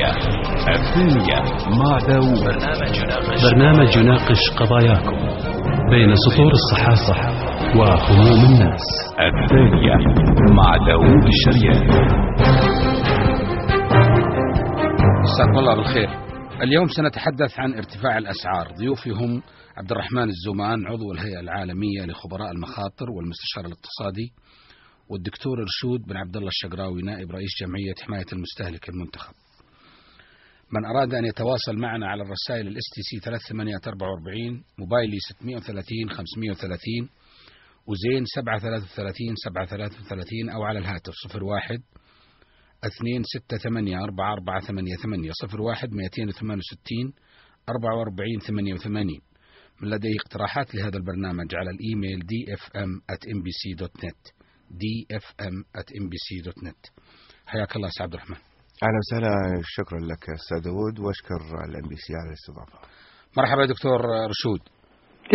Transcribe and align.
الثانية 0.00 0.40
الثانية 0.68 1.38
مع 1.78 1.98
داوود. 1.98 2.44
برنامج 2.44 2.96
يناقش 2.96 3.42
برنامج 3.50 3.96
يناقش 3.96 4.50
قضاياكم 4.56 5.16
بين 5.90 6.14
سطور 6.14 6.52
الصحافة 6.52 7.16
وهموم 7.78 8.44
الناس. 8.44 8.82
الثانية 9.20 9.94
مع 10.54 10.76
داوود 10.86 11.24
الشريان. 11.26 11.88
مساكم 15.22 15.58
الله 15.58 15.76
بالخير. 15.76 16.08
اليوم 16.62 16.88
سنتحدث 16.88 17.58
عن 17.58 17.74
ارتفاع 17.74 18.18
الأسعار. 18.18 18.68
ضيوفي 18.78 19.10
هم 19.10 19.42
عبد 19.76 19.92
الرحمن 19.92 20.28
الزمان 20.28 20.86
عضو 20.86 21.12
الهيئة 21.12 21.40
العالمية 21.40 22.06
لخبراء 22.06 22.50
المخاطر 22.50 23.10
والمستشار 23.10 23.64
الاقتصادي 23.64 24.32
والدكتور 25.10 25.58
رشود 25.58 26.00
بن 26.08 26.16
عبد 26.16 26.36
الله 26.36 26.48
الشقراوي 26.48 27.02
نائب 27.02 27.30
رئيس 27.30 27.50
جمعية 27.60 27.94
حماية 28.06 28.26
المستهلك 28.32 28.88
المنتخب. 28.88 29.34
من 30.72 30.84
أراد 30.84 31.14
أن 31.14 31.24
يتواصل 31.24 31.76
معنا 31.76 32.06
على 32.06 32.22
الرسائل 32.22 32.68
ال 32.68 32.84
STC 32.94 33.20
3844 33.20 34.64
موبايلي 34.78 35.18
630 35.18 36.10
530 36.10 37.08
وزين 37.86 38.24
733 38.24 39.34
733 39.36 40.50
أو 40.50 40.62
على 40.62 40.78
الهاتف 40.78 41.14
01 41.42 41.82
اثنين 42.84 43.22
ستة 43.22 43.56
ثمانية 43.56 43.98
أربعة 44.04 44.32
أربعة 44.32 44.60
ثمانية 44.60 44.96
ثمانية 45.02 45.30
صفر 45.42 45.60
واحد 45.60 45.92
مئتين 45.92 46.28
وثمانية 46.28 46.62
وستين 46.72 47.12
أربعة 47.68 47.98
وأربعين 47.98 48.38
ثمانية 48.46 48.74
وثمانين. 48.74 49.20
من 49.82 49.90
لديه 49.90 50.16
اقتراحات 50.20 50.74
لهذا 50.74 50.96
البرنامج 50.96 51.54
على 51.54 51.70
ال 51.70 51.78
email 51.78 52.20
dfm 52.22 53.14
at 53.14 53.22
mbc.net 53.36 54.32
dfm 54.70 55.80
at 55.80 55.88
mbc.net 56.02 56.90
حياك 57.46 57.76
الله 57.76 57.88
سعد 57.98 58.14
الرحمن. 58.14 58.49
أهلا 58.82 58.98
وسهلا. 58.98 59.60
شكرا 59.64 59.98
لك 59.98 60.30
أستاذ 60.30 60.60
داوود 60.64 60.98
وأشكر 61.00 61.64
ال 61.68 61.88
MBC 61.88 62.12
على 62.14 62.28
الاستضافة. 62.28 62.88
مرحبا 63.36 63.66
دكتور 63.66 64.00
رشود. 64.30 64.60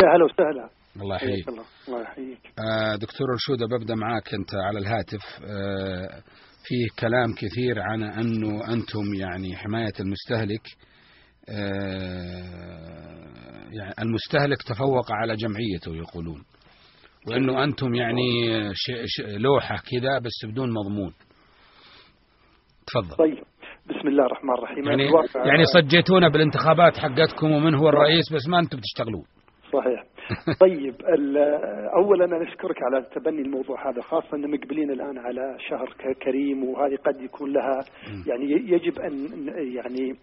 يا 0.04 0.10
هلا 0.16 0.26
وسهلا. 0.26 0.70
الله 1.02 1.16
يحييك. 1.16 1.50
الله. 1.50 2.02
يحييك. 2.02 2.40
آه، 2.60 2.96
دكتور 2.96 3.28
رشود 3.30 3.64
ببدأ 3.64 3.96
معك 3.96 4.34
أنت 4.34 4.56
على 4.56 4.80
الهاتف. 4.80 5.24
آه، 5.44 6.22
فيه 6.64 6.86
كلام 7.00 7.34
كثير 7.34 7.80
عن 7.80 8.04
أنه 8.04 8.74
أنتم 8.74 9.14
يعني 9.20 9.56
حماية 9.56 9.94
المستهلك. 10.00 10.68
آه، 11.50 12.76
يعني 13.72 13.94
المستهلك 14.00 14.62
تفوق 14.64 15.12
على 15.12 15.36
جمعيته 15.36 15.96
يقولون. 15.96 16.44
وأنه 17.28 17.64
أنتم 17.64 17.96
يعني 17.96 18.22
ش 18.74 18.92
ش 19.06 19.22
لوحة 19.22 19.76
كذا 19.76 20.20
بس 20.20 20.52
بدون 20.52 20.74
مضمون. 20.74 21.14
تفضل. 22.88 23.16
طيب 23.18 23.44
بسم 23.90 24.08
الله 24.08 24.26
الرحمن 24.26 24.54
الرحيم. 24.54 24.86
يعني 24.86 25.04
يعني 25.36 25.64
صجيتونا 25.74 26.30
بالانتخابات 26.30 26.98
حقتكم 26.98 27.52
ومن 27.52 27.76
هو 27.76 27.90
الرئيس 27.90 28.34
بس 28.34 28.50
ما 28.50 28.60
أنتم 28.60 28.78
بتشتغلون. 28.78 29.24
صحيح. 29.74 30.04
طيب 30.66 30.96
اولا 31.98 32.26
أنا 32.26 32.44
أشكرك 32.50 32.76
على 32.84 33.06
تبني 33.16 33.42
الموضوع 33.42 33.90
هذا 33.90 34.02
خاصة 34.02 34.38
ان 34.38 34.52
مقبلين 34.52 34.92
الآن 34.92 35.18
على 35.18 35.58
شهر 35.70 35.94
كريم 36.24 36.64
وهذه 36.64 36.96
قد 36.96 37.22
يكون 37.22 37.54
لها 37.54 37.80
يعني 38.28 38.52
يجب 38.52 39.00
ان 39.00 39.48
يعني 39.76 40.14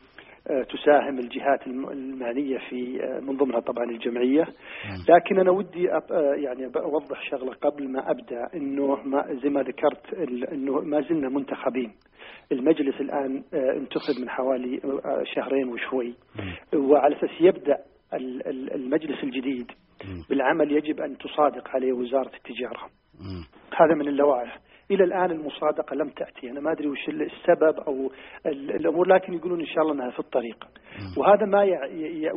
آه، 0.50 0.62
تساهم 0.62 1.18
الجهات 1.18 1.66
الم- 1.66 1.88
المعنيه 1.88 2.58
في 2.70 3.04
آه، 3.04 3.20
من 3.20 3.36
ضمنها 3.36 3.60
طبعا 3.60 3.84
الجمعية. 3.84 4.42
لكن 5.08 5.38
أنا 5.38 5.50
ودي 5.50 5.92
آه، 5.92 6.00
يعني 6.36 6.66
أوضح 6.76 7.30
شغلة 7.30 7.52
قبل 7.52 7.92
ما 7.92 8.10
أبدأ 8.10 8.48
إنه 8.54 8.86
ما 9.04 9.24
زي 9.42 9.48
ما 9.48 9.62
ذكرت 9.62 10.14
إنه 10.52 10.80
ما 10.80 11.00
زلنا 11.00 11.28
منتخبين. 11.28 11.92
المجلس 12.52 13.00
الآن 13.00 13.44
آه، 13.54 13.72
انتخب 13.76 14.20
من 14.20 14.28
حوالي 14.30 14.80
آه، 14.84 15.22
شهرين 15.34 15.68
وشوي. 15.68 16.14
وعلى 16.74 17.16
ال- 18.14 18.48
ال- 18.48 18.74
المجلس 18.74 19.24
الجديد 19.24 19.66
بالعمل 20.30 20.72
يجب 20.72 21.00
أن 21.00 21.18
تصادق 21.18 21.68
عليه 21.68 21.92
وزارة 21.92 22.30
التجارة. 22.36 22.90
مم. 23.20 23.44
هذا 23.76 23.94
من 23.94 24.08
اللوائح. 24.08 24.58
إلى 24.90 25.04
الآن 25.04 25.30
المصادقة 25.30 25.94
لم 25.96 26.08
تأتي 26.08 26.50
أنا 26.50 26.60
ما 26.60 26.72
أدري 26.72 26.88
وش 26.88 27.08
السبب 27.08 27.80
أو 27.88 28.10
ال- 28.46 28.70
الأمور 28.70 29.08
لكن 29.08 29.32
يقولون 29.34 29.60
إن 29.60 29.66
شاء 29.66 29.82
الله 29.82 29.94
إنها 29.94 30.10
في 30.10 30.18
الطريق 30.20 30.64
وهذا 31.18 31.46
ما. 31.46 31.64
ي... 31.64 31.70
ي... 32.24 32.30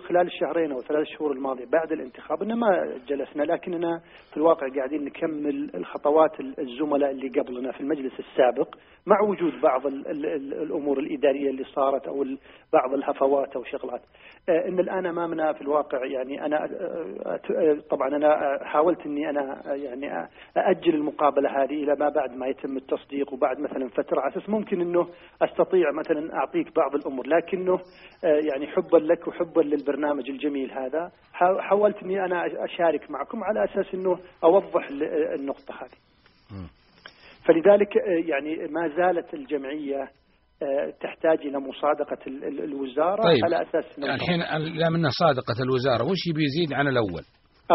خلال 0.00 0.26
الشهرين 0.26 0.72
أو 0.72 0.80
ثلاث 0.80 1.06
شهور 1.06 1.32
الماضية 1.32 1.64
بعد 1.64 1.92
الانتخاب 1.92 2.42
إنه 2.42 2.54
ما 2.54 2.94
جلسنا 3.08 3.42
لكننا 3.42 4.00
في 4.30 4.36
الواقع 4.36 4.68
قاعدين 4.76 5.04
نكمل 5.04 5.70
الخطوات 5.74 6.40
ال- 6.40 6.60
الزملاء 6.60 7.10
اللي 7.10 7.28
قبلنا 7.28 7.72
في 7.72 7.80
المجلس 7.80 8.12
السابق 8.20 8.74
مع 9.06 9.20
وجود 9.28 9.52
بعض 9.62 9.86
ال... 9.86 10.06
ال... 10.08 10.26
ال- 10.26 10.62
الأمور 10.62 10.98
الإدارية 10.98 11.50
اللي 11.50 11.64
صارت 11.64 12.06
أو. 12.08 12.24
بعض 12.72 12.94
الهفوات 12.94 13.56
أو 13.56 13.64
شغلات 13.64 14.00
آه، 14.48 14.68
إن 14.68 14.78
الآن 14.78 15.06
أمامنا 15.06 15.52
في 15.52 15.62
الواقع 15.62 16.04
يعني 16.04 16.46
أنا 16.46 16.64
آه، 16.64 17.40
آه، 17.50 17.78
طبعا 17.90 18.08
أنا 18.08 18.58
حاولت 18.64 19.06
إني 19.06 19.30
أنا 19.30 19.62
يعني 19.74 20.28
أأجل 20.56 20.94
المقابلة 20.94 21.62
هذه 21.62 21.79
إلى 21.84 21.96
ما 22.00 22.08
بعد 22.08 22.30
ما 22.36 22.46
يتم 22.46 22.76
التصديق 22.76 23.32
وبعد 23.32 23.60
مثلا 23.60 23.88
فترة 23.88 24.20
على 24.20 24.32
أساس 24.36 24.48
ممكن 24.48 24.80
إنه 24.80 25.08
أستطيع 25.42 25.86
مثلا 25.98 26.34
أعطيك 26.34 26.76
بعض 26.76 26.94
الأمور 26.94 27.26
لكنه 27.26 27.74
آه، 28.24 28.40
يعني 28.52 28.66
حبا 28.66 28.96
لك 28.96 29.28
وحبا 29.28 29.60
للبرنامج 29.60 30.30
الجميل 30.30 30.70
هذا 30.72 31.10
حا- 31.32 31.60
حاولت 31.60 31.96
إني 32.02 32.24
أنا 32.24 32.42
أشارك 32.64 33.10
معكم 33.10 33.44
على 33.44 33.64
أساس 33.64 33.94
إنه 33.94 34.18
أوضح 34.44 34.88
آه، 34.90 35.34
النقطة 35.34 35.74
هذه. 35.74 35.98
فلذلك 37.46 37.96
آه، 37.96 38.28
يعني 38.30 38.56
ما 38.56 38.88
زالت 38.96 39.34
الجمعية 39.34 40.08
تحتاج 41.00 41.38
إلى 41.40 41.58
مصادقة 41.58 42.18
ال- 42.26 42.44
ال- 42.44 42.64
الوزارة 42.64 43.22
طيب. 43.22 43.44
على 43.44 43.62
أساس 43.62 43.84
الحين 43.98 44.40
لا 44.78 44.90
منا 44.90 45.08
صادقة 45.10 45.62
الوزارة 45.62 46.04
وش 46.10 46.18
يبي 46.30 46.42
يزيد 46.44 46.72
عن 46.72 46.88
الأول 46.88 47.22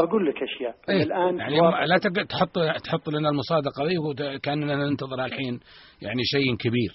أقول 0.03 0.25
لك 0.27 0.43
أشياء. 0.43 0.75
إيه؟ 0.89 1.03
الآن 1.03 1.37
يعني 1.37 1.61
ما- 1.61 1.85
لا 1.85 1.97
تقعد 1.97 2.27
تحط 2.27 2.55
تحط 2.83 3.09
لنا 3.09 3.29
المصادقة 3.29 3.87
ذي 3.87 3.97
وت- 3.97 4.41
كأننا 4.43 4.75
ننتظر 4.75 5.25
الحين 5.25 5.59
يعني 6.01 6.21
شيء 6.23 6.55
كبير. 6.55 6.91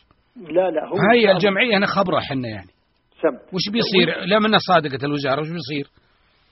لا 0.55 0.71
لا 0.71 0.88
هو 0.88 0.97
هاي 1.10 1.33
الجمعية 1.33 1.77
هنا 1.78 1.87
خبرة 1.87 2.19
إحنا 2.19 2.49
يعني. 2.49 2.71
سم. 3.22 3.37
وش 3.55 3.69
بيصير؟ 3.72 4.25
لا 4.25 4.39
منا 4.39 4.59
صادقة 4.69 5.06
الوزارة 5.06 5.41
وش 5.41 5.49
بيصير؟ 5.49 5.87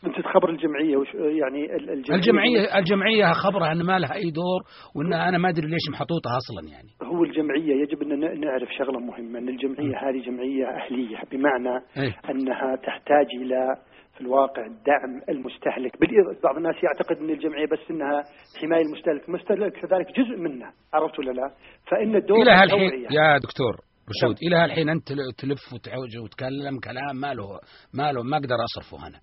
أنت 0.06 0.14
تخبر 0.20 0.50
الجمعية 0.50 0.97
وش 0.97 1.08
يعني 1.14 1.76
ال- 1.76 1.91
الجمعية. 1.91 2.19
الجمعيه 2.20 2.78
الجمعية 2.78 3.32
خبرها 3.32 3.72
إن 3.72 3.82
ما 3.82 3.98
لها 3.98 4.14
أي 4.14 4.31
دور 4.31 4.60
وإن 4.97 5.12
أنا 5.12 5.38
ما 5.38 5.48
أدري 5.48 5.66
ليش 5.66 5.87
محطوطة 5.92 6.31
أصلا 6.37 6.70
يعني. 6.72 6.88
هو 7.03 7.25
الجمعية 7.25 7.82
يجب 7.82 8.03
أن 8.03 8.41
نعرف 8.41 8.69
شغلة 8.78 8.98
مهمة 9.00 9.38
إن 9.38 9.48
الجمعية 9.48 9.94
هذه 10.08 10.22
جمعية 10.26 10.64
أهلية 10.66 11.16
بمعنى 11.32 11.75
إيه. 11.97 12.16
أنها 12.31 12.76
تحتاج 12.87 13.26
إلى 13.42 13.75
في 14.19 14.25
الواقع 14.25 14.67
دعم 14.67 15.23
المستهلك 15.29 15.93
بالإضافة- 15.97 16.43
بعض 16.45 16.56
الناس 16.56 16.75
يعتقد 16.83 17.17
إن 17.17 17.31
الجمعية 17.31 17.67
بس 17.67 17.91
إنها 17.91 18.23
حماية 18.62 18.83
المستهلك 18.83 19.29
المستهلك 19.29 19.73
كذلك 19.73 20.06
جزء 20.19 20.37
منه 20.37 20.67
عرفت 20.95 21.19
ولا 21.19 21.31
لا 21.31 21.49
فإن 21.91 22.17
الدور 22.17 22.43
إلى 22.43 22.51
هالحين. 22.51 22.91
يا 23.11 23.39
دكتور 23.39 23.75
رشود. 24.11 24.37
إلى 24.47 24.56
هالحين 24.56 24.87
تل- 24.87 25.33
تلف 25.39 25.62
وتعوج 25.75 26.12
وتكلم 26.25 26.75
كلام 26.84 27.17
ما 27.21 27.34
له 27.34 27.49
ما 27.95 28.12
له 28.12 28.23
ما 28.23 28.37
أقدر 28.37 28.56
أصرفه 28.69 29.09
هنا 29.09 29.19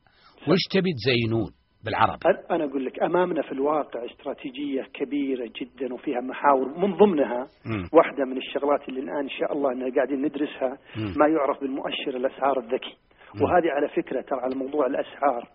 وش 0.50 0.60
تبي 0.72 0.92
تزينون 0.94 1.52
بالعربي 1.86 2.20
أنا- 2.26 2.52
أنا 2.52 2.64
أقول 2.66 2.86
لك 2.86 3.04
أمامنا 3.04 3.42
في 3.42 3.52
الواقع 3.52 4.06
استراتيجية 4.12 4.82
كبيرة 4.94 5.46
جدا 5.62 5.94
وفيها 5.94 6.22
محاور 6.22 6.78
من 6.80 6.98
ضمنها 6.98 7.48
مم. 7.66 7.84
واحدة 7.94 8.26
من 8.26 8.38
الشغلات 8.38 8.90
اللي 8.90 9.00
الآن 9.00 9.18
إن 9.24 9.30
شاء 9.30 9.54
الله 9.54 9.72
أننا 9.72 9.96
قاعدين 9.96 10.22
ندرسها 10.26 10.78
مم. 10.98 11.14
ما 11.20 11.28
يعرف 11.28 11.60
بالمؤشر 11.62 12.10
الأسعار 12.18 12.60
الذكي 12.60 12.96
وهذه 13.44 13.72
على 13.72 13.88
فكرة 13.88 14.22
ترى 14.22 14.40
على 14.40 14.56
موضوع 14.56 14.86
الأسعار. 14.88 15.48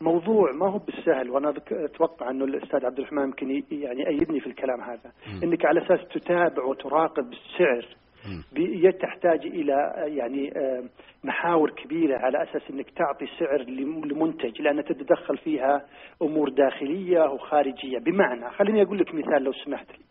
موضوع 0.00 0.52
ما 0.52 0.70
هو 0.70 0.78
بالسهل 0.78 1.30
وأنا 1.30 1.50
ذك- 1.50 1.72
أتوقع 1.72 2.30
أنه 2.30 2.44
الأستاذ 2.44 2.84
عبد 2.86 2.98
الرحمن 2.98 3.22
يمكن 3.22 3.50
يعني 3.70 4.00
يأيدني 4.02 4.40
في 4.40 4.46
الكلام 4.46 4.80
هذا. 4.80 5.12
إنك 5.44 5.64
على 5.66 5.86
أساس 5.86 6.08
تتابع 6.08 6.64
وتراقب 6.64 7.32
السعر 7.32 7.86
تحتاج 8.90 9.46
إلى 9.46 9.74
آه، 9.74 10.04
يعني 10.04 10.52
آه، 10.58 10.84
محاور 11.24 11.70
كبيرة 11.70 12.18
على 12.18 12.42
أساس 12.42 12.62
إنك 12.70 12.90
تعطي 12.90 13.26
سعر 13.38 13.60
لم- 13.62 14.04
لمنتج 14.04 14.62
لأن 14.62 14.84
تتدخل 14.84 15.38
فيها 15.38 15.86
أمور 16.22 16.48
داخلية 16.48 17.20
وخارجية. 17.32 17.98
بمعنى 17.98 18.50
خليني 18.50 18.82
أقول 18.82 18.98
لك 18.98 19.14
مثال 19.14 19.42
لو 19.42 19.52
سمحت 19.52 19.86
لي. 19.90 20.04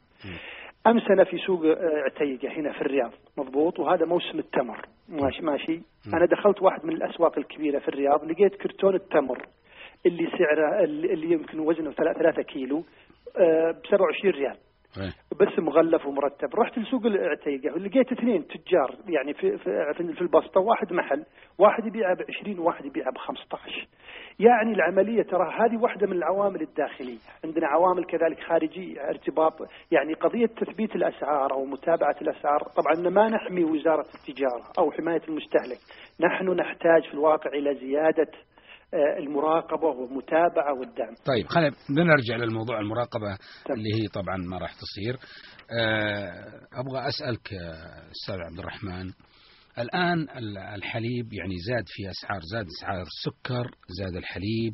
امس 0.87 1.11
أنا 1.11 1.23
في 1.23 1.37
سوق 1.37 1.65
آه، 1.65 2.03
عتيقه 2.05 2.51
هنا 2.59 2.71
في 2.73 2.81
الرياض. 2.81 3.11
مضبوط؟ 3.37 3.79
وهذا 3.79 4.05
موسم 4.05 4.39
التمر. 4.39 4.85
ماشي 5.09 5.41
ماشي. 5.41 5.81
أنا 6.13 6.25
دخلت 6.25 6.61
واحد 6.61 6.85
من 6.85 6.93
الأسواق 6.95 7.37
الكبيرة 7.37 7.79
في 7.79 7.87
الرياض 7.87 8.23
لقيت 8.31 8.55
كرتون 8.55 8.95
التمر 8.95 9.45
اللي 10.05 10.27
سعره 10.37 10.83
اللي 10.83 11.31
يمكن 11.33 11.59
وزنه 11.59 11.91
3 11.91 12.41
كيلو 12.41 12.79
ب 13.39 13.85
27 13.89 14.33
ريال. 14.33 14.55
بس 15.39 15.59
مغلف 15.59 16.05
ومرتب. 16.05 16.55
رحت 16.55 16.77
لسوق 16.77 17.05
العتيقة 17.05 17.77
لقيت 17.77 18.11
اثنين 18.11 18.47
تجار 18.47 18.95
يعني 19.07 19.33
في 19.33 19.57
في 19.57 19.93
في 19.93 20.21
البسطة 20.21 20.61
واحد 20.61 20.93
محل 20.93 21.25
واحد 21.57 21.85
يبيعها 21.85 22.13
ب 22.13 22.21
20 22.41 22.59
وواحد 22.59 22.85
يبيعها 22.85 23.11
ب 23.11 23.17
15 23.17 23.87
يعني 24.39 24.73
العملية 24.73 25.23
ترى 25.23 25.53
هذه 25.53 25.77
واحدة 25.81 26.07
من 26.07 26.13
العوامل 26.13 26.61
الداخلية. 26.61 27.17
عندنا 27.45 27.67
عوامل 27.67 28.05
كذلك 28.05 28.39
خارجية 28.39 29.09
ارتباط 29.09 29.53
يعني 29.91 30.13
قضية 30.13 30.45
تثبيت 30.45 30.95
الأسعار 30.95 31.53
أو 31.53 31.65
متابعة 31.65 32.15
الأسعار. 32.21 32.59
طبعا 32.59 33.09
ما 33.09 33.29
نحمي 33.29 33.63
وزارة 33.63 34.05
التجارة 34.15 34.63
أو 34.79 34.91
حماية 34.91 35.21
المستهلك. 35.27 35.79
نحن 36.19 36.49
نحتاج 36.49 37.03
في 37.07 37.13
الواقع 37.13 37.49
إلى 37.49 37.75
زيادة 37.75 38.31
المراقبة 38.93 39.87
والمتابعة 39.87 40.73
والدعم. 40.79 41.13
طيب 41.25 41.47
خلينا 41.47 41.75
بنرجع 41.89 42.35
للموضوع 42.35 42.79
المراقبة 42.79 43.37
طيب. 43.69 43.77
اللي 43.77 43.89
هي 44.03 44.07
طبعا 44.07 44.37
ما 44.37 44.57
راح 44.57 44.73
تصير. 44.73 45.17
آه، 45.71 46.67
أبغى 46.73 47.07
أسألك 47.07 47.53
آه، 47.53 48.11
أستاذ 48.11 48.35
عبد 48.49 48.59
الرحمن 48.59 49.11
الآن 49.79 50.19
ال- 50.37 50.57
الحليب 50.57 51.33
يعني 51.33 51.55
زاد 51.67 51.83
في 51.87 52.09
أسعار 52.09 52.41
زاد 52.53 52.65
أسعار 52.79 53.01
السكر 53.01 53.71
زاد 53.99 54.15
الحليب 54.15 54.73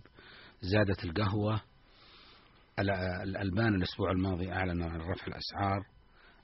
زادت 0.62 1.03
القهوة. 1.03 1.62
ال- 2.79 2.89
الألبان 3.23 3.75
الأسبوع 3.75 4.12
الماضي 4.12 4.51
أعلن 4.51 4.81
عن 4.83 5.01
رفع 5.01 5.27
الأسعار. 5.27 5.81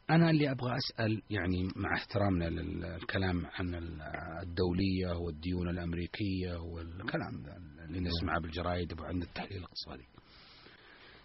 أنا 0.09 0.29
اللي 0.29 0.51
أبغى 0.51 0.75
أسأل 0.77 1.21
يعني 1.29 1.67
مع 1.75 1.95
احترامنا 1.95 2.45
للكلام 2.45 3.45
عن 3.45 3.75
ال- 3.75 4.01
الدولية 4.43 5.17
والديون 5.25 5.69
الأمريكية 5.69 6.55
والكلام 6.55 7.45
اللي 7.85 7.99
نسمعه 7.99 8.39
بالجرايد 8.41 8.99
وعند 9.01 9.21
التحليل 9.23 9.57
الاقتصادي. 9.57 10.07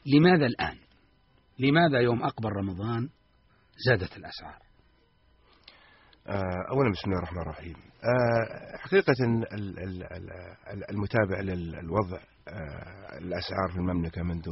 لماذا 0.06 0.46
الآن؟ 0.46 0.78
لماذا 1.58 2.00
يوم 2.00 2.22
أقبل 2.22 2.48
رمضان 2.48 3.08
زادت 3.86 4.16
الأسعار؟ 4.16 4.58
آه، 6.28 6.70
أولا 6.70 6.90
بسم 6.90 7.10
الله 7.10 7.18
الرحمن 7.18 7.40
الرحيم. 7.42 7.76
آه، 8.04 8.76
حقيقة 8.78 9.14
ال- 9.20 9.54
ال- 9.54 9.78
ال- 9.78 10.12
ال- 10.72 10.90
المتابع 10.90 11.40
للوضع 11.40 12.18
آه، 12.48 13.18
الأسعار 13.18 13.68
في 13.72 13.76
المملكة 13.76 14.22
منذ 14.22 14.48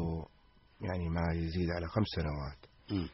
يعني 0.80 1.08
ما 1.08 1.32
يزيد 1.34 1.70
على 1.76 1.86
خمس 1.86 2.06
سنوات. 2.16 2.58
مم. 2.90 3.08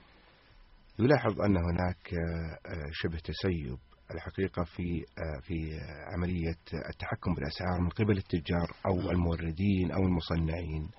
يلاحظ 1.05 1.41
أن 1.41 1.57
هناك 1.57 2.15
آه، 2.15 2.71
آه، 2.71 2.91
شبه 2.93 3.19
تسيب 3.19 3.79
الحقيقة 4.15 4.65
في 4.65 5.05
آه، 5.19 5.41
في 5.43 5.81
عملية 6.15 6.59
التحكم 6.91 7.35
بالأسعار 7.35 7.81
من 7.81 7.89
قبل 7.89 8.17
التجار 8.19 8.71
أو 8.87 9.11
الموردين 9.11 9.91
أو 9.93 10.03
المصنعين. 10.03 10.91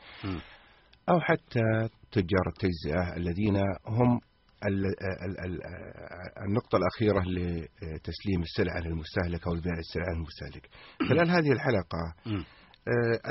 أو 1.10 1.20
حتى 1.20 1.90
تجار 2.12 2.48
التجزئة 2.48 3.16
الذين 3.18 3.58
هم 3.88 4.20
ال- 4.68 4.86
ال- 5.26 5.40
ال- 5.46 5.62
النقطة 6.48 6.78
الأخيرة 6.78 7.20
لتسليم 7.22 8.42
السلعة 8.42 8.80
للمستهلك 8.80 9.48
أو 9.48 9.54
لبيع 9.54 9.74
السلعة 9.80 10.14
للمستهلك 10.14 10.70
خلال 11.10 11.30
هذه 11.30 11.52
الحلقة 11.52 12.14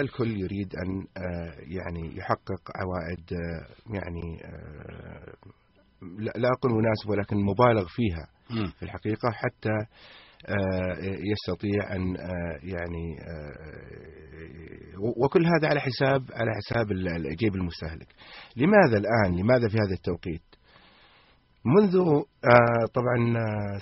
الكل 0.01 0.41
يريد 0.41 0.75
أن 0.77 1.07
يعني 1.59 2.17
يحقق 2.17 2.63
عوائد 2.77 3.31
يعني 3.95 4.43
لا 6.19 6.49
أقول 6.59 6.73
مناسبة 6.73 7.11
ولكن 7.11 7.37
مبالغ 7.37 7.87
فيها. 7.89 8.27
في 8.79 8.83
الحقيقة 8.83 9.31
حتى 9.31 9.73
آه، 10.49 10.97
يستطيع 11.33 11.97
أن 11.97 12.17
آه، 12.17 12.59
يعني 12.63 13.17
آه، 13.21 13.55
وكل 15.25 15.47
هذا 15.47 15.69
على 15.69 15.81
حساب 15.81 16.23
على 16.33 16.51
حساب 16.57 16.93
ال- 16.93 17.09
ال- 17.09 17.37
جيب 17.37 17.55
المستهلك. 17.55 18.07
لماذا 18.57 18.99
الآن؟ 18.99 19.41
لماذا 19.41 19.69
في 19.69 19.77
هذا 19.77 19.95
التوقيت؟ 19.95 20.43
منذ 21.65 21.93
طبعا 22.95 23.17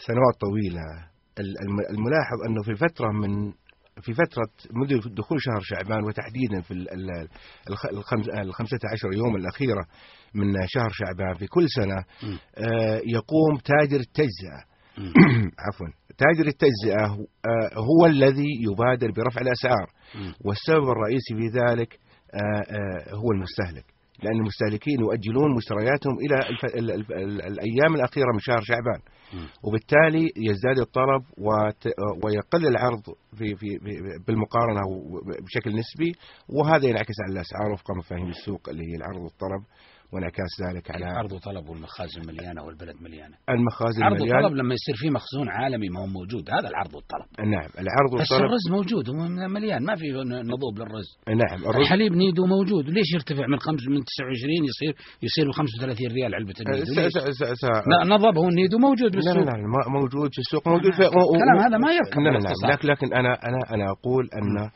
سنوات 0.06 0.34
طويلة 0.40 0.82
ال- 1.40 1.56
الم- 1.62 1.96
الملاحظ 1.98 2.42
أنه 2.48 2.62
في 2.62 2.74
فترة 2.74 3.12
من 3.12 3.52
في 4.02 4.12
فترة 4.14 4.48
منذ 4.72 5.08
دخول 5.14 5.38
شهر 5.40 5.60
شعبان 5.62 6.04
وتحديدا 6.04 6.60
في 6.60 6.70
ال- 6.70 6.92
ال- 6.94 7.28
الخ- 7.70 7.86
الخمس- 7.92 8.28
الخمسة 8.28 8.78
عشر 8.92 9.12
يوم 9.12 9.36
الأخيرة 9.36 9.84
من 10.34 10.52
شهر 10.66 10.88
شعبان 10.92 11.34
في 11.38 11.46
كل 11.46 11.66
سنة. 11.68 12.04
آه، 12.56 13.00
يقوم 13.06 13.56
تاجر 13.64 14.00
التجزئة. 14.00 14.60
عفوا 15.68 15.86
تاجر 16.18 16.46
التجزئة 16.48 17.06
هو- 17.06 17.26
آه، 17.46 17.78
هو 17.78 18.06
الذي 18.06 18.48
يبادر 18.60 19.10
برفع 19.10 19.40
الأسعار. 19.40 19.86
والسبب 20.44 20.88
الرئيسي 20.90 21.34
في 21.34 21.58
ذلك 21.60 21.98
آه، 22.34 23.14
هو 23.14 23.32
المستهلك 23.32 23.84
لأن 24.22 24.36
المستهلكين 24.36 25.00
يؤجلون 25.00 25.56
مشترياتهم 25.56 26.14
إلى. 26.18 26.34
الأيام 27.46 27.94
الأخيرة 27.94 28.32
من 28.32 28.38
شهر 28.38 28.60
شعبان. 28.62 29.00
وبالتالي 29.64 30.32
يزداد 30.36 30.78
الطلب. 30.78 31.22
ويقل 32.24 32.66
العرض 32.66 33.02
في... 33.38 33.56
في... 33.56 33.66
بالمقارنة 34.26 34.80
بشكل 35.44 35.70
نسبي 35.70 36.12
وهذا 36.48 36.86
ينعكس 36.86 37.14
على 37.24 37.32
الأسعار 37.32 37.72
وفق 37.72 37.90
مفاهيم 37.98 38.28
السوق 38.28 38.68
اللي 38.68 38.82
هي 38.82 38.96
العرض 38.96 39.20
والطلب 39.22 39.62
وانعكاس 40.12 40.52
ذلك 40.66 40.90
على 40.90 41.04
عرض 41.04 41.32
وطلب 41.32 41.68
والمخازن 41.68 42.20
مليانة 42.28 42.62
والبلد 42.64 42.96
مليانة؟ 43.02 43.36
المخازن 43.50 44.02
عرض 44.02 44.16
المليان 44.16 44.44
وطلب 44.44 44.56
لما 44.56 44.74
يصير 44.74 44.94
في 44.96 45.10
مخزون 45.10 45.48
عالمي 45.48 45.88
ما 45.88 46.00
هو 46.00 46.06
موجود 46.06 46.50
هذا 46.50 46.68
العرض 46.68 46.94
والطلب. 46.94 47.26
نعم 47.54 47.70
العرض 47.82 48.10
بس 48.14 48.20
والطلب 48.20 48.40
الرز 48.48 48.64
موجود 48.70 49.04
هو 49.10 49.28
مليان 49.48 49.84
ما 49.84 49.94
في 49.96 50.06
نضوب 50.52 50.74
للرز. 50.78 51.08
نعم 51.28 51.58
الرز 51.70 51.76
الحليب 51.76 52.12
نيدو 52.12 52.46
موجود 52.46 52.84
ليش 52.88 53.08
يرتفع 53.14 53.46
من 53.46 53.58
خمس 53.58 53.82
من 53.88 54.00
29 54.04 54.64
يصير 54.70 54.92
يصير 55.22 55.44
ب 55.48 55.52
35 55.52 56.06
ريال 56.12 56.34
النيدو. 56.34 57.08
س... 57.08 57.42
س... 57.60 57.64
لا، 57.64 58.16
نضب 58.16 58.38
هو 58.38 58.48
النيدو 58.48 58.78
موجود 58.78 59.16
لا 59.16 59.20
لا 59.20 59.34
بالسوق. 59.34 59.44
لا 59.44 59.56
ما- 59.74 59.88
موجود 60.00 60.30
في 60.34 60.38
السوق 60.38 60.68
موجود 60.68 60.92
في 60.92 61.02
الكلام 61.06 61.58
هذا 61.66 61.78
ما 61.78 61.92
يركب 61.92 62.20
لا 62.20 62.30
لا. 62.30 62.38
لا 62.38 62.72
لكن 62.72 62.88
لكن 62.88 63.06
أنا 63.14 63.32
أنا 63.48 63.58
أنا 63.74 63.84
أقول 63.90 64.24
أن 64.38 64.70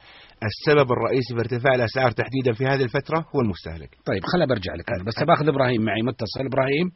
السبب 0.51 0.89
الرئيسي 0.97 1.31
في 1.35 1.41
ارتفاع 1.45 1.75
الأسعار 1.75 2.11
تحديدا 2.11 2.53
في 2.59 2.65
هذه 2.73 2.83
الفترة 2.89 3.19
هو 3.33 3.41
المستهلك 3.45 3.91
طيب 4.09 4.23
خلا 4.33 4.45
برجع 4.53 4.73
لك 4.79 4.89
أنا، 4.95 5.05
بس 5.09 5.19
باخذ 5.29 5.47
إبراهيم 5.55 5.83
معي 5.89 6.03
متصل 6.03 6.43
إبراهيم 6.51 6.87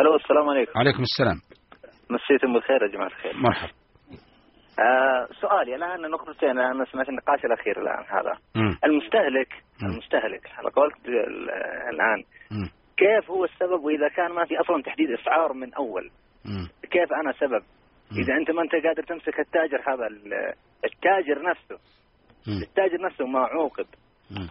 ألو 0.00 0.16
السلام 0.22 0.46
عليكم 0.52 0.72
عليكم 0.82 1.02
السلام 1.10 1.38
مسيتم 2.14 2.52
بالخير 2.54 2.80
يا 2.82 2.88
جماعة 2.94 3.06
الخير 3.14 3.34
مرحبا 3.36 3.72
آه 4.86 5.22
سؤالي 5.40 5.74
الآن 5.76 6.10
نقطتين 6.10 6.58
أنا 6.58 6.84
سمعت 6.92 7.08
النقاش 7.08 7.40
الأخير 7.44 7.74
الآن 7.82 8.04
هذا 8.16 8.32
مم. 8.56 8.72
المستهلك 8.84 9.50
مم. 9.82 9.88
المستهلك 9.90 10.44
على 10.58 10.68
قولك 10.70 10.96
ال- 11.08 11.50
الآن 11.94 12.20
مم. 12.50 12.68
كيف 13.02 13.30
هو 13.30 13.44
السبب 13.44 13.80
وإذا 13.84 14.08
كان 14.08 14.30
ما 14.32 14.44
في 14.44 14.54
أصلا 14.60 14.82
تحديد 14.82 15.08
أسعار 15.20 15.52
من 15.52 15.74
أول 15.74 16.10
مم. 16.44 16.66
كيف 16.94 17.08
أنا 17.22 17.32
سبب 17.32 17.62
مم. 18.12 18.18
إذا 18.22 18.32
أنت 18.40 18.50
ما 18.50 18.62
أنت 18.62 18.72
قادر 18.86 19.02
تمسك 19.02 19.40
التاجر 19.40 19.80
هذا 19.90 20.06
ال- 20.06 20.54
التاجر 20.84 21.42
نفسه. 21.50 21.78
التاجر 22.48 23.00
نفسه 23.02 23.26
ما 23.26 23.38
عوقب. 23.40 23.86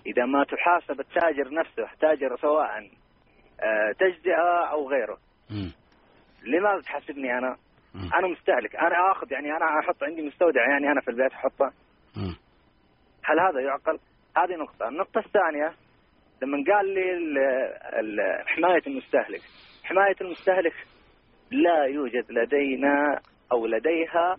إذا 0.06 0.26
ما 0.26 0.44
تحاسب 0.44 1.00
التاجر 1.00 1.54
نفسه 1.54 1.88
تاجر 2.02 2.38
سواء 2.38 2.90
آه، 3.60 3.92
تجزئة 4.00 4.72
أو 4.72 4.90
غيره. 4.90 5.18
لماذا 6.44 6.82
تحاسبني 6.82 7.38
أنا؟ 7.38 7.58
أنا 8.20 8.28
مستهلك 8.28 8.76
أنا 8.76 9.12
آخذ 9.12 9.32
يعني 9.32 9.48
أنا 9.58 9.80
أحط 9.80 10.04
عندي 10.04 10.22
مستودع 10.22 10.70
يعني 10.70 10.92
أنا 10.92 11.02
في 11.02 11.12
البيت 11.12 11.32
أحطه. 11.32 11.72
هل 13.24 13.40
هذا 13.40 13.60
يعقل؟ 13.62 14.00
هذه 14.38 14.56
نقطة، 14.60 14.88
النقطة 14.88 15.20
الثانية 15.20 15.74
لما 16.42 16.58
قال 16.74 16.94
لي 16.94 17.12
ال- 17.18 17.38
ال- 18.00 18.48
حماية 18.48 18.82
المستهلك، 18.88 19.42
حماية 19.84 20.16
المستهلك 20.22 20.74
لا 21.52 21.86
يوجد 21.86 22.32
لدينا 22.32 23.20
أو 23.52 23.68
لديها 23.68 24.38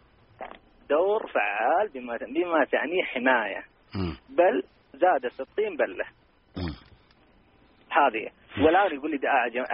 دور 0.88 1.26
فعال 1.34 1.88
بما 1.94 2.16
بما 2.16 2.64
تعنيه 2.72 3.04
حماية، 3.04 3.62
مم. 3.94 4.16
بل 4.38 4.62
زادت 4.94 5.40
الطين 5.40 5.76
بلة، 5.76 6.04
مم. 6.56 6.74
هذه، 7.98 8.26
والآن 8.64 8.94
يقول 8.94 9.10
لي 9.10 9.18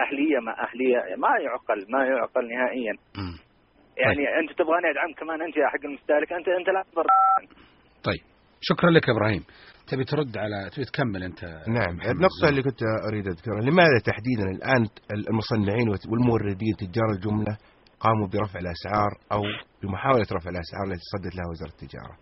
أهلية 0.05 0.39
ما 0.39 0.53
أهلية، 0.65 1.15
ما 1.15 1.29
يعقل 1.45 1.79
ما 1.89 2.05
يعقل 2.05 2.47
نهائيا،. 2.47 2.93
يعني 3.97 4.23
أنت 4.39 4.57
تبغاني 4.59 4.87
أدعم 4.91 5.13
كمان 5.17 5.41
أنت 5.41 5.57
يا 5.57 5.67
حق 5.67 5.85
المستهلك، 5.85 6.33
أنت 6.33 6.47
أنت 6.47 6.69
لا 6.69 6.83
تضر. 6.91 7.05
طيب. 8.03 8.21
شكرا 8.61 8.89
لك 8.89 9.07
يا 9.07 9.13
إبراهيم. 9.13 9.43
تبي 9.87 10.03
ترد 10.03 10.37
على 10.37 10.69
تبي 10.75 10.85
تكمل 10.85 11.23
أنت؟ 11.23 11.43
نعم. 11.67 11.95
النقطة. 12.11 12.49
اللي 12.49 12.63
كنت 12.63 12.81
أريد 13.09 13.27
أذكرها. 13.27 13.61
لماذا 13.61 13.99
تحديدا 14.05 14.45
الآن 14.55 14.87
المصنعين 15.29 15.87
والموردين 16.11 16.73
تجار 16.79 17.09
الجملة 17.15 17.57
قاموا 18.03 18.27
برفع 18.27 18.59
الأسعار 18.59 19.11
أو 19.31 19.41
بمحاولة 19.83 20.27
رفع 20.37 20.49
الأسعار 20.49 20.85
التي 20.87 21.05
صدت 21.13 21.35
لها 21.35 21.47
وزارة 21.51 21.73
التجارة. 21.75 22.15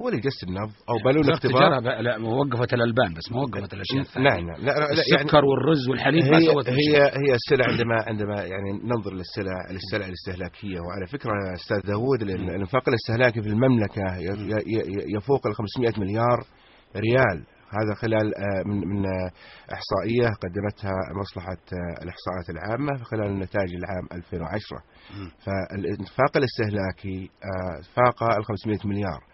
هو 0.00 0.08
اللي 0.08 0.20
جس 0.20 0.44
النبض 0.48 0.72
أو 0.90 0.96
بلون 1.04 1.18
وزارة 1.18 1.34
اختبار. 1.34 1.80
لا 2.02 2.18
وقفت 2.18 2.74
الألبان 2.74 3.14
بس 3.14 3.32
ما 3.32 3.38
وقفت 3.40 3.74
الأشياء 3.74 4.00
الثانية. 4.00 4.28
نعم 4.30 4.46
نعم 4.46 4.60
لا, 4.60 4.72
لا 4.72 4.86
يعني 5.10 5.22
السكر 5.22 5.44
والرز 5.44 5.88
والحليب 5.88 6.24
ما 6.24 6.38
هي 6.38 6.46
سوت 6.46 6.68
هي 6.68 6.74
مشكلة. 6.74 7.06
هي 7.22 7.34
السلع 7.40 7.64
عندما 7.72 7.96
عندما 8.06 8.36
يعني 8.52 8.70
ننظر 8.84 9.12
للسلع 9.12 9.56
للسلع 9.70 10.06
الاستهلاكية. 10.06 10.80
وعلى 10.80 11.06
فكرة 11.12 11.32
أستاذ 11.54 11.80
داوود 11.80 12.22
الانفاق 12.22 12.88
الاستهلاكي 12.88 13.42
في 13.42 13.48
المملكة 13.48 14.04
يفوق 15.16 15.46
ال 15.46 15.54
500 15.54 15.92
مليار 15.98 16.38
ريال. 16.96 17.38
هذا 17.70 17.94
خلال 17.94 18.38
آه، 18.38 18.62
من 18.66 18.88
من 18.88 19.06
آه، 19.06 19.30
إحصائية 19.72 20.28
قدمتها 20.28 20.92
مصلحة 21.20 21.58
آه، 21.72 22.02
الإحصاءات 22.02 22.50
العامة 22.50 23.04
خلال 23.04 23.26
النتائج 23.26 23.74
العام 23.74 24.08
2010 24.12 24.82
مم. 25.14 25.30
فالإنفاق 25.38 26.36
الاستهلاكي 26.36 27.30
فاق 27.94 28.22
ال 28.22 28.44
500 28.44 28.78
مليار. 28.84 29.24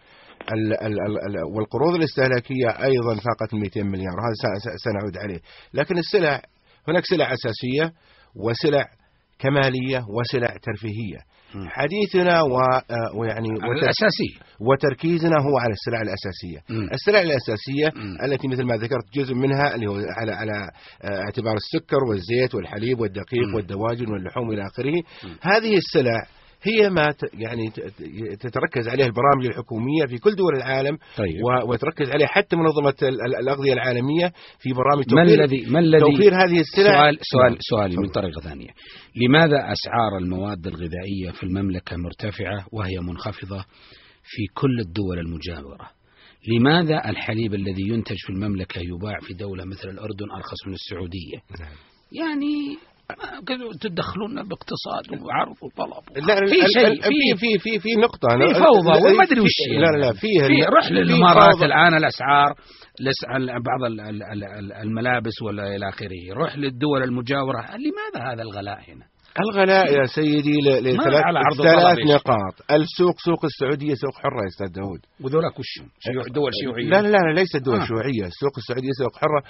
ال 0.53 0.73
ال 0.73 1.01
ال 1.03 1.19
ال 1.27 1.45
والقروض 1.57 1.95
الاستهلاكية 1.95 2.69
أيضا 2.69 3.15
فاقت 3.15 3.55
ال 3.55 3.61
200 3.61 3.83
مليار 3.83 4.15
وهذا 4.17 4.59
سنعود 4.77 5.19
عليه. 5.19 5.41
لكن 5.75 5.99
السلع 5.99 6.43
هناك 6.89 7.05
سلع 7.05 7.33
أساسية 7.33 7.93
وسلع 8.35 8.87
كمالية 9.45 10.05
وسلع 10.19 10.57
ترفيهية 10.63 11.19
مم. 11.55 11.69
حديثنا 11.69 12.43
و 12.43 12.59
آه، 12.59 13.17
ويعني 13.19 13.49
وتر- 13.49 13.73
الأساسية 13.73 14.37
وتركيزنا 14.61 15.37
هو 15.41 15.59
على 15.59 15.73
السلع 15.73 16.01
الأساسية 16.03 16.59
مم. 16.77 16.89
السلع 16.93 17.21
الأساسية 17.21 17.89
مم. 17.97 18.17
التي 18.25 18.49
مثل 18.49 18.63
ما 18.65 18.77
ذكرت 18.77 19.05
جزء 19.15 19.35
منها 19.35 19.75
اللي 19.75 19.87
هو 19.87 19.95
على 20.21 20.33
على 20.33 20.71
آه، 21.03 21.21
اعتبار 21.25 21.55
السكر 21.57 22.05
والزيت 22.11 22.55
والحليب 22.55 23.01
والدقيق 23.01 23.47
مم. 23.49 23.55
والدواجن 23.55 24.13
واللحوم 24.13 24.51
إلى 24.51 24.63
آخره 24.67 24.95
مم. 25.25 25.37
هذه 25.43 25.77
السلع 25.77 26.23
هي 26.67 26.91
ما 26.91 27.15
يعني 27.35 27.71
تتركز 28.41 28.89
عليها 28.89 29.07
البرامج 29.07 29.47
الحكومية 29.47 30.07
في 30.09 30.19
كل 30.19 30.35
دول 30.35 30.57
العالم 30.57 30.99
طيب. 31.17 31.35
وتركز 31.69 32.11
عليها 32.11 32.27
حتى 32.27 32.57
منظمة 32.57 32.95
ال- 33.03 33.09
ال- 33.27 33.37
الأغذية 33.37 33.73
العالمية 33.73 34.33
في 34.59 34.73
برامج 34.73 35.15
ما 35.15 35.25
توفير, 35.25 35.45
الذي 35.45 35.67
ما 35.71 35.79
الذي 35.79 36.01
توفير 36.01 36.35
هذه 36.35 36.61
السلع؟ 36.61 37.01
سؤال 37.03 37.19
سؤال 37.21 37.57
سؤالي 37.61 37.97
من. 37.97 38.09
طريقة 38.09 38.41
ثانية. 38.41 38.69
لماذا 39.17 39.57
أسعار 39.73 40.19
المواد 40.21 40.67
الغذائية 40.67 41.31
في 41.31 41.43
المملكة 41.43 41.97
مرتفعة 41.97 42.67
وهي 42.73 42.99
منخفضة 43.09 43.65
في 44.23 44.43
كل 44.55 44.81
الدول 44.81 45.19
المجاورة؟ 45.19 45.91
لماذا 46.49 47.11
الحليب 47.11 47.55
الذي 47.55 47.89
ينتج 47.89 48.17
في 48.27 48.31
المملكة 48.33 48.79
يباع 48.81 49.19
في 49.21 49.35
دولة 49.35 49.65
مثل 49.65 49.89
الأردن 49.89 50.31
أرخص 50.37 50.67
من 50.67 50.73
السعودية؟ 50.73 51.37
نعم. 51.61 51.73
يعني 52.13 52.77
تدخلون 53.81 54.35
باقتصاد 54.35 55.23
وعرض 55.27 55.57
وطلب. 55.63 56.27
لا 56.29 56.35
في 56.47 56.61
شيء 56.75 57.01
في 57.03 57.37
في 57.37 57.59
في 57.59 57.79
في 57.79 57.95
نقطة. 57.97 58.29
أنا- 58.29 58.55
في 58.55 58.55
فوضى 58.55 59.13
وما 59.15 59.25
أدري 59.25 59.41
وش. 59.41 59.51
لا 59.71 59.99
لا 60.07 60.13
في 60.13 60.29
روح 60.75 60.89
في 60.89 60.95
للإمارات 60.95 61.55
فوضى. 61.55 61.65
الآن 61.65 61.95
الأسعار 61.95 62.55
لس- 63.01 63.37
ال- 63.37 63.47
بعض 63.63 63.85
ال- 63.93 64.01
ال- 64.01 64.23
ال- 64.23 64.45
ال- 64.45 64.73
الملابس 64.73 65.43
ولا 65.43 65.77
إلى 65.77 65.89
آخره. 65.89 66.33
روح 66.35 66.57
للدول 66.57 67.03
المجاورة. 67.03 67.61
لماذا 67.61 68.33
هذا 68.33 68.43
الغلاء 68.43 68.79
هنا؟ 68.79 69.14
الغلاء 69.41 69.93
يا 69.93 70.05
سيدي 70.07 70.59
لثلاث؟ 70.61 71.23
نقاط. 72.15 72.55
السوق 72.71 73.15
سوق 73.27 73.45
السعودية 73.45 73.95
سوق 73.95 74.15
حرة 74.15 74.41
يا 74.43 74.49
أستاذ 74.49 74.67
داود 74.81 75.01
وذولاك 75.25 75.59
وش؟ 75.59 75.73
شيوع 76.01 76.25
دول 76.35 76.51
شيوعية. 76.63 76.89
لا 76.89 77.03
لا 77.03 77.09
لا 77.09 77.33
ليست 77.41 77.57
دول 77.57 77.81
آه. 77.81 77.85
شيوعية. 77.87 78.27
السوق 78.27 78.55
السعودية 78.59 78.89
سوق 79.03 79.17
حرة. 79.17 79.43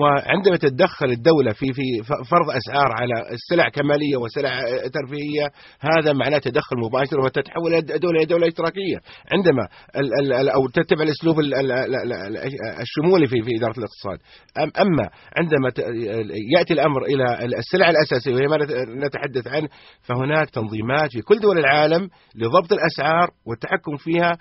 وعندما 0.00 0.56
تتدخل 0.56 1.06
الدولة 1.10 1.52
في 1.52 1.66
في 1.72 1.82
فرض 2.30 2.46
أسعار 2.60 2.88
على 3.00 3.14
السلع 3.32 3.68
كمالية 3.68 4.16
وسلع 4.16 4.50
ترفيهية 4.96 5.46
هذا 5.80 6.12
معناه 6.12 6.38
تدخل 6.38 6.76
مباشر 6.86 7.20
وتتحول 7.20 7.74
إلى 7.74 7.98
دولة 7.98 8.16
إلى 8.18 8.26
دولة 8.26 8.48
إشتراكية. 8.48 8.98
عندما 9.32 9.62
ال 9.96 10.08
ال 10.20 10.32
ال 10.32 10.48
أو 10.48 10.68
تتبع 10.68 11.02
الأسلوب 11.02 11.40
ال- 11.40 11.54
ال- 11.54 11.72
ال- 11.72 11.96
ال- 11.96 12.12
ال- 12.12 12.36
الشمولي 12.80 13.26
في 13.26 13.42
في 13.42 13.50
إدارة 13.58 13.74
الاقتصاد. 13.78 14.18
أم 14.58 14.70
أما 14.84 15.08
عندما 15.36 15.68
يأتي 16.58 16.74
الأمر 16.74 17.02
إلى 17.02 17.24
السلع 17.58 17.90
الأساسية 17.90 18.34
وهي 18.34 18.46
نتحدث 18.96 19.48
عنه 19.48 19.68
فهناك 20.02 20.50
تنظيمات 20.50 21.10
في 21.12 21.22
كل 21.22 21.38
دول 21.38 21.58
العالم 21.58 22.08
لضبط 22.34 22.72
الأسعار 22.72 23.30
والتحكم 23.46 23.96
فيها 23.96 24.38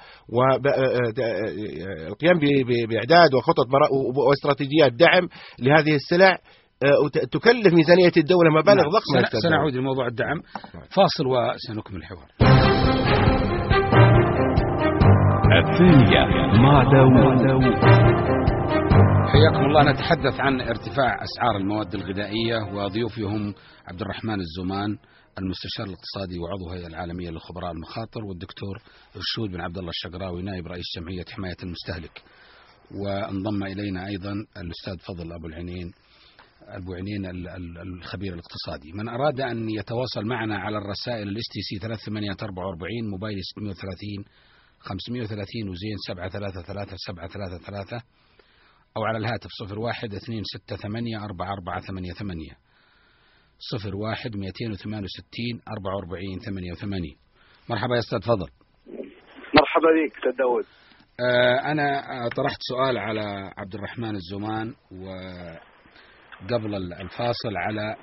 والقيام 2.10 2.40
بإعداد 2.90 3.34
وخطط 3.34 3.66
واستراتيجيات 4.30 4.94
دعم 4.94 5.30
لهذه 5.60 5.96
السلع 5.96 6.38
آه، 6.84 7.08
تكلف 7.32 7.74
ميزانية 7.74 8.12
الدولة 8.18 8.50
مبالغ 8.50 8.82
نعم. 8.82 8.92
ضخمة 8.92 9.40
سنعود 9.44 9.76
لموضوع 9.76 10.08
الدعم. 10.08 10.42
فاصل 10.96 11.28
وسنكمل 11.28 11.98
الحوار. 11.98 12.28
الثانية 15.64 16.26
مع 16.62 16.84
داوود؟ 16.84 18.39
حياكم 19.32 19.66
الله. 19.66 19.92
نتحدث 19.92 20.40
عن 20.40 20.62
ارتفاع 20.62 21.24
أسعار 21.24 21.58
المواد 21.58 21.96
الغذائية 21.96 22.58
وضيوفي 22.74 23.22
هم 23.22 23.54
عبد 23.88 24.02
الرحمن 24.02 24.40
الزمان 24.40 24.98
المستشار 25.40 25.86
الاقتصادي 25.86 26.40
وعضو 26.40 26.70
هيئة 26.70 26.88
العالمية 26.88 27.30
لخبراء 27.30 27.72
المخاطر 27.72 28.24
والدكتور 28.26 28.78
ارشود 29.16 29.50
بن 29.52 29.62
عبد 29.62 29.78
الله 29.78 29.90
الشقراوي 29.90 30.42
نائب 30.42 30.68
رئيس 30.68 30.86
جمعيه 30.96 31.26
حماية 31.32 31.56
المستهلك. 31.64 32.22
وانضم 33.04 33.64
إلينا 33.64 34.08
أيضا 34.08 34.34
الأستاذ 34.58 34.98
فضل 34.98 35.34
أبو 35.34 35.48
العينين 35.48 35.92
أبو 36.68 36.94
ال- 36.94 37.78
الخبير 37.98 38.34
الاقتصادي. 38.34 38.92
من 38.94 39.10
أراد 39.10 39.42
أن 39.42 39.70
يتواصل 39.70 40.26
معنا 40.26 40.58
على 40.58 40.78
الرسائل 40.78 41.28
ال 41.28 41.44
STC 41.54 41.76
3844 41.80 43.10
موبايلي 43.12 43.38
630 43.44 44.26
530 44.80 45.70
وزين 45.70 45.98
733 46.08 46.98
733 46.98 48.02
أو 49.00 49.04
على 49.06 49.18
الهاتف 49.18 49.50
صفر 49.60 49.80
واحد 49.80 50.14
اثنين 50.14 50.42
ستة 50.44 50.76
ثمانية 50.76 51.24
أربعة 51.26 51.54
أربعة 51.54 51.80
ثمانية 51.82 52.12
ثمانية. 52.12 52.52
صفر 53.72 53.96
واحد 53.96 54.36
مئتين 54.36 54.72
وثمان 54.72 55.04
وستين 55.04 55.62
أربعة 55.78 55.96
وأربعين 55.96 56.40
ثمانية 56.40 56.72
وثمانين 56.72 57.16
مرحبا 57.70 57.94
يا 57.96 58.00
أستاذ 58.00 58.22
فضل. 58.22 58.48
مرحبا 59.60 59.88
بك 60.08 60.16
أستاذ 60.18 60.38
داود 60.38 60.66
آه، 61.22 61.72
أنا 61.72 62.02
طرحت 62.36 62.58
سؤال 62.70 62.98
على 62.98 63.52
عبد 63.58 63.76
الرحمن 63.76 64.16
الزمان 64.16 64.74
وقبل 64.92 66.76
ال- 66.76 66.94
الفاصل 66.94 67.58
على 67.58 67.96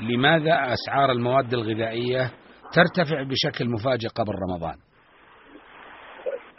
لماذا 0.00 0.72
أسعار 0.74 1.12
المواد 1.12 1.54
الغذائية 1.54 2.32
ترتفع 2.72 3.22
بشكل 3.22 3.68
مفاجئ 3.70 4.08
قبل 4.08 4.32
رمضان؟ 4.50 4.74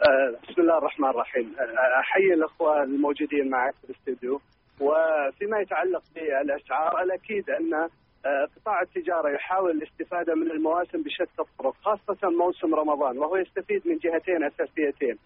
بسم 0.02 0.60
الله 0.62 0.78
الرحمن 0.78 1.08
الرحيم. 1.08 1.54
آه، 1.58 2.00
أحيي 2.00 2.34
الأخوة 2.34 2.82
الموجودين 2.82 3.50
معك 3.50 3.74
في 3.74 3.84
الاستوديو. 3.90 4.40
وفيما 4.80 5.58
يتعلق 5.60 6.02
بالاسعار 6.14 7.02
الأكيد 7.02 7.50
أن 7.50 7.74
آه، 7.74 8.46
قطاع 8.56 8.80
التجارة 8.82 9.28
يحاول 9.34 9.70
الاستفادة 9.70 10.34
من 10.34 10.50
المواسم 10.50 11.02
بشتى 11.02 11.40
الطرق 11.42 11.74
خاصة 11.74 12.30
موسم 12.30 12.74
رمضان 12.74 13.18
وهو 13.18 13.36
يستفيد 13.36 13.82
من 13.88 13.96
جهتين 13.96 14.44
أساسيتين. 14.44 15.16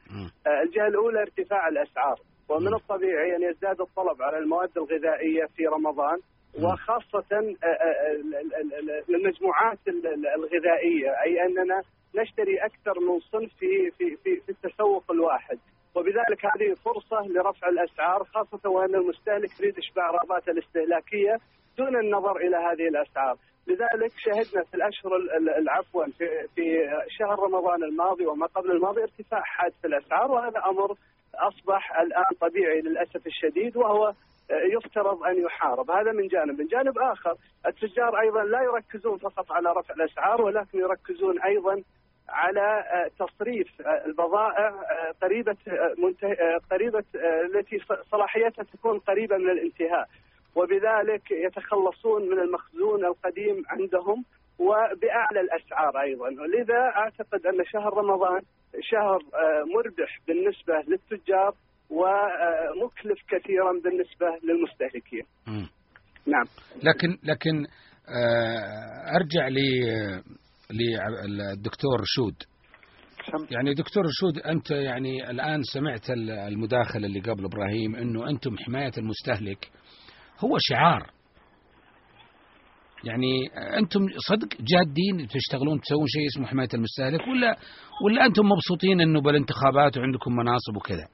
آه، 0.46 0.62
الجهة 0.62 0.86
الأولى 0.86 1.20
ارتفاع 1.20 1.68
الأسعار 1.68 2.16
ومن 2.48 2.74
الطبيعي 2.74 3.36
أن 3.36 3.42
يزداد 3.42 3.80
الطلب 3.80 4.22
على 4.22 4.38
المواد 4.38 4.70
الغذائية 4.76 5.44
في 5.56 5.66
رمضان 5.66 6.18
وخاصة 6.64 7.36
آه، 7.36 7.66
آه، 7.66 8.12
ال- 8.12 8.34
ال- 8.36 8.54
ال- 8.54 8.74
ال- 8.90 9.14
المجموعات 9.14 9.78
ال- 9.88 10.06
ال- 10.06 10.28
الغذائية 10.38 11.10
أي 11.24 11.46
أننا 11.46 11.80
نشتري 12.16 12.56
أكثر 12.58 13.00
من 13.00 13.20
صنف 13.20 13.50
في 13.58 13.90
في 13.90 14.16
في, 14.16 14.40
في 14.40 14.48
التسوق 14.48 15.04
الواحد. 15.10 15.58
وبذلك 15.94 16.44
هذه 16.46 16.74
فرصة 16.84 17.26
لرفع 17.26 17.68
الأسعار 17.68 18.24
خاصة 18.24 18.68
وأن 18.70 18.94
المستهلك 18.94 19.60
يريد 19.60 19.78
إشباع 19.78 20.10
رغباته 20.10 20.50
الاستهلاكية 20.50 21.36
دون 21.78 21.96
النظر 21.96 22.36
إلى 22.36 22.56
هذه 22.56 22.88
الأسعار. 22.88 23.36
لذلك 23.66 24.12
شهدنا 24.18 24.64
في 24.64 24.74
الأشهر 24.74 25.16
ال- 25.16 25.30
ال- 25.36 25.50
العفوا 25.58 26.04
في, 26.04 26.48
في 26.54 26.64
شهر 27.18 27.38
رمضان 27.38 27.82
الماضي 27.84 28.26
وما 28.26 28.46
قبل 28.46 28.70
الماضي 28.70 29.02
ارتفاع 29.02 29.40
حاد 29.42 29.72
في 29.82 29.86
الأسعار 29.86 30.30
وهذا 30.30 30.62
أمر 30.66 30.94
أصبح 31.34 32.00
الآن 32.00 32.24
طبيعي 32.40 32.80
للأسف 32.80 33.26
الشديد 33.26 33.76
وهو 33.76 34.12
يفترض 34.76 35.22
أن 35.22 35.44
يحارب. 35.44 35.90
هذا 35.90 36.12
من 36.12 36.26
جانب. 36.28 36.60
من 36.60 36.66
جانب 36.66 36.98
آخر 36.98 37.34
التجار 37.66 38.20
أيضا 38.20 38.44
لا 38.44 38.62
يركزون 38.62 39.18
فقط 39.18 39.52
على 39.52 39.68
رفع 39.72 39.94
الأسعار 39.94 40.42
ولكن 40.42 40.78
يركزون 40.78 41.42
أيضا 41.42 41.82
على 42.28 42.60
آه، 42.60 43.24
تصريف 43.24 43.68
آه، 43.80 44.06
البضائع 44.06 44.68
آه، 44.68 45.12
قريبة 45.22 45.56
منته... 45.98 46.28
قريبة 46.70 47.04
التي 47.44 47.78
صلاحيتها 48.10 48.62
تكون 48.62 48.98
قريبة 48.98 49.36
من 49.36 49.50
الانتهاء. 49.50 50.08
وبذلك 50.54 51.30
يتخلصون 51.30 52.22
من 52.22 52.38
المخزون 52.40 53.04
القديم 53.04 53.62
عندهم 53.68 54.24
وبأعلى 54.58 55.40
الأسعار 55.40 56.00
أيضا. 56.00 56.30
لذا 56.30 56.92
أعتقد 56.96 57.46
أن 57.46 57.64
شهر 57.64 57.94
رمضان 57.94 58.40
شهر 58.80 59.18
مربح 59.74 60.18
بالنسبة 60.28 60.74
للتجار 60.88 61.54
ومكلف 61.90 63.18
كثيرا 63.28 63.72
بالنسبة 63.72 64.26
للمستهلكين. 64.44 65.22
نعم. 66.26 66.44
لكن 66.82 67.08
لكن 67.24 67.66
أرجع 69.16 69.48
ل 69.48 69.58
للدكتور 70.70 72.00
رشود. 72.00 72.34
يعني 73.50 73.74
دكتور 73.74 74.04
رشود 74.06 74.38
أنت 74.38 74.70
يعني 74.70 75.30
الآن 75.30 75.62
سمعت 75.62 76.10
ال- 76.10 76.30
المداخلة 76.30 77.06
اللي 77.06 77.20
قبل 77.20 77.44
إبراهيم 77.44 77.96
إنه 77.96 78.30
أنتم 78.30 78.56
حماية 78.58 78.92
المستهلك. 78.98 79.70
هو 80.44 80.56
شعار. 80.58 81.10
يعني 83.04 83.46
أنتم 83.78 84.00
صدق 84.28 84.48
جادين 84.60 85.28
تشتغلون 85.28 85.80
تسوون 85.80 86.06
شيء 86.06 86.26
اسمه 86.26 86.46
حماية 86.46 86.68
المستهلك 86.74 87.20
ولا 87.28 87.56
ولا 88.04 88.26
أنتم 88.26 88.42
مبسوطين 88.46 89.00
إنه 89.00 89.20
بالانتخابات 89.20 89.98
وعندكم 89.98 90.32
مناصب 90.32 90.76
وكذا؟ 90.76 91.06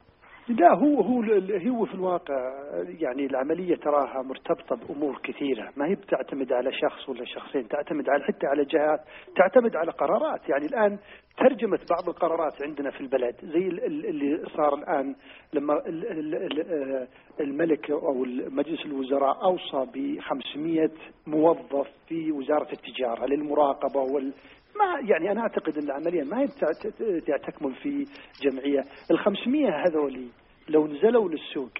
لا 0.48 0.74
هو 0.74 1.00
هو 1.00 1.22
هو 1.68 1.84
في 1.86 1.94
الواقع 1.94 2.52
يعني 3.00 3.26
العملية 3.26 3.76
تراها 3.76 4.22
مرتبطة 4.22 4.76
بأمور 4.76 5.20
كثيرة. 5.24 5.70
ما 5.76 5.86
هي 5.86 5.94
بتعتمد 5.94 6.52
على 6.52 6.72
شخص 6.72 7.08
ولا 7.08 7.24
شخصين 7.24 7.68
تعتمد 7.68 8.08
على 8.08 8.24
حتى 8.24 8.46
على 8.46 8.64
جهات 8.64 9.00
تعتمد 9.36 9.76
على 9.76 9.90
قرارات. 9.92 10.48
يعني 10.48 10.66
الآن 10.66 10.98
ترجمه 11.38 11.78
بعض 11.90 12.08
القرارات 12.08 12.62
عندنا 12.62 12.90
في 12.90 13.00
البلد 13.00 13.34
زي 13.42 13.68
ال- 13.68 13.84
ال- 13.84 14.06
اللي 14.06 14.44
صار 14.56 14.74
الآن 14.74 15.14
لما 15.52 15.74
ال- 15.86 17.08
الملك 17.40 17.90
أو 17.90 18.24
مجلس 18.50 18.86
الوزراء 18.86 19.44
أوصى 19.44 19.86
ب 19.94 20.20
500 20.20 20.90
موظف 21.26 21.88
في 22.08 22.32
وزارة 22.32 22.68
التجارة 22.72 23.26
للمراقبة 23.26 24.00
وال 24.00 24.32
ما 24.78 25.08
يعني 25.10 25.32
أنا 25.32 25.40
أعتقد 25.40 25.78
أن 25.78 25.84
العملية 25.84 26.22
ما 26.24 26.40
هي 26.40 26.44
بتع- 26.46 26.72
ت- 26.90 27.46
تكمن 27.46 27.72
في 27.72 28.04
جمعية، 28.42 28.80
ال 29.10 29.18
500 29.18 29.68
هذولي 29.86 30.28
لو 30.68 30.86
نزلوا 30.86 31.28
للسوق 31.28 31.70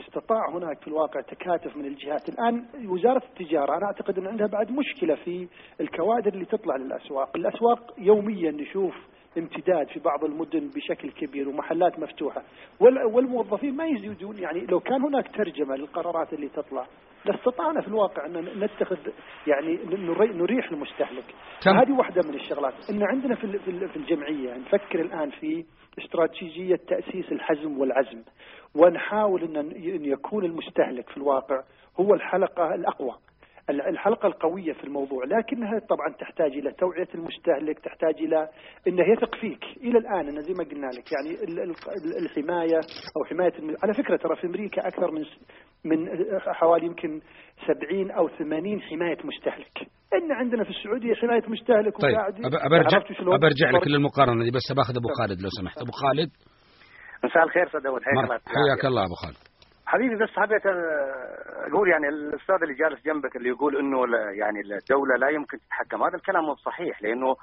استطاع 0.00 0.50
هناك 0.50 0.80
في 0.80 0.88
الواقع 0.88 1.20
تكاتف 1.20 1.76
من 1.76 1.84
الجهات. 1.84 2.28
الآن 2.28 2.64
وزارة 2.88 3.22
التجارة 3.24 3.76
أنا 3.76 3.86
أعتقد 3.86 4.18
أن 4.18 4.26
عندها 4.26 4.46
بعد 4.46 4.70
مشكلة 4.72 5.14
في 5.14 5.48
الكوادر 5.80 6.32
اللي 6.34 6.44
تطلع 6.44 6.76
للأسواق. 6.76 7.36
الأسواق 7.36 7.94
يوميا 7.98 8.50
نشوف 8.50 8.94
امتداد 9.38 9.88
في 9.88 10.00
بعض 10.00 10.24
المدن 10.24 10.70
بشكل 10.76 11.10
كبير 11.10 11.48
ومحلات 11.48 11.98
مفتوحة. 11.98 12.42
وال- 12.80 13.04
والموظفين 13.04 13.76
ما 13.76 13.86
يزيدون 13.86 14.38
يعني 14.38 14.60
لو 14.66 14.80
كان 14.80 15.02
هناك 15.02 15.36
ترجمة 15.36 15.76
للقرارات 15.76 16.32
اللي 16.32 16.48
تطلع 16.48 16.86
لاستطعنا 17.24 17.80
في 17.80 17.88
الواقع 17.88 18.26
أن 18.26 18.44
نتخذ 18.60 18.96
يعني 19.46 19.78
نري- 19.84 20.32
نريح 20.32 20.70
المستهلك. 20.70 21.24
هذه 21.66 21.92
واحدة 21.92 22.22
من 22.28 22.34
الشغلات. 22.34 22.74
أن 22.90 23.02
عندنا 23.02 23.34
في 23.34 23.58
في 23.58 23.70
ال- 23.70 23.88
في 23.88 23.96
الجمعية 23.96 24.56
نفكر 24.56 25.00
الآن 25.00 25.30
في 25.30 25.64
استراتيجية 25.98 26.76
تأسيس 26.76 27.32
الحزم 27.32 27.78
والعزم 27.78 28.22
ونحاول 28.74 29.56
أن 29.56 30.04
يكون 30.04 30.44
المستهلك 30.44 31.08
في 31.10 31.16
الواقع 31.16 31.62
هو 32.00 32.14
الحلقة 32.14 32.74
الأقوى. 32.74 33.10
ال- 33.10 33.31
الحلقة 33.70 34.26
القوية 34.26 34.72
في 34.72 34.84
الموضوع 34.84 35.24
لكنها 35.24 35.78
طبعا 35.78 36.08
تحتاج 36.20 36.50
إلى 36.52 36.72
توعية 36.72 37.08
المستهلك 37.14 37.78
تحتاج 37.78 38.14
إلى 38.14 38.48
أنه 38.88 39.12
يثق 39.12 39.34
فيك 39.34 39.64
إلى 39.80 39.98
الآن 39.98 40.28
أنا 40.28 40.40
زي 40.40 40.52
ما 40.54 40.64
قلنا 40.64 40.86
لك 40.86 41.12
يعني 41.12 41.30
ال- 41.44 41.60
ال- 41.60 42.16
الحماية 42.24 42.80
أو 43.16 43.24
حماية 43.24 43.52
الم... 43.58 43.76
على 43.82 43.94
فكرة 43.94 44.16
ترى 44.16 44.36
في 44.36 44.46
أمريكا 44.46 44.88
أكثر 44.88 45.10
من 45.10 45.24
من 45.84 46.08
حوالي 46.54 46.86
يمكن 46.86 47.20
70 47.66 48.10
أو 48.10 48.28
80 48.28 48.80
حماية 48.80 49.18
مستهلك. 49.24 49.78
إن 50.14 50.32
عندنا 50.32 50.64
في 50.64 50.70
السعودية 50.70 51.14
حماية 51.14 51.42
مستهلك 51.48 51.98
طيب 52.00 52.16
أبرجع؟ 52.66 52.98
أبرجع 53.20 53.70
لك 53.70 53.86
للمقارنة 53.86 54.44
دي 54.44 54.50
بس 54.50 54.72
باخذ 54.76 54.96
أبو 54.96 55.08
خالد 55.18 55.40
لو 55.40 55.48
سمحت. 55.60 55.78
أبو 55.78 55.90
خالد؟ 55.92 56.30
مساء 57.24 57.42
الخير 57.44 57.66
أستاذ 57.66 57.80
حياك 57.80 58.06
الله 58.08 58.22
مرحبا. 58.22 58.40
حياك 58.46 58.84
الله 58.84 59.04
أبو 59.04 59.14
خالد. 59.14 59.51
حبيبي 59.92 60.14
بس 60.24 60.30
حبيت 60.36 60.62
أقول 61.66 61.88
يعني 61.88 62.08
الأستاذ 62.08 62.54
اللي 62.62 62.74
جالس 62.74 63.04
جنبك 63.04 63.36
اللي 63.36 63.48
يقول 63.48 63.76
إنه 63.76 63.98
يعني 64.32 64.60
الدولة 64.60 65.16
لا 65.18 65.28
يمكن 65.28 65.58
تتحكم. 65.58 66.02
هذا 66.02 66.16
الكلام 66.16 66.44
مو 66.44 66.54
صحيح 66.54 67.02
لأنه 67.02 67.36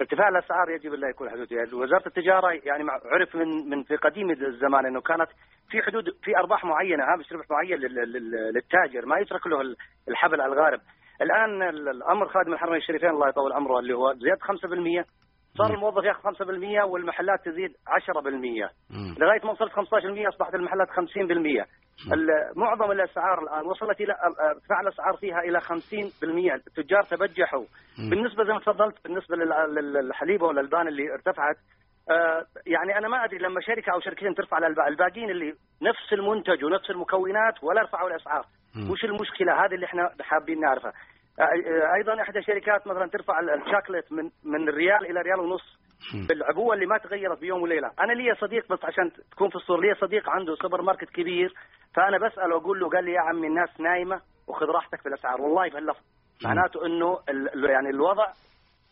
ارتفاع 0.00 0.28
الأسعار 0.28 0.70
يجب 0.70 0.92
لا 0.94 1.08
يكون 1.08 1.30
حدود. 1.30 1.52
يعني 1.52 1.72
وزارة 1.74 2.06
التجارة 2.06 2.50
يعني 2.64 2.84
عرف 3.12 3.36
من 3.36 3.70
من 3.70 3.82
في 3.82 3.96
قديم 3.96 4.30
الزمان 4.30 4.86
إنه 4.86 5.00
كانت 5.00 5.28
في 5.70 5.82
حدود 5.82 6.04
في 6.22 6.36
أرباح 6.36 6.64
معينة 6.64 7.04
هامش 7.04 7.32
ربح 7.32 7.44
معين 7.50 7.78
لل- 7.78 8.12
لل- 8.12 8.52
للتاجر 8.54 9.06
ما 9.06 9.18
يترك 9.18 9.46
له 9.46 9.60
ال- 9.60 9.76
الحبل 10.08 10.40
على 10.40 10.52
الغارب. 10.52 10.80
الآن 11.22 11.62
ال- 11.62 11.88
الأمر 11.88 12.28
خادم 12.28 12.52
الحرمين 12.52 12.76
الشريفين 12.76 13.10
الله 13.10 13.28
يطول 13.28 13.52
عمره 13.52 13.78
اللي 13.78 13.94
هو 13.94 14.12
زيادة 14.14 14.40
5% 14.40 15.04
صار 15.58 15.74
الموظف 15.74 16.04
ياخذ 16.04 16.20
5% 16.22 16.84
والمحلات 16.84 17.44
تزيد 17.44 17.72
10% 17.88 18.70
مم. 18.90 19.14
لغاية 19.18 19.40
ما 19.44 19.50
وصلت 19.50 19.72
15% 19.72 20.28
أصبحت 20.28 20.54
المحلات 20.54 20.88
50% 20.90 21.66
ال- 22.12 22.52
معظم 22.56 22.90
الأسعار 22.92 23.42
الآن 23.42 23.66
وصلت 23.66 24.00
إلى 24.00 24.12
أرتفاع 24.50 24.80
الأسعار 24.80 25.16
فيها 25.16 25.38
إلى 25.40 25.60
50% 25.60 26.54
التجار 26.54 27.02
تبجحوا. 27.02 27.64
مم. 27.98 28.10
بالنسبة 28.10 28.44
زي 28.44 28.52
ما 28.52 28.60
تفضلت 28.60 28.94
بالنسبة 29.04 29.36
لل- 29.36 29.74
لل- 29.74 29.92
للحليب 29.92 30.42
والألبان 30.42 30.88
اللي 30.88 31.12
ارتفعت 31.14 31.56
آه، 32.10 32.46
يعني 32.66 32.98
أنا 32.98 33.08
ما 33.08 33.24
أدري 33.24 33.38
لما 33.38 33.60
شركة 33.60 33.92
أو 33.92 34.00
شركتين 34.00 34.34
ترفع 34.34 34.58
الباقيين 34.88 35.30
اللي 35.30 35.54
نفس 35.82 36.12
المنتج 36.12 36.64
ونفس 36.64 36.90
المكونات 36.90 37.64
ولا 37.64 37.82
رفعوا 37.82 38.08
الأسعار. 38.10 38.44
مم. 38.76 38.90
وش 38.90 39.04
المشكلة؟ 39.04 39.64
هذه 39.64 39.74
اللي 39.74 39.86
إحنا 39.86 40.10
حابين 40.20 40.60
نعرفها. 40.60 40.92
أيضا 41.94 42.22
إحدى 42.22 42.38
الشركات 42.38 42.86
مثلا 42.86 43.06
ترفع 43.10 43.40
ال- 43.40 43.50
الشوكليت 43.50 44.12
من 44.12 44.30
من 44.44 44.68
ريال 44.68 45.10
إلى 45.10 45.20
ريال 45.20 45.40
ونص. 45.40 45.84
بالعبوه 46.28 46.74
اللي 46.74 46.86
ما 46.86 46.98
تغيرت 46.98 47.40
بيوم 47.40 47.62
وليلة، 47.62 47.90
أنا 48.00 48.12
لي 48.12 48.34
صديق 48.34 48.72
بس 48.72 48.84
عشان 48.84 49.10
تكون 49.30 49.48
في 49.48 49.54
الصورة 49.56 49.80
لي 49.80 49.94
صديق 49.94 50.30
عنده 50.30 50.54
سوبر 50.54 50.82
ماركت 50.82 51.10
كبير 51.10 51.54
فأنا 51.94 52.18
بسأله 52.18 52.56
أقول 52.56 52.80
له 52.80 52.88
قال 52.88 53.04
لي 53.04 53.12
يا 53.12 53.20
عمي 53.20 53.46
الناس 53.46 53.80
نايمة 53.80 54.20
وخذ 54.48 54.66
راحتك 54.66 55.00
في 55.00 55.08
الأسعار. 55.08 55.40
والله 55.40 55.70
بهاللفظ 55.70 56.00
معناته 56.44 56.86
إنه 56.86 57.18
يعني 57.70 57.90
الوضع 57.90 58.26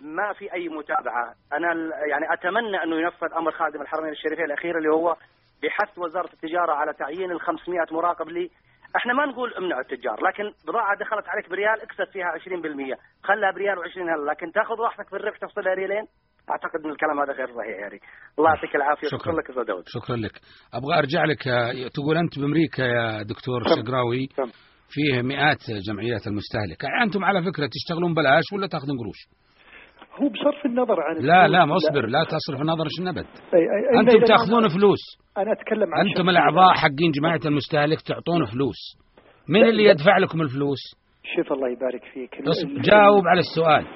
ما 0.01 0.33
في 0.33 0.53
أي 0.53 0.69
متابعة، 0.69 1.35
أنا 1.53 1.69
يعني 2.07 2.33
أتمنى 2.33 2.83
إنه 2.85 2.97
ينفذ 2.97 3.33
أمر 3.37 3.53
خادم 3.53 3.83
الحرمين 3.83 4.11
الشريفين 4.13 4.45
الأخير 4.45 4.79
اللي 4.79 4.89
هو 4.95 5.17
بحث 5.63 5.99
وزارة 5.99 6.33
التجارة 6.33 6.73
على 6.73 6.93
تعيين 6.93 7.31
ال 7.31 7.41
500 7.41 7.81
مراقب 7.91 8.29
لي 8.29 8.51
إحنا 8.97 9.13
ما 9.13 9.25
نقول 9.27 9.55
امنع 9.55 9.81
التجار 9.81 10.17
لكن 10.29 10.45
بضاعة 10.69 10.95
دخلت 11.01 11.27
عليك 11.29 11.49
بريال 11.51 11.77
اكسب 11.83 12.13
فيها 12.13 12.29
20% 12.39 12.99
خلها 13.29 13.51
بريال 13.57 13.77
و20 13.79 13.99
هلا 13.99 14.31
لكن 14.31 14.53
تاخذ 14.53 14.75
راحتك 14.87 15.09
في 15.09 15.17
الربح 15.17 15.39
تفصلها 15.39 15.75
ريالين 15.75 16.07
أعتقد 16.51 16.81
إن 16.85 16.91
الكلام 16.91 17.21
هذا 17.21 17.33
غير 17.33 17.47
صحيح 17.59 17.77
يعني 17.83 17.99
الله 18.39 18.51
يعطيك 18.55 18.77
العافية 18.77 19.09
شكراً. 19.09 19.33
لك 19.33 19.51
أستاذ 19.51 19.65
داود 19.65 19.85
شكرا 19.87 20.17
لك 20.17 20.35
أبغى 20.75 20.99
أرجع 20.99 21.25
لك 21.25 21.49
آه، 21.49 21.73
تقول 21.95 22.17
أنت 22.17 22.39
بأمريكا 22.39 22.83
يا 22.83 23.23
دكتور. 23.23 23.61
شقراوي. 23.77 24.29
فيه 24.95 25.23
مئات 25.23 25.59
جمعيات 25.89 26.27
المستهلك 26.27 26.85
يعني 26.85 27.03
أنتم 27.05 27.25
على 27.25 27.43
فكرة 27.43 27.69
تشتغلون 27.77 28.15
بلاش 28.15 28.45
ولا 28.53 28.67
تاخذون 28.67 28.99
قروش 28.99 29.21
هو 30.21 30.29
بصرف 30.29 30.67
النظر 30.67 31.01
عن 31.01 31.17
لا 31.17 31.49
لا 31.49 31.65
ما 31.65 31.77
اصبر 31.77 32.07
لا 32.07 32.25
تصرف 32.25 32.61
النظر 32.61 32.85
إيش 32.85 32.99
النبد 33.01 33.25
أي- 33.25 33.55
أي- 33.55 34.23
إلا- 34.23 34.29
تأخذون 34.29 34.69
فلوس. 34.69 34.99
أنا 35.39 35.53
أتكلم 35.53 35.95
عن 35.95 36.01
أنتم 36.07 36.11
شخصية. 36.19 36.31
الأعضاء 36.31 36.75
حقين 36.75 37.11
جماعة 37.21 37.41
المستهلك 37.47 38.01
تعطون 38.01 38.45
فلوس. 38.45 38.77
من 39.49 39.65
اللي 39.65 39.85
يدفع 39.85 40.19
لكم 40.19 40.41
الفلوس؟ 40.43 40.79
شوف 41.37 41.53
الله 41.53 41.69
يبارك 41.69 42.03
فيك. 42.15 42.31
جاوب 42.85 43.23
على 43.27 43.41
السؤال. 43.41 43.87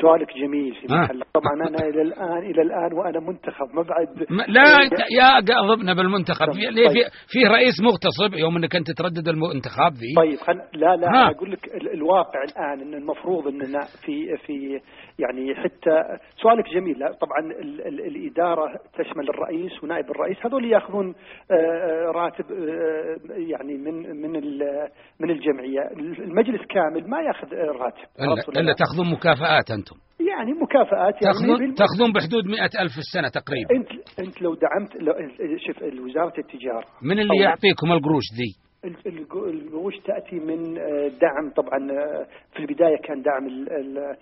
سؤالك 0.00 0.28
جميل. 0.36 0.74
في 0.74 0.86
ها. 0.94 0.96
محله 1.00 1.24
طبعا 1.34 1.68
أنا 1.68 1.88
إلى 1.88 2.02
الان 2.02 2.38
إلى 2.38 2.62
الآن 2.62 2.92
وأنا 2.92 3.20
منتخب 3.20 3.66
ما 3.74 3.82
بعد 3.82 4.08
ما 4.30 4.42
لا 4.48 4.60
أنت 4.84 4.98
يا 5.18 5.54
قاضبنا 5.54 5.94
بالمنتخب. 5.94 6.52
في 6.52 6.58
ليه 6.58 6.88
في 6.88 7.00
فيه 7.28 7.48
رئيس 7.48 7.74
مغتصب 7.82 8.38
يوم 8.38 8.56
إنك 8.56 8.76
أنت 8.76 8.90
تردد 8.90 9.28
المنتخب 9.28 9.92
ذي. 9.92 10.14
طيب 10.16 10.38
خل... 10.38 10.78
لا 10.78 10.96
لا. 10.96 11.08
أنا 11.08 11.30
أقول 11.30 11.52
لك 11.52 11.64
ال- 11.74 11.92
الواقع 11.92 12.42
الآن 12.42 12.80
إن 12.88 12.94
المفروض 12.94 13.46
إننا 13.48 13.80
في 14.04 14.36
في 14.46 14.80
يعني 15.18 15.54
حتى 15.54 16.18
سؤالك 16.42 16.64
جميل. 16.74 16.98
لا 16.98 17.06
طبعا 17.20 17.38
ال... 17.62 17.86
ال... 17.86 18.00
الإدارة 18.06 18.66
تشمل 18.98 19.28
الرئيس 19.28 19.82
ونائب 19.84 20.10
الرئيس. 20.10 20.36
هذول 20.46 20.64
يأخذون 20.72 21.14
آه، 21.50 21.54
آه، 21.54 22.10
راتب 22.14 22.44
آه، 22.52 23.16
يعني 23.36 23.74
من 23.76 23.94
من 24.22 24.36
ال- 24.36 24.88
من 25.20 25.30
الجمعية. 25.30 25.80
المجلس 26.24 26.60
كامل 26.68 27.10
ما 27.10 27.20
يأخذ 27.20 27.54
آه، 27.54 27.72
راتب. 27.84 28.06
الا, 28.20 28.60
إلا 28.60 28.66
لا؟ 28.70 28.74
تأخذون 28.78 29.06
مكافآت 29.56 29.70
أنتم. 29.70 29.96
يعني 30.30 30.52
مكافآت 30.52 31.14
يعني 31.22 31.34
تاخذون 31.34 31.74
تأخذون 31.74 32.12
بحدود 32.12 32.44
مئة 32.46 32.82
ألف 32.82 32.92
في 32.92 32.98
السنة 32.98 33.28
تقريبا. 33.28 33.70
انت 33.76 33.90
أنت 34.20 34.42
لو 34.42 34.54
دعمت 34.54 34.96
لو 35.02 35.12
شوف 35.66 35.82
وزارة 35.82 36.32
التجارة. 36.38 36.84
من 37.02 37.18
اللي 37.18 37.34
أو- 37.38 37.42
يعطيكم 37.42 37.92
القروش 37.92 38.24
ذي 38.38 38.50
ال- 38.84 39.06
ال- 39.06 39.18
القروش 39.64 39.94
تأتي 40.06 40.36
من 40.36 40.78
آه، 40.78 41.08
دعم 41.08 41.50
طبعا 41.56 41.78
آه، 41.90 42.26
في 42.54 42.58
البداية 42.60 42.96
كان 43.04 43.22
دعم 43.22 43.44
آه، 43.48 44.16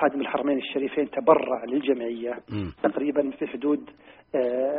خادم 0.00 0.20
الحرمين 0.20 0.58
الشريفين 0.58 1.10
تبرع 1.10 1.64
للجمعية 1.68 2.32
مم. 2.52 2.72
تقريبا 2.82 3.30
في 3.30 3.46
حدود 3.46 3.90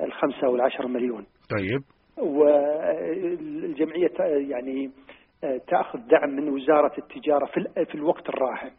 الخمسة 0.03 0.49
والعشرة 0.49 0.87
مليون. 0.87 1.25
طيب. 1.57 1.81
والجمعيه 2.97 4.09
يعني 4.49 4.89
تأخذ 5.67 5.99
دعم 5.99 6.29
من 6.29 6.49
وزارة 6.49 6.91
التجارة 6.97 7.45
في 7.45 7.85
في 7.85 7.95
الوقت 7.95 8.29
الراهن. 8.29 8.71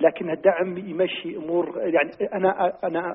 لكن 0.00 0.30
الدعم 0.30 0.88
يمشي 0.90 1.36
أمور 1.36 1.66
يعني 1.78 2.10
أنا 2.34 2.72
أنا 2.84 3.14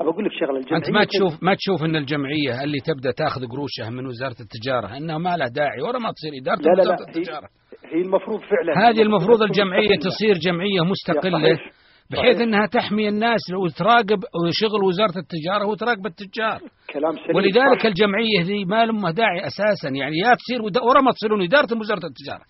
ابى 0.00 0.10
أقول 0.10 0.24
لك 0.24 0.30
شغلة 0.40 0.58
الجمعية 0.58 0.76
أنت 0.76 0.90
ما 0.90 1.04
تشوف 1.04 1.42
ما 1.42 1.54
تشوف 1.54 1.84
إن 1.84 1.96
الجمعية 1.96 2.64
اللي 2.64 2.78
تبدأ 2.80 3.10
تاخذ 3.10 3.40
قروشها 3.46 3.90
من 3.90 4.06
وزارة 4.06 4.36
التجارة 4.40 4.96
إنها 4.96 5.18
ما 5.18 5.36
لها 5.36 5.48
داعي 5.48 5.82
ولا 5.82 5.98
ما 5.98 6.12
تصير 6.12 6.32
إدارة 6.42 6.60
لا 6.60 6.82
لا 6.82 6.88
لا 6.88 6.96
هي, 6.96 7.08
التجارة 7.08 7.48
هي 7.92 8.00
المفروض 8.00 8.40
فعلا 8.40 8.88
هذه 8.88 9.02
المفروض 9.02 9.42
الجمعية 9.42 9.88
مستقلة. 9.88 10.10
تصير 10.10 10.34
جمعية 10.38 10.80
مستقلة 10.84 11.38
صحيح. 11.38 11.72
بحيث 12.10 12.36
صحيح. 12.36 12.48
إنها 12.48 12.66
تحمي 12.66 13.08
الناس 13.08 13.40
وتراقب 13.64 14.20
وشغل 14.46 14.84
وزارة 14.84 15.18
التجارة 15.18 15.66
وتراقب 15.66 16.06
التجار 16.06 16.60
كلام 16.92 17.16
سليم 17.16 17.36
ولذلك 17.36 17.80
صح. 17.80 17.86
الجمعية 17.86 18.40
ذي 18.42 18.64
ما 18.64 18.86
لها 18.86 19.10
داعي 19.10 19.46
أساسا 19.46 19.88
يعني 19.88 20.18
يا 20.18 20.34
تصير 20.34 20.62
ورا 20.62 21.00
ما 21.00 21.12
تصيرون 21.12 21.42
إدارة 21.42 21.78
وزارة 21.80 22.06
التجارة 22.06 22.44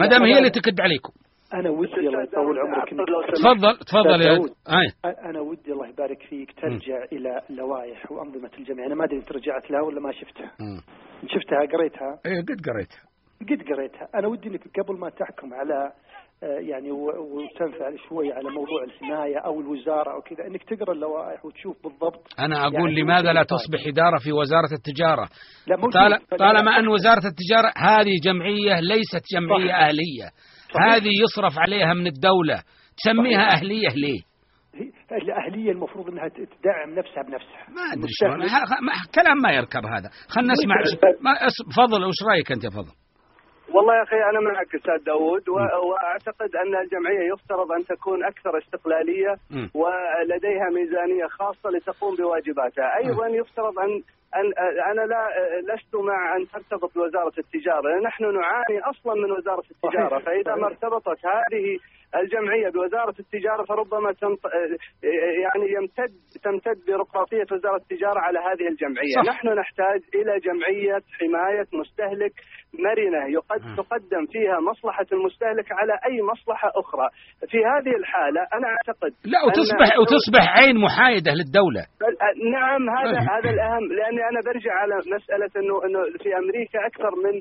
ما 0.00 0.06
دام 0.06 0.22
هي 0.24 0.38
اللي. 0.38 0.50
تكد 0.50 0.80
عليكم 0.80 1.12
أنا 1.54 1.70
ودي 1.70 1.94
الله 1.94 2.22
يطول 2.22 2.58
عمرك 2.58 2.88
تفضل 3.34 3.76
تفضل 3.78 4.20
يا. 4.22 4.32
اي 4.68 5.14
أنا 5.30 5.40
ودي 5.40 5.72
الله 5.72 5.88
يبارك 5.88 6.22
فيك 6.28 6.52
ترجع 6.60 7.04
إلى 7.12 7.40
اللوائح 7.50 8.12
وأنظمة 8.12 8.50
الجمعيه 8.58 8.86
أنا 8.86 8.94
ما 8.94 9.04
أدري 9.04 9.16
انت 9.16 9.32
رجعت 9.32 9.70
لها 9.70 9.80
ولا 9.82 10.00
ما 10.00 10.12
شفتها. 10.12 10.50
مم. 10.60 10.80
شفتها 11.28 11.78
قريتها؟ 11.78 12.18
اي 12.26 12.40
قد 12.40 12.60
قريتها. 12.70 13.02
قد 13.40 13.72
قريتها. 13.74 14.08
أنا 14.14 14.28
ودي 14.28 14.48
إنك 14.48 14.60
قبل 14.80 14.98
ما 14.98 15.08
تحكم 15.10 15.54
على 15.54 15.92
آه، 16.44 16.58
يعني 16.60 16.90
و- 16.90 17.36
وتنفعل 17.36 17.98
شوي 18.08 18.32
على 18.32 18.50
موضوع 18.50 18.84
الحماية 18.84 19.38
أو 19.38 19.60
الوزارة 19.60 20.12
أو 20.14 20.20
كذا 20.20 20.46
إنك 20.46 20.62
تقرأ 20.64 20.92
اللوائح 20.92 21.44
وتشوف 21.44 21.76
بالضبط. 21.84 22.26
أنا 22.40 22.62
أقول 22.66 22.74
يعني 22.90 23.00
لماذا 23.02 23.32
لا 23.32 23.42
تصبح 23.42 23.86
إدارة 23.86 24.18
في 24.24 24.32
وزارة 24.32 24.68
التجارة؟ 24.72 25.28
طالما 26.38 26.78
أن 26.78 26.88
وزارة 26.88 27.22
التجارة 27.26 27.72
هذه 27.76 28.10
جمعية 28.24 28.80
ليست 28.80 29.22
جمعية 29.34 29.72
صح. 29.72 29.78
أهلية. 29.78 30.28
هذه 30.80 31.10
يصرف 31.24 31.58
عليها 31.58 31.94
من 31.94 32.06
الدولة. 32.06 32.62
تسميها 32.96 33.48
صحيح. 33.48 33.52
أهلية 33.58 33.88
ليه؟ 33.88 34.20
هي- 34.74 35.16
الأهلية 35.22 35.70
المفروض 35.72 36.08
إنها 36.08 36.28
ت- 36.28 36.32
تدعم 36.34 36.98
نفسها 36.98 37.22
بنفسها. 37.22 37.66
ما 37.76 37.92
أدري 37.92 38.08
شلون. 38.10 38.48
كلام 39.14 39.36
ما 39.42 39.52
يركب 39.52 39.84
هذا. 39.86 40.10
خلينا 40.28 40.52
نسمع 40.52 40.74
ما 41.20 41.34
أس- 41.48 41.76
فضل 41.76 42.04
وش 42.04 42.14
رأيك 42.28 42.52
أنت 42.52 42.64
يا 42.64 42.70
فضل؟ 42.70 42.92
والله 43.74 43.96
يا 43.96 44.02
أخي 44.02 44.16
أنا 44.16 44.40
معك 44.40 44.74
أستاذ 44.74 45.04
داوود 45.04 45.48
وأعتقد 45.48 46.56
أن 46.56 46.76
الجمعية 46.84 47.32
يفترض 47.32 47.72
أن 47.72 47.84
تكون 47.84 48.24
أكثر 48.24 48.58
استقلالية. 48.58 49.36
ولديها 49.74 50.68
ميزانية 50.70 51.26
خاصة 51.26 51.70
لتقوم 51.70 52.16
بواجباتها، 52.16 52.96
أيضا 52.96 53.26
يفترض 53.26 53.78
ان 53.78 54.02
ان 54.36 54.52
أنا 54.90 55.00
لا 55.00 55.28
لست 55.60 55.94
مع 55.94 56.36
أن 56.36 56.46
ترتبط 56.48 56.94
بوزاره 56.94 57.32
التجارة، 57.38 58.00
نحن 58.00 58.24
نعاني 58.24 58.80
أصلا 58.90 59.14
من 59.14 59.32
وزارة 59.32 59.64
التجارة، 59.70 60.08
صحيح. 60.08 60.24
فإذا 60.24 60.54
ما 60.54 60.66
ارتبطت 60.66 61.18
هذه 61.26 61.78
الجمعية 62.20 62.68
بوزارة 62.74 63.14
التجارة 63.20 63.62
فربما 63.64 64.12
تنط... 64.12 64.40
يعني 65.42 65.66
يمتد 65.76 66.12
تمتد 66.44 66.78
بيروقراطيه 66.86 67.44
وزارة 67.52 67.76
التجارة 67.76 68.20
على 68.26 68.38
هذه 68.38 68.66
الجمعية، 68.72 69.16
صح. 69.16 69.28
نحن 69.32 69.48
نحتاج 69.48 70.00
إلى 70.14 70.32
جمعية 70.46 70.98
حماية 71.18 71.66
مستهلك 71.80 72.32
مرنة 72.86 73.22
يقد. 73.36 73.62
تقدم 73.76 74.24
فيها 74.32 74.56
مصلحة 74.70 75.06
المستهلك 75.12 75.68
على 75.72 75.92
أي 76.08 76.22
مصلحة 76.32 76.68
أخرى، 76.82 77.06
في 77.50 77.58
هذه 77.72 77.96
الحالة 78.00 78.40
أنا 78.56 78.66
أعتقد 78.74 79.12
لا 79.32 79.38
أن 79.44 79.46
وتصبح 79.48 79.88
الدولة- 79.88 80.00
وتصبح 80.00 80.44
عين 80.58 80.76
محايدة 80.86 81.32
للدولة 81.38 81.82
نعم 82.56 82.82
هذا 82.98 83.18
أه. 83.18 83.26
هذا 83.34 83.50
الأهم 83.54 83.84
لأني 83.98 84.22
أنا 84.30 84.40
برجع 84.46 84.72
على 84.82 84.94
مسألة 85.16 85.50
انه 85.60 85.74
إنه 85.86 86.00
في 86.22 86.30
أمريكا 86.42 86.78
أكثر 86.86 87.12
من 87.24 87.34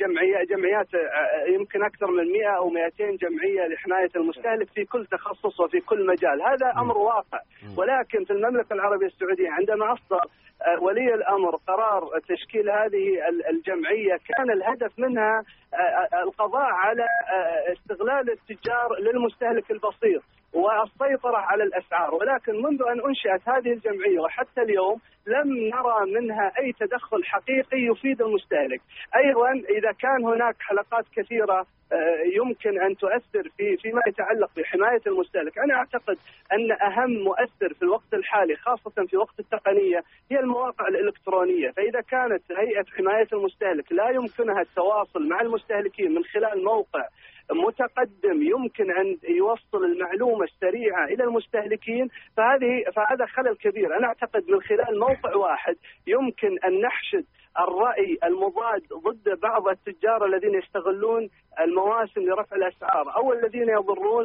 جمعيه 0.00 0.44
جمعيات 0.44 0.94
آه، 0.94 1.44
يمكن 1.54 1.82
أكثر 1.84 2.06
من 2.06 2.32
100 2.32 2.48
أو 2.56 2.68
200 2.68 3.16
جمعية 3.16 3.66
لحماية 3.66 4.08
المستهلك 4.16 4.68
في 4.74 4.84
كل 4.84 5.06
تخصص 5.06 5.60
وفي 5.60 5.80
كل 5.80 6.06
مجال، 6.06 6.42
هذا 6.42 6.72
أمر 6.80 6.98
واقع. 6.98 7.40
ولكن 7.76 8.24
في 8.24 8.32
المملكة 8.32 8.72
العربية 8.72 9.06
السعودية 9.06 9.50
عندما 9.50 9.92
أصدر 9.92 10.20
آه، 10.66 10.82
ولي 10.82 11.14
الأمر 11.14 11.56
قرار 11.56 12.08
تشكيل 12.28 12.70
هذه 12.70 13.28
ال- 13.28 13.46
الجمعية 13.46 14.16
كان 14.28 14.50
الهدف 14.50 14.98
منها 14.98 15.44
آه، 15.74 15.76
آه، 15.76 16.22
القضاء 16.22 16.62
على 16.70 17.02
آه، 17.02 17.72
استغلال 17.72 18.30
التجار 18.30 18.88
للمستهلك 19.00 19.70
البسيط 19.70 20.22
والسيطرة 20.52 21.36
على 21.36 21.62
الأسعار. 21.62 22.14
ولكن 22.14 22.52
منذ 22.62 22.82
أن 22.82 23.00
أنشأت 23.08 23.48
هذه 23.48 23.72
الجمعية 23.72 24.20
وحتى 24.20 24.62
اليوم 24.62 25.00
لم 25.26 25.48
نرى 25.52 26.20
منها 26.20 26.52
أي 26.58 26.72
تدخل 26.72 27.24
حقيقي 27.24 27.78
يفيد 27.78 28.22
المستهلك. 28.22 28.80
أيضا 29.16 29.50
إذا 29.52 29.92
كان 29.92 30.24
هناك 30.24 30.56
حلقات 30.60 31.04
كثيرة 31.16 31.66
آه، 31.92 32.20
يمكن 32.36 32.82
أن 32.82 32.96
تؤثر 32.96 33.48
في 33.56 33.76
فيما 33.76 34.00
يتعلق 34.08 34.50
بحماية 34.56 35.00
المستهلك. 35.06 35.58
أنا 35.58 35.74
أعتقد 35.74 36.18
أن 36.52 36.72
أهم 36.72 37.10
مؤثر 37.10 37.74
في 37.74 37.82
الوقت 37.82 38.14
الحالي 38.14 38.56
خاصة 38.56 39.06
في 39.06 39.16
وقت 39.16 39.40
التقنية 39.40 40.00
هي 40.30 40.40
المواقع 40.40 40.88
الإلكترونية. 40.88 41.70
فإذا 41.70 42.00
كانت 42.00 42.42
هيئة 42.52 42.84
حماية 42.96 43.28
المستهلك 43.32 43.92
لا 43.92 44.10
يمكنها 44.10 44.60
التواصل 44.60 45.28
مع 45.28 45.40
المستهلكين 45.40 46.14
من 46.14 46.24
خلال 46.24 46.64
موقع 46.64 47.04
متقدم 47.50 48.42
يمكن 48.42 48.90
أن 48.90 49.18
يوصل 49.28 49.84
المعلومة 49.84 50.44
السريعة 50.44 51.04
إلى 51.04 51.24
المستهلكين 51.24 52.08
فهذه 52.36 52.84
فهذا 52.94 53.26
خلل 53.26 53.56
كبير، 53.56 53.96
أنا 53.98 54.06
أعتقد 54.06 54.50
من 54.50 54.60
خلال 54.60 54.98
موقع 54.98 55.36
واحد 55.36 55.76
يمكن 56.06 56.58
أن 56.64 56.80
نحشد 56.80 57.24
الرأي 57.64 58.18
المضاد 58.24 58.82
ضد 59.06 59.40
بعض 59.40 59.68
التجار 59.68 60.24
الذين 60.24 60.54
يستغلون 60.54 61.28
المواسم 61.60 62.20
لرفع 62.20 62.56
الأسعار. 62.56 63.16
أو 63.16 63.32
الذين 63.32 63.68
يضرون 63.68 64.24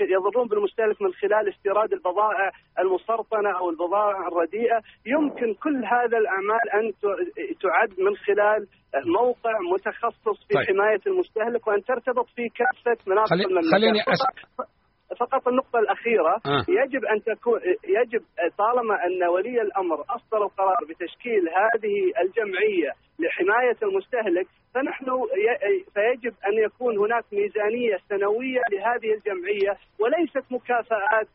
يضرون 0.00 0.48
بالمستهلك 0.48 1.02
من 1.02 1.12
خلال 1.12 1.48
استيراد 1.48 1.92
البضائع 1.92 2.50
المسرطنة 2.78 3.50
أو 3.58 3.70
البضائع 3.70 4.28
الرديئة، 4.28 4.78
يمكن 5.06 5.54
كل 5.54 5.76
هذا 5.84 6.16
الأعمال 6.22 6.64
أن 6.74 6.92
ت- 6.92 7.62
تعد 7.62 8.00
من 8.00 8.16
خلال 8.16 8.66
موقع 9.20 9.52
متخصص 9.74 10.38
في 10.48 10.54
طيب. 10.54 10.64
حماية 10.68 11.00
المستهلك 11.06 11.66
وأن 11.66 11.82
ترتبط 11.84 12.26
في 12.36 12.48
كافة 12.48 12.98
مناطق 13.10 13.30
خلي- 13.30 13.44
المملكة. 13.44 13.70
خليني 13.76 13.98
فقط- 14.06 14.68
فقط 15.20 15.48
النقطة 15.48 15.78
الأخيرة 15.78 16.34
آه. 16.46 16.64
يجب 16.68 17.04
أن 17.04 17.22
تكون 17.22 17.60
يجب 17.88 18.22
طالما 18.58 18.94
أن 19.06 19.28
ولي 19.28 19.62
الأمر 19.62 20.00
أصدر 20.00 20.42
القرار 20.44 20.76
بتشكيل 20.88 21.42
هذه 21.48 22.12
الجمعية 22.22 22.90
لحماية 23.18 23.76
المستهلك 23.82 24.46
فنحن 24.74 25.04
ي- 25.46 25.84
فيجب 25.94 26.34
أن 26.48 26.64
يكون 26.64 26.98
هناك 26.98 27.24
ميزانية 27.32 27.96
سنوية 28.08 28.60
لهذه 28.72 29.14
الجمعية 29.14 29.76
وليست 30.00 30.52
مكافآت 30.52 31.28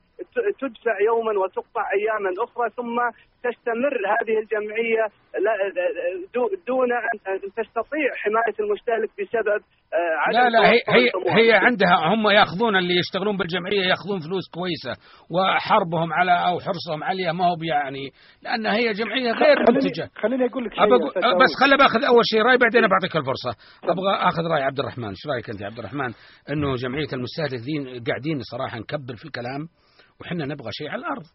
تدفع 0.61 0.95
يوما 1.09 1.33
وتقطع 1.41 1.83
أياما 1.99 2.29
أخرى 2.45 2.69
ثم 2.69 2.97
تستمر 3.43 3.95
هذه 4.13 4.35
دو- 6.33 6.51
دون 6.67 6.91
أن 6.93 7.33
أن 7.33 7.39
تستطيع 7.39 8.09
حماية 8.23 8.55
المستهلك 8.59 9.09
بسبب 9.19 9.61
آه، 9.93 10.15
عدم 10.27 10.37
لا 10.39 10.49
لا 10.49 10.69
هي 10.71 10.79
هي. 10.89 11.09
هي 11.37 11.53
عندها 11.53 12.13
هم 12.13 12.27
يأخذون 12.29 12.75
اللي 12.75 12.95
يشتغلون 12.99 13.37
بالجمعية 13.37 13.81
يأخذون 13.89 14.19
فلوس 14.19 14.43
كويسة 14.53 14.93
وحربهم 15.31 16.13
على 16.13 16.31
أو 16.31 16.59
حرصهم 16.59 17.03
عليها 17.03 17.31
ما 17.31 17.45
هو 17.45 17.55
بيعني 17.55 18.09
لأن 18.43 18.65
هي 18.65 18.93
جمعية 18.93 19.31
غير 19.31 19.57
منتجة. 19.59 20.09
خليني, 20.15 20.21
خليني 20.21 20.45
أقول 20.45 20.65
لك 20.65 20.73
شيء. 20.73 20.83
بس 21.43 21.51
خلي 21.63 21.77
بأخذ 21.77 22.03
أول 22.03 22.21
شيء 22.25 22.41
رأي 22.41 22.57
بعدين 22.57 22.81
بعطيك 22.87 23.15
الفرصة. 23.15 23.51
أبغى 23.83 24.13
أخذ 24.29 24.43
رأي 24.53 24.63
عبد 24.63 24.79
الرحمن. 24.79 25.07
إيش 25.09 25.27
رأيك 25.33 25.49
أنت 25.49 25.61
يا 25.61 25.65
عبد 25.65 25.79
الرحمن؟ 25.79 26.11
إنه 26.49 26.75
جمعية 26.75 27.07
المستهلكين 27.13 27.83
قاعدين 28.07 28.39
صراحة 28.51 28.79
نكبر 28.79 29.15
في 29.15 29.25
الكلام. 29.25 29.61
وحنا 30.21 30.45
نبغى 30.45 30.71
شيء 30.71 30.89
على 30.89 30.99
الأرض. 30.99 31.25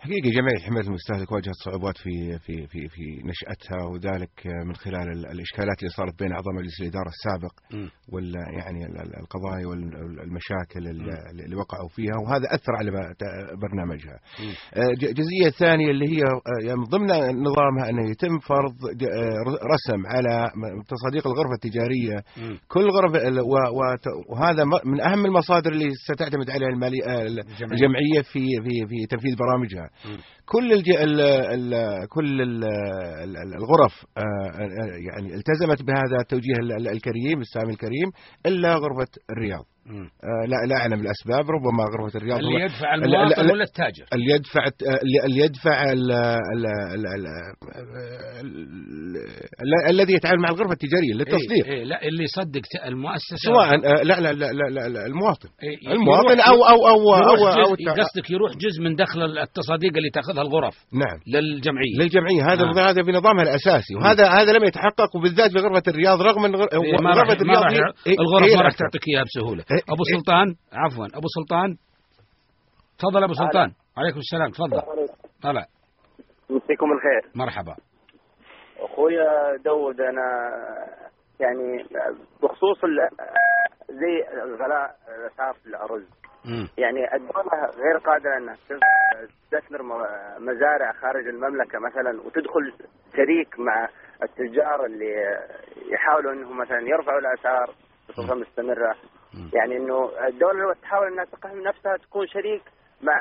حقيقة 0.00 0.30
جمعية 0.30 0.58
حماية 0.66 0.84
المستهلك 0.86 1.32
واجهت 1.32 1.54
صعوبات 1.64 1.96
في 1.96 2.38
في 2.38 2.66
في 2.66 2.88
في 2.88 3.02
نشأتها 3.24 3.84
وذلك 3.92 4.46
من 4.66 4.74
خلال 4.74 5.08
ال- 5.12 5.26
الإشكالات 5.26 5.78
اللي 5.78 5.90
صارت 5.96 6.18
بين 6.22 6.32
أعضاء 6.32 6.54
مجلس 6.54 6.80
الإدارة 6.80 7.08
السابق 7.16 7.52
م. 7.72 7.88
وال 8.12 8.34
يعني 8.58 8.86
ال- 8.86 9.00
ال- 9.00 9.16
القضايا 9.20 9.66
والمشاكل 9.66 10.86
ال- 10.90 11.40
اللي 11.44 11.56
وقعوا 11.56 11.88
فيها 11.88 12.16
وهذا 12.24 12.46
أثر 12.54 12.72
على 12.78 12.90
برنامجها. 13.62 14.18
آه، 14.74 14.90
الجزئية 14.90 15.46
الثانية 15.46 15.90
اللي 15.90 16.06
هي 16.16 16.22
آه، 16.22 16.66
يعني 16.66 16.78
من 16.78 16.84
ضمن 16.84 17.08
نظامها 17.42 17.88
أنه 17.90 18.10
يتم 18.10 18.38
فرض 18.38 18.74
آه، 18.84 19.44
رسم 19.74 20.00
على 20.06 20.50
تصاديق 20.88 21.26
الغرفة 21.26 21.54
التجارية 21.54 22.16
م. 22.36 22.56
كل 22.68 22.86
غرفة 22.90 23.18
وهذا 24.28 24.64
من 24.84 25.00
أهم 25.00 25.26
المصادر 25.26 25.72
اللي 25.72 25.90
ستعتمد 26.12 26.50
عليها 26.50 26.68
آه،. 26.68 27.26
الجمعية 27.72 28.22
في 28.32 28.40
في 28.64 28.86
في 28.88 29.06
تنفيذ 29.10 29.36
برامجها. 29.36 29.87
كل 30.46 30.72
الج... 30.72 30.90
ال... 30.90 31.20
ال... 31.20 32.08
كل 32.08 32.42
ال... 32.42 32.64
ال- 33.24 33.54
الغرف 33.54 34.06
آه، 34.16 34.20
آه، 34.20 34.96
يعني 35.08 35.34
التزمت 35.34 35.82
بهذا 35.82 36.16
التوجيه 36.20 36.54
ال- 36.60 36.72
ال- 36.72 36.88
الكريم 36.88 37.40
السامي 37.40 37.72
الكريم 37.72 38.10
إلا 38.46 38.74
غرفة 38.74 39.12
الرياض. 39.30 39.64
لا 40.48 40.66
لا 40.68 40.76
أعلم 40.80 41.00
الأسباب 41.00 41.50
ربما 41.50 41.84
غرفة 41.92 42.18
الرياض 42.18 42.38
اللي 42.38 42.60
يدفع 42.64 42.94
ال- 42.94 43.04
المواطن 43.04 43.40
ال- 43.44 43.52
ولا 43.52 43.64
التاجر؟ 43.64 44.04
اللي 44.12 44.30
يدفع 44.34 44.64
اللي 45.02 45.24
اللي 45.24 45.40
يدفع 45.40 45.92
ال... 45.92 46.12
ال... 46.12 46.66
ال... 46.94 47.06
ال... 47.06 47.26
ال... 48.40 49.16
ال... 49.62 49.90
الذي 49.90 50.12
يتعامل 50.12 50.38
مع 50.42 50.48
الغرفة 50.48 50.72
التجارية 50.72 51.14
للتصديق. 51.14 51.66
إيه 51.66 51.72
إيه 51.72 51.84
لا 51.84 52.02
اللي 52.02 52.24
يصدق 52.24 52.62
المؤسسة. 52.86 53.36
سواء 53.36 53.66
آه، 53.74 54.02
لا 54.02 54.20
لا 54.20 54.32
لا 54.32 54.52
لا, 54.52 54.70
لا, 54.70 54.88
لا 54.88 55.06
المواطن. 55.06 55.48
إيه، 55.62 55.92
المواطن 55.92 56.40
أو 56.40 56.54
أو 56.54 56.88
أو 56.88 57.14
أو, 57.14 57.46
أو, 57.46 57.74
قصدك 58.00 58.30
يروح 58.30 58.52
جزء 58.52 58.82
من 58.82 58.96
دخل 58.96 59.38
التصاديق 59.38 59.96
اللي 59.96 60.10
تأخذها 60.10 60.42
الغرف 60.42 60.74
نعم. 60.92 61.18
للجمعية. 61.26 61.96
للجمعية. 61.98 62.52
هذا 62.52 62.62
آه. 62.64 62.90
هذا 62.90 63.02
بنظامها 63.02 63.42
الأساسي 63.42 63.94
وهذا 63.94 64.28
هذا 64.28 64.52
لم 64.52 64.64
يتحقق 64.64 65.16
وبالذات 65.16 65.50
في 65.52 65.58
غرفة 65.58 65.82
الرياض 65.88 66.22
رغم 66.22 66.44
إن 66.44 66.54
إيه، 66.54 66.62
غرفة 67.18 67.32
الرياض 67.42 67.64
الغرف 68.08 68.54
ما 68.56 68.62
راح. 68.62 68.72
تعطيك 68.72 69.08
إياها 69.08 69.24
بسهولة. 69.24 69.64
أبو 69.92 70.02
إيه. 70.08 70.18
سلطان 70.18 70.46
عفوا 70.72 71.06
أبو 71.18 71.26
سلطان. 71.38 71.76
تفضل 72.98 73.24
أبو 73.24 73.32
سلطان. 73.32 73.72
عليكم 73.98 74.18
السلام 74.18 74.50
تفضل. 74.50 74.82
طلع. 75.42 75.64
يمسيكم 76.50 76.86
الخير. 76.92 77.32
مرحبا. 77.34 77.76
أخويا 78.78 79.56
داود 79.64 80.00
أنا 80.00 80.26
يعني 81.40 81.84
بخصوص 82.42 82.78
زي 83.90 84.14
غلاء 84.60 84.96
الاسعار 85.18 85.54
في 85.54 85.66
الارز. 85.66 86.18
يعني 86.78 87.14
الدولة 87.14 87.70
غير 87.76 87.98
قادرة 88.06 88.36
إنها 88.38 88.54
تستثمر 88.54 89.82
مزارع 90.38 90.92
خارج 90.92 91.28
المملكة 91.28 91.78
مثلا 91.78 92.20
وتدخل 92.26 92.72
شريك 93.16 93.58
مع 93.58 93.88
التجار 94.22 94.86
اللي 94.86 95.14
يحاولوا 95.92 96.32
إنهم 96.32 96.58
مثلا 96.58 96.80
يرفعوا 96.80 97.18
الأسعار 97.18 97.74
بصفة 98.08 98.34
مستمرة. 98.34 98.94
يعني 99.34 99.76
إنه 99.76 100.10
الدولة 100.28 100.60
لو 100.62 100.72
تحاول 100.82 101.06
إنها 101.12 101.24
تقحم 101.24 101.60
نفسها 101.60 101.96
تكون 101.96 102.26
شريك 102.26 102.62
مع 103.02 103.20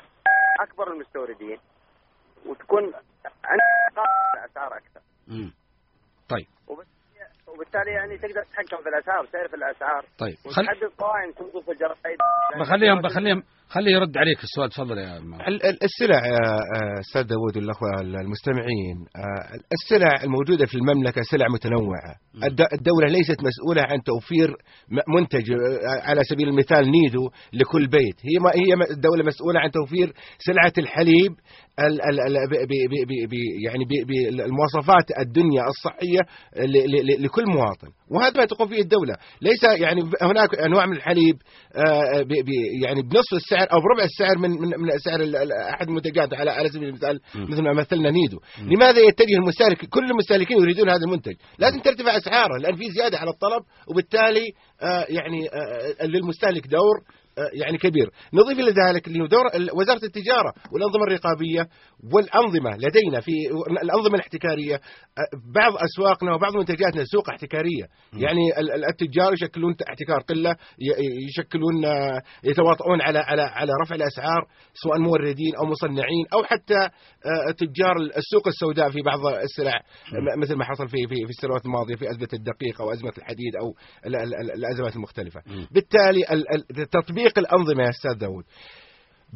أكبر 0.62 0.94
المستوردين 0.94 1.58
وتكون 2.46 2.84
عندها 3.46 4.06
الاسعار 4.46 4.78
أكثر 4.78 5.02
مم. 5.28 5.54
طيب 6.30 6.48
وبالتالي 7.48 7.92
يعني 7.92 8.18
تقدر 8.18 8.44
تتحكم 8.44 8.84
في 8.84 8.90
الأسعار 8.90 9.24
وتعرف 9.24 9.54
الأسعار 9.54 10.06
طيب. 10.20 10.36
وتحدد 10.46 10.92
قوائم 10.98 11.32
تنظر 11.32 11.62
في 11.62 11.72
الجرائد 11.72 12.18
بخليهم 12.60 13.02
بخليهم 13.02 13.44
خليه 13.70 13.92
يرد 13.92 14.18
عليك 14.18 14.44
السؤال 14.44 14.70
تفضل 14.70 14.98
يا 14.98 15.20
م- 15.20 15.34
ال- 15.34 15.66
ال- 15.66 15.84
السلع 15.84 16.26
يا 16.28 16.38
آه، 16.56 17.00
أستاذ 17.00 17.24
داوود 17.24 17.58
والأخوة 17.58 17.90
المستمعين 18.02 18.98
آه، 19.16 19.60
السلع 19.74 20.24
الموجودة 20.24 20.66
في 20.66 20.76
المملكة 20.76 21.22
سلع 21.22 21.46
متنوعة. 21.54 22.16
الد- 22.44 22.68
الدولة 22.74 23.08
ليست 23.08 23.44
مسؤولة 23.44 23.82
عن 23.82 24.04
توفير 24.04 24.56
منتج 25.18 25.52
آه، 25.52 26.10
على 26.10 26.24
سبيل 26.24 26.48
المثال 26.50 26.92
نيدو 26.92 27.30
لكل 27.54 27.88
بيت. 27.88 28.16
هي 28.26 28.40
ما 28.40 28.50
هي 28.56 28.94
الدولة 28.96 29.24
مسؤولة 29.24 29.60
عن 29.60 29.72
توفير 29.72 30.14
سلعة 30.40 30.74
الحليب 30.78 31.32
ال 31.80 32.02
ال 32.10 32.20
ال 32.28 32.50
ب 32.50 32.54
ب 32.54 33.06
ب 33.08 33.30
ب 33.30 33.34
يعني 33.66 33.86
ب- 33.86 34.08
بالمواصفات 34.08 35.06
الدنيا 35.28 35.64
الصحية 35.68 36.20
ل- 36.58 36.92
ل- 36.92 37.06
ل- 37.08 37.24
لكل 37.24 37.44
مواطن. 37.48 37.88
وهذا 38.12 38.38
ما 38.38 38.46
تقوم 38.46 38.68
فيه 38.68 38.82
الدولة. 38.82 39.16
ليس 39.42 39.64
يعني 39.82 40.02
هناك 40.22 40.56
أنواع 40.60 40.86
من 40.86 40.96
الحليب 40.96 41.36
آه، 41.76 42.26
يعني 42.82 43.02
بنصف 43.02 43.34
السعر 43.34 43.57
أو 43.64 43.80
بربع 43.82 44.04
السعر 44.04 44.38
من 44.38 44.50
من 44.50 44.68
من 44.68 44.98
سعر 44.98 45.20
أحد 45.74 45.88
المنتجات 45.88 46.34
على 46.34 46.52
على 46.52 46.70
سبيل 46.70 46.90
المثال 46.90 47.20
مثل 47.36 47.62
ما 47.62 47.74
مثلنا 47.74 48.12
نيدو. 48.12 48.40
لماذا 48.62 49.00
يتجه 49.00 49.36
المستهلك 49.36 49.86
كل 49.86 50.04
المستهلكين 50.12 50.58
يريدون 50.58 50.90
هذا 50.90 51.06
المنتج؟ 51.06 51.36
لازم 51.60 51.80
ترتفع 51.80 52.18
أسعاره 52.18 52.58
لأن 52.58 52.76
في 52.76 52.92
زيادة 52.92 53.18
على 53.18 53.30
الطلب 53.30 53.64
وبالتالي 53.92 54.54
آه، 54.82 55.06
يعني 55.10 55.50
آه، 55.50 56.06
للمستهلك 56.06 56.68
دور 56.68 56.96
آه، 56.98 57.27
يعني 57.54 57.78
كبير. 57.78 58.10
نضيف 58.34 58.60
إلى 58.60 58.72
ذلك 58.88 59.08
أنه 59.08 59.28
دور 59.28 59.46
ال- 59.56 59.70
وزارة 59.74 60.06
التجارة 60.06 60.54
والأنظمة 60.74 61.04
الرقابية 61.08 61.68
والأنظمة 62.14 62.78
لدينا 62.78 63.20
في 63.22 63.32
الأنظمة 63.84 64.16
الاحتكارية 64.16 64.76
آه، 64.76 65.52
بعض 65.56 65.74
أسواقنا 65.78 66.34
وبعض 66.36 66.58
منتجاتنا 66.58 67.04
سوق 67.06 67.30
احتكارية. 67.30 67.84
يعني 68.14 68.60
ال- 68.60 68.72
ال- 68.72 68.86
التجار 68.86 69.34
يشكلون 69.34 69.76
احتكار 69.90 70.20
قلة 70.20 70.52
ي- 70.52 71.28
يشكلون 71.30 71.86
آه، 71.86 72.22
يتواطؤون 72.44 73.02
على 73.02 73.20
على 73.20 73.42
على 73.42 73.72
رفع 73.84 73.96
الأسعار 73.96 74.42
سواء 74.74 75.00
موردين 75.00 75.56
أو 75.56 75.66
مصنعين 75.66 76.26
أو 76.34 76.44
حتى 76.44 76.78
آه، 76.78 77.52
تجار 77.58 77.96
السوق 78.18 78.48
السوداء 78.48 78.90
في 78.90 79.02
بعض 79.02 79.26
السلع. 79.26 79.74
م- 80.36 80.40
مثل 80.42 80.56
ما 80.56 80.64
حصل 80.64 80.88
في 80.88 80.98
في 81.10 81.16
في 81.16 81.30
السنوات 81.30 81.66
الماضية 81.66 81.96
في 81.96 82.10
أزمة 82.10 82.28
الدقيق 82.34 82.82
أو 82.82 82.92
أزمة 82.92 83.14
الحديد 83.18 83.56
أو 83.62 83.74
ال- 84.06 84.16
ال- 84.16 84.36
ال- 84.42 84.52
الأزمات 84.52 84.96
المختلفة. 84.96 85.42
بالتالي 85.72 86.22
ال- 86.32 86.54
تطبيق 87.28 87.40
الأنظمة 87.40 87.84
يا 87.84 87.90
أستاذ 87.90 88.14
داود 88.14 88.44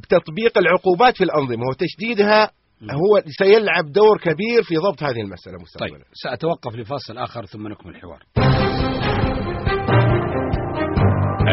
تطبيق 0.09 0.57
العقوبات 0.57 1.17
في 1.17 1.23
الأنظمة 1.23 1.67
وتشديدها 1.69 2.51
هو 2.83 3.21
سيلعب 3.37 3.91
دور 3.91 4.17
كبير 4.17 4.63
في 4.63 4.75
ضبط 4.77 5.03
هذه 5.03 5.21
المسألة 5.21 5.57
مستقبلا. 5.61 5.89
طيب 5.89 6.03
سأتوقف 6.13 6.75
لفاصل 6.75 7.17
آخر 7.17 7.45
ثم 7.45 7.67
نكمل 7.67 7.95
الحوار. 7.95 8.23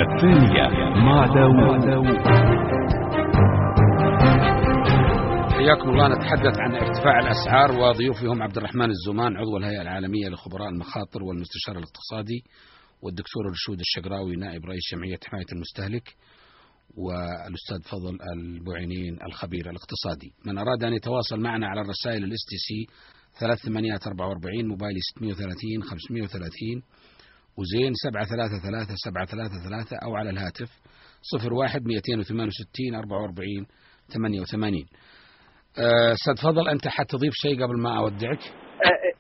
الثانية 0.05 0.69
مع 0.97 1.27
داوود. 1.27 2.19
حياكم 5.53 5.91
الله. 5.91 6.09
نتحدث 6.09 6.59
عن 6.59 6.75
ارتفاع 6.75 7.19
الأسعار 7.19 7.73
وضيوفي 7.73 8.25
هم 8.25 8.43
عبد 8.43 8.57
الرحمن 8.57 8.91
الزمان 8.91 9.37
عضو 9.37 9.57
الهيئة 9.57 9.83
العالمية 9.83 10.29
لخبراء 10.29 10.69
المخاطر 10.69 11.23
والمستشار 11.23 11.77
الاقتصادي 11.77 12.45
والدكتور 13.03 13.51
رشود 13.51 13.81
الشقراوي 13.81 14.37
نائب 14.37 14.65
رئيس 14.65 14.83
جمعية 14.93 15.19
حماية 15.27 15.47
المستهلك 15.53 16.15
والأستاذ 16.97 17.83
فضل 17.83 18.19
البوعينين 18.37 19.19
الخبير 19.27 19.71
الاقتصادي. 19.71 20.33
من 20.47 20.59
أراد 20.59 20.85
أن 20.85 20.93
يتواصل 20.93 21.41
معنا 21.41 21.67
على 21.69 21.81
الرسائل 21.81 22.25
ال 22.25 22.45
STC 22.51 22.87
3844 23.41 24.69
موبايلي 24.69 25.01
630 25.01 25.83
530 25.83 26.83
وزين 27.59 27.95
733 27.95 28.97
733 28.97 29.99
أو 29.99 30.17
على 30.17 30.31
الهاتف 30.31 30.71
01 31.53 31.83
268 31.83 32.95
44 32.95 33.67
88 34.15 34.87
آه، 35.79 36.13
أستاذ 36.13 36.37
فضل 36.37 36.69
أنت 36.69 36.89
حتضيف 36.89 37.33
شيء 37.35 37.63
قبل 37.63 37.81
ما 37.81 37.99
أودعك؟ 37.99 38.68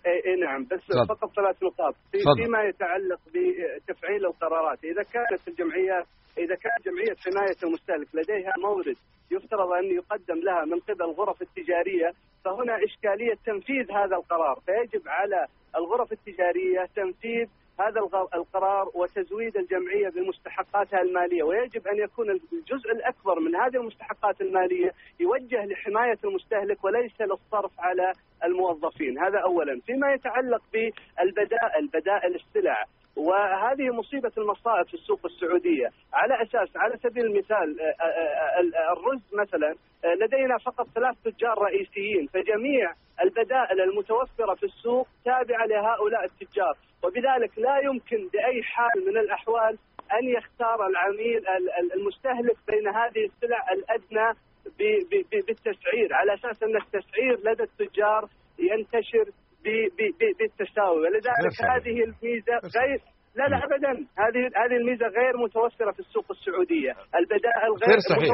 اي 0.06 0.36
نعم 0.40 0.64
بس 0.64 0.86
تفضل. 0.86 1.06
فقط 1.06 1.34
ثلاث 1.36 1.62
نقاط 1.62 1.94
في. 2.12 2.18
فيما 2.44 2.62
يتعلق 2.62 3.20
بتفعيل 3.26 4.26
القرارات 4.26 4.84
إذا 4.84 5.02
كانت 5.02 5.48
الجمعيات 5.48 6.06
إذا 6.38 6.54
كانت 6.54 6.88
جمعية 6.88 7.16
حماية 7.26 7.56
المستهلك 7.64 8.08
لديها 8.14 8.52
مورد 8.62 8.96
يفترض 9.30 9.72
أن 9.72 9.84
يقدم 9.84 10.38
لها 10.40 10.64
من 10.64 10.78
قبل 10.80 11.02
الغرف 11.02 11.42
التجارية 11.42 12.10
فهنا 12.44 12.84
إشكالية 12.84 13.34
تنفيذ 13.46 13.92
هذا 13.92 14.16
القرار 14.16 14.60
فيجب 14.66 15.08
على 15.08 15.46
الغرف 15.76 16.12
التجارية 16.12 16.86
تنفيذ 16.96 17.46
هذا 17.80 18.00
القرار 18.34 18.90
وتزويد 18.94 19.56
الجمعية 19.56 20.08
بمستحقاتها 20.08 21.00
المالية 21.02 21.42
ويجب 21.42 21.88
أن 21.88 21.98
يكون 21.98 22.30
الجزء 22.30 22.92
الأكبر 22.92 23.40
من 23.40 23.56
هذه 23.56 23.76
المستحقات 23.76 24.40
المالية 24.40 24.92
يوجه 25.20 25.64
لحماية 25.64 26.18
المستهلك 26.24 26.84
وليس 26.84 27.20
للصرف 27.20 27.70
على 27.78 28.12
الموظفين. 28.44 29.18
هذا 29.18 29.38
اولا. 29.38 29.80
فيما 29.86 30.12
يتعلق 30.12 30.62
بالبدائل 30.72 31.86
بدائل 31.86 32.34
السلع 32.34 32.84
وهذه 33.16 33.90
مصيبة 33.90 34.32
المصائب 34.38 34.86
في 34.86 34.94
السوق 34.94 35.20
السعودية. 35.26 35.90
على 36.12 36.42
أساس 36.42 36.76
على 36.76 36.98
سبيل 37.02 37.26
المثال 37.26 37.80
آه، 37.80 37.84
آه، 37.84 38.04
آه، 38.04 38.92
الرز 38.92 39.22
مثلا 39.32 39.74
لدينا 40.04 40.58
فقط 40.58 40.86
ثلاث 40.94 41.16
تجار 41.24 41.58
رئيسيين 41.58 42.26
فجميع 42.26 42.92
البدائل 43.22 43.80
المتوفرة 43.80 44.54
في 44.54 44.66
السوق 44.66 45.08
تابعة 45.24 45.66
لهؤلاء 45.66 46.24
التجار. 46.24 46.76
وبذلك 47.04 47.58
لا 47.58 47.78
يمكن 47.84 48.28
بأي 48.32 48.62
حال 48.62 48.96
من 49.06 49.16
الأحوال 49.18 49.78
أن 50.18 50.28
يختار 50.36 50.86
العميل 50.86 51.38
ال- 51.56 51.70
ال- 51.80 51.92
المستهلك 51.92 52.56
بين 52.68 52.88
هذه 52.88 53.24
السلع 53.30 53.60
الأدنى 53.72 54.38
ب- 54.78 55.02
ب- 55.10 55.26
ب- 55.30 55.46
بالتسعير 55.46 56.08
على 56.12 56.34
أساس 56.34 56.62
أن 56.62 56.76
التسعير 56.76 57.34
لدى 57.44 57.62
التجار 57.62 58.28
ينتشر 58.58 59.24
ب- 59.64 59.88
ب- 59.98 60.14
ب- 60.20 60.36
بالتساوي 60.38 61.00
ولذلك 61.00 61.50
صحيح. 61.58 61.70
هذه 61.74 61.96
الميزة 62.04 62.56
غير 62.80 63.00
لا 63.38 63.44
لا 63.52 63.58
ابدا. 63.66 63.92
هذه 64.22 64.42
هذه 64.62 64.76
الميزة 64.80 65.06
غير 65.18 65.32
متوفرة 65.44 65.90
في 65.96 66.00
السوق 66.06 66.26
السعودية، 66.36 66.92
البدائل 67.20 67.70
غير, 67.80 67.88
غير 67.90 68.00
صحيح. 68.12 68.32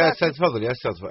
يا, 0.00 0.06
أستاذ 0.14 0.32
فضل 0.44 0.60
يا 0.66 0.72
أستاذ 0.76 0.94
فضل. 1.02 1.10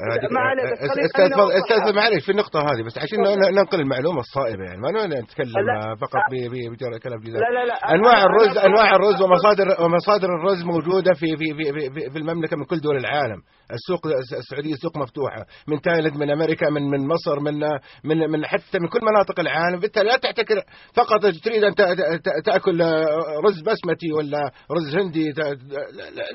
أستاذ 1.08 1.30
فضل. 1.40 1.52
أستاذ 1.62 1.96
معلش 1.96 2.26
في 2.26 2.32
النقطة 2.32 2.60
هذه 2.70 2.82
بس 2.88 2.96
عشان 3.04 3.20
ننقل 3.58 3.80
المعلومة 3.86 4.20
الصائبة 4.20 4.64
يعني. 4.64 4.80
ما 4.82 4.90
نتكلم. 5.08 5.96
فقط 6.04 6.22
ب- 6.32 6.50
ب- 6.54 6.68
بجرى 6.72 7.00
كلام 7.06 7.20
جدال 7.20 7.42
لا 7.42 7.50
لا 7.58 7.66
لا. 7.66 7.76
أنواع 7.96 8.24
الرز 8.30 8.58
أنواع 8.58 8.96
الرز 8.96 9.22
ومصادر 9.24 9.68
ومصادر 9.86 10.30
الرز 10.40 10.64
موجودة 10.66 11.12
في 11.20 11.28
في 11.40 11.48
في 11.58 11.64
في, 11.94 12.10
في 12.12 12.18
المملكة 12.20 12.58
من 12.58 12.66
كل 12.66 12.78
دول 12.80 12.98
العالم. 12.98 13.40
السوق 13.74 14.08
السعودية 14.38 14.76
سوق 14.76 14.98
مفتوحه 14.98 15.46
من 15.68 15.82
تايلاند 15.82 16.18
من 16.18 16.30
أمريكا 16.32 16.70
من 16.70 16.82
من 16.90 17.08
مصر 17.08 17.40
من 17.40 17.60
من 18.04 18.32
من 18.32 18.46
حتى 18.46 18.80
من 18.80 18.88
كل 18.88 19.00
مناطق 19.02 19.40
العالم. 19.40 19.80
بالتالي 19.80 20.10
لا 20.10 20.18
تعتكر 20.18 20.64
فقط 20.94 21.22
تريد 21.44 21.64
أن 21.64 21.76
تأكل 22.46 22.82
رز 23.46 23.60
بسمتي 23.62 24.12
ولا 24.18 24.52
رز 24.72 24.96
هندي. 24.96 25.26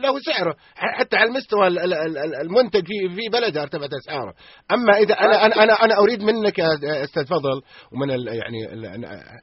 له 0.03 0.14
سعره 0.27 0.55
حتى 0.75 1.16
على 1.16 1.29
المستوى 1.29 1.66
ال- 1.66 1.79
ال- 1.79 1.95
ال- 1.95 2.35
المنتج 2.42 2.87
في 2.87 3.09
في 3.14 3.29
بلده 3.33 3.62
ارتفعت 3.62 3.90
أسعاره. 4.05 4.35
أما 4.73 4.97
إذا 4.99 5.14
أنا 5.14 5.47
أنا 5.47 5.62
أنا, 5.62 5.73
أنا 5.73 5.99
أريد 5.99 6.23
منك 6.23 6.59
يا 6.59 6.68
أستاذ 7.05 7.27
فضل 7.27 7.62
ومن 7.92 8.11
يعني 8.11 8.73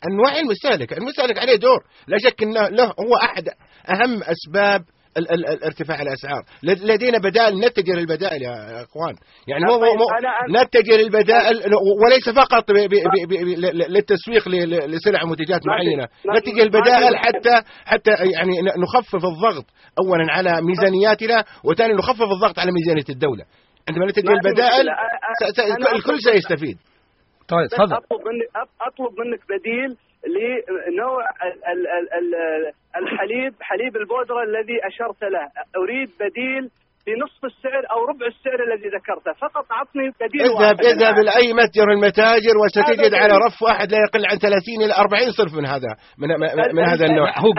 ان 0.08 0.16
نوعي 0.18 0.40
المستهلك 0.40 0.94
المستهلك 0.98 1.40
عليه 1.40 1.56
دور. 1.56 1.80
لا 2.08 2.18
شك 2.18 2.44
إنه 2.44 2.68
له 2.68 2.86
هو 2.86 3.16
أحد 3.24 3.50
أهم 3.90 4.24
أسباب 4.24 4.82
ال- 5.18 5.32
ال- 5.32 5.50
ال- 5.50 5.64
ارتفاع 5.64 6.02
الأسعار. 6.02 6.44
لد- 6.64 6.84
لدينا 6.84 7.18
بدائل 7.18 7.60
نتجه 7.60 7.92
للبدائل 7.92 8.42
يا 8.42 8.84
إخوان. 8.84 9.16
يعني 9.48 9.66
مو 9.66 9.80
مو- 9.80 10.62
نتجه 10.62 10.98
للبدائل 10.98 11.62
وليس 12.06 12.30
فقط 12.36 12.72
ب- 12.72 12.76
ب- 12.76 12.90
ب- 12.90 13.28
ب- 13.28 13.34
ل- 13.34 13.94
للتسويق 13.94 14.48
لسلع 14.86 15.24
ومنتجات 15.24 15.68
معينة. 15.68 16.08
ما 16.26 16.40
البدائل 16.64 17.18
حتى 17.18 17.62
حتى 17.86 18.12
يعني 18.12 18.52
نخفف 18.78 19.16
الضغط 19.16 19.66
اولا 20.00 20.26
على 20.32 20.62
ميزانياتنا 20.62 21.44
وثانيا 21.64 21.96
نخفف 21.96 22.22
الضغط 22.22 22.60
على 22.60 22.72
ميزانية 22.72 23.06
الدولة. 23.10 23.44
عندما 23.90 24.06
في 24.06 24.48
البدائل 24.48 24.86
الكل 25.96 26.20
سيستفيد. 26.20 26.78
طيب 27.48 27.68
تفضل. 27.72 27.94
أطلب 27.94 28.20
منك 28.28 28.70
أطلب 28.88 29.14
منك 29.20 29.40
بديل 29.50 29.98
لنوع 30.28 31.24
ال- 31.48 31.64
ال- 31.72 31.88
ال- 31.98 32.12
ال- 32.20 32.72
الحليب 33.02 33.54
حليب 33.62 33.94
البودرة 34.02 34.42
الذي 34.50 34.78
أشرت 34.90 35.22
له 35.34 35.44
أريد 35.84 36.10
بديل 36.22 36.66
بنصف 37.08 37.42
السعر 37.52 37.84
أو 37.94 38.00
ربع 38.12 38.26
السعر 38.34 38.60
الذي 38.68 38.88
ذكرته 38.98 39.32
فقط 39.46 39.66
أعطني 39.78 40.06
بديل 40.22 40.42
اذهب 40.42 40.56
واحد 40.62 40.80
اذهب 40.94 41.16
الآن. 41.24 41.26
لأي 41.30 41.48
متجر 41.62 41.86
من 41.90 41.94
المتاجر 41.98 42.56
وستجد 42.64 43.14
على. 43.14 43.34
رف 43.48 43.58
واحد 43.62 43.88
لا 43.92 43.98
يقل 44.06 44.26
عن 44.32 44.38
30 44.38 44.80
إلى 44.86 44.94
40 44.98 45.32
صرف 45.40 45.52
من 45.60 45.66
هذا 45.66 45.92
من, 46.22 46.28
من, 46.76 46.84
هذا 46.84 47.06
النوع 47.06 47.30
هو 47.40 47.52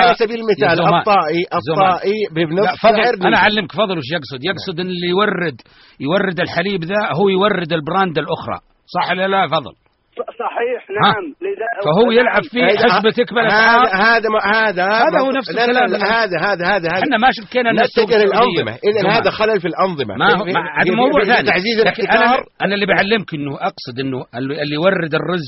على 0.00 0.14
سبيل 0.22 0.38
المثال. 0.44 0.76
الطائي. 1.00 1.42
الطائي 1.58 2.18
بنصف 2.36 2.82
فضل 2.82 3.02
سعر 3.04 3.14
أنا 3.28 3.36
أعلمك 3.36 3.72
فضل 3.72 3.98
وش 3.98 4.08
يقصد 4.16 4.40
يقصد 4.50 4.80
إن 4.80 4.86
اللي 4.94 5.08
يورد 5.16 5.56
يورد 6.00 6.40
الحليب 6.40 6.80
ذا 6.84 7.02
هو 7.18 7.28
يورد 7.28 7.72
البراند 7.72 8.18
الأخرى 8.18 8.58
صح 8.94 9.10
ولا 9.10 9.26
لا 9.28 9.46
فضل 9.46 9.72
صحيح 10.16 10.80
نعم. 11.02 11.24
لذا 11.46 11.66
فهو 11.84 12.10
يلعب 12.10 12.42
في 12.42 12.58
حسبة 12.88 13.10
تكبر 13.10 13.40
هذا 13.40 13.94
هذا 13.94 14.28
هذا 14.54 14.84
هذا 14.84 15.20
هو 15.20 15.30
نفس 15.30 15.50
لا- 15.50 15.66
لا- 15.66 15.84
الكلام. 15.84 16.00
لا، 16.00 16.24
هذا 16.24 16.38
هذا 16.40 16.64
هذا 16.66 16.88
هذا 16.88 17.02
إحنا 17.02 17.16
ما 17.18 17.28
شكينا 17.32 17.70
ان 17.70 17.76
نتجه 17.76 18.18
للانظمه 18.24 18.72
اذا. 18.84 19.10
هذا 19.10 19.30
خلل 19.30 19.60
في 19.60 19.68
الأنظمة. 19.68 20.14
ما 20.14 20.26
هو 20.34 20.44
هذا 20.78 20.94
موضوع 20.94 21.24
ثاني. 21.24 21.48
تعزيز 21.48 21.80
لكن 21.80 22.06
أنا 22.06 22.18
الاحتكار. 22.20 22.44
أنا 22.62 22.74
اللي 22.74 22.86
بعلمك 22.86 23.34
إنه 23.34 23.54
أقصد 23.54 24.00
إنه 24.00 24.24
اللي 24.34 24.62
اللي 24.62 24.74
يورد 24.74 25.14
الرز 25.14 25.46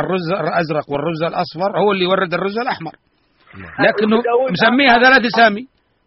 الرز 0.00 0.26
الأزرق 0.40 0.90
والرز 0.90 1.22
الأصفر 1.22 1.78
هو 1.80 1.92
اللي 1.92 2.04
يورد 2.04 2.34
الرز 2.34 2.58
الأحمر. 2.58 2.92
لكنه 3.80 4.16
داود- 4.22 4.52
مسميها 4.52 4.94
ثلاث 4.94 5.24
اسامي 5.34 5.66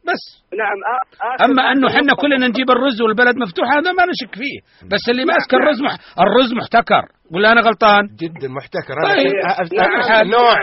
بس. 0.10 0.24
نعم 0.62 0.78
آخر- 0.96 1.44
أما 1.46 1.72
أنه 1.72 1.88
إحنا. 1.88 2.14
كلنا 2.16 2.48
نجيب 2.48 2.72
الرز 2.72 3.02
والبلد 3.02 3.36
مفتوح 3.38 3.68
هذا 3.74 3.92
ما 3.92 4.04
نشك 4.06 4.36
فيه. 4.36 4.88
بس 4.92 5.10
اللي 5.10 5.26
ماسك 5.26 5.54
نعم. 5.54 5.62
الرز 5.64 5.82
مح... 5.82 5.94
الرز 6.20 6.54
محتكر. 6.54 7.04
ولا 7.32 7.52
أنا 7.52 7.62
غلطان؟ 7.62 8.04
جدا 8.20 8.48
محتكر. 8.48 8.94
طيب. 9.04 9.34
هذا 9.46 10.22
نعم. 10.22 10.28
نوع 10.28 10.54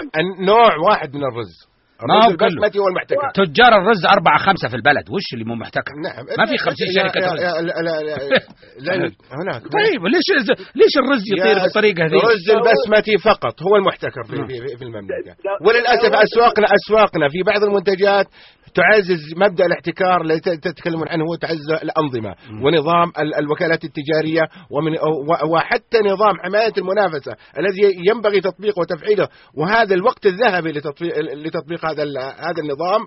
نوع 0.46 0.76
واحد 0.88 1.14
من 1.14 1.24
الرز. 1.24 1.70
ما 2.08 2.14
الرز 2.14 2.24
هو. 2.24 2.30
البسمتي 2.30 2.78
هو 2.78 2.88
المحتكر 2.88 3.30
تجار 3.44 3.72
الرز 3.80 4.06
أربعة 4.06 4.38
خمسة 4.38 4.68
في 4.68 4.76
البلد. 4.76 5.04
وش 5.10 5.22
اللي 5.34 5.44
مو 5.44 5.54
محتكر؟ 5.54 5.92
نعم. 6.04 6.24
ما 6.38 6.46
في 6.46 6.58
50 6.58 6.86
يا- 6.86 7.02
شركة 7.02 7.20
رز. 7.32 7.40
لا 7.40 7.60
لا 7.60 7.80
لا 8.86 8.92
لا 8.96 9.10
هناك. 9.40 9.62
طيب 9.62 10.00
ليش 10.14 10.28
ليش 10.74 10.94
الرز 11.04 11.22
يطير 11.38 11.62
بالطريقة 11.62 12.04
هذه؟ 12.04 12.12
الرز 12.18 12.46
البسمتي 12.56 13.18
فقط 13.18 13.62
هو 13.62 13.76
المحتكر 13.76 14.22
في, 14.28 14.36
في, 14.36 14.76
في 14.78 14.84
المملكة. 14.84 15.32
وللأسف 15.66 16.12
أسواقنا 16.14 16.66
أسواقنا 16.78 17.28
في 17.28 17.42
بعض 17.42 17.62
المنتجات 17.64 18.26
تعزز 18.74 19.34
مبدأ 19.36 19.66
الاحتكار 19.66 20.20
الذي 20.20 20.40
تتكلمون 20.40 21.08
عنه 21.08 21.24
هو 21.24 21.34
تعزز 21.40 21.70
الأنظمة 21.82 22.34
ونظام 22.64 23.12
ال- 23.18 23.34
الوكالات 23.34 23.84
التجارية 23.84 24.42
ومن 24.70 24.92
وحتى 25.52 25.98
نظام 26.04 26.34
حماية 26.44 26.72
المنافسة 26.78 27.32
الذي 27.58 28.08
ينبغي 28.08 28.40
تطبيقه 28.40 28.80
وتفعيله. 28.80 29.28
وهذا 29.56 29.94
الوقت 29.94 30.26
الذهبي 30.26 30.72
لتطبيق, 30.72 31.18
لتطبيق 31.18 31.84
هذا 31.86 32.02
هذا 32.38 32.60
النظام 32.62 33.00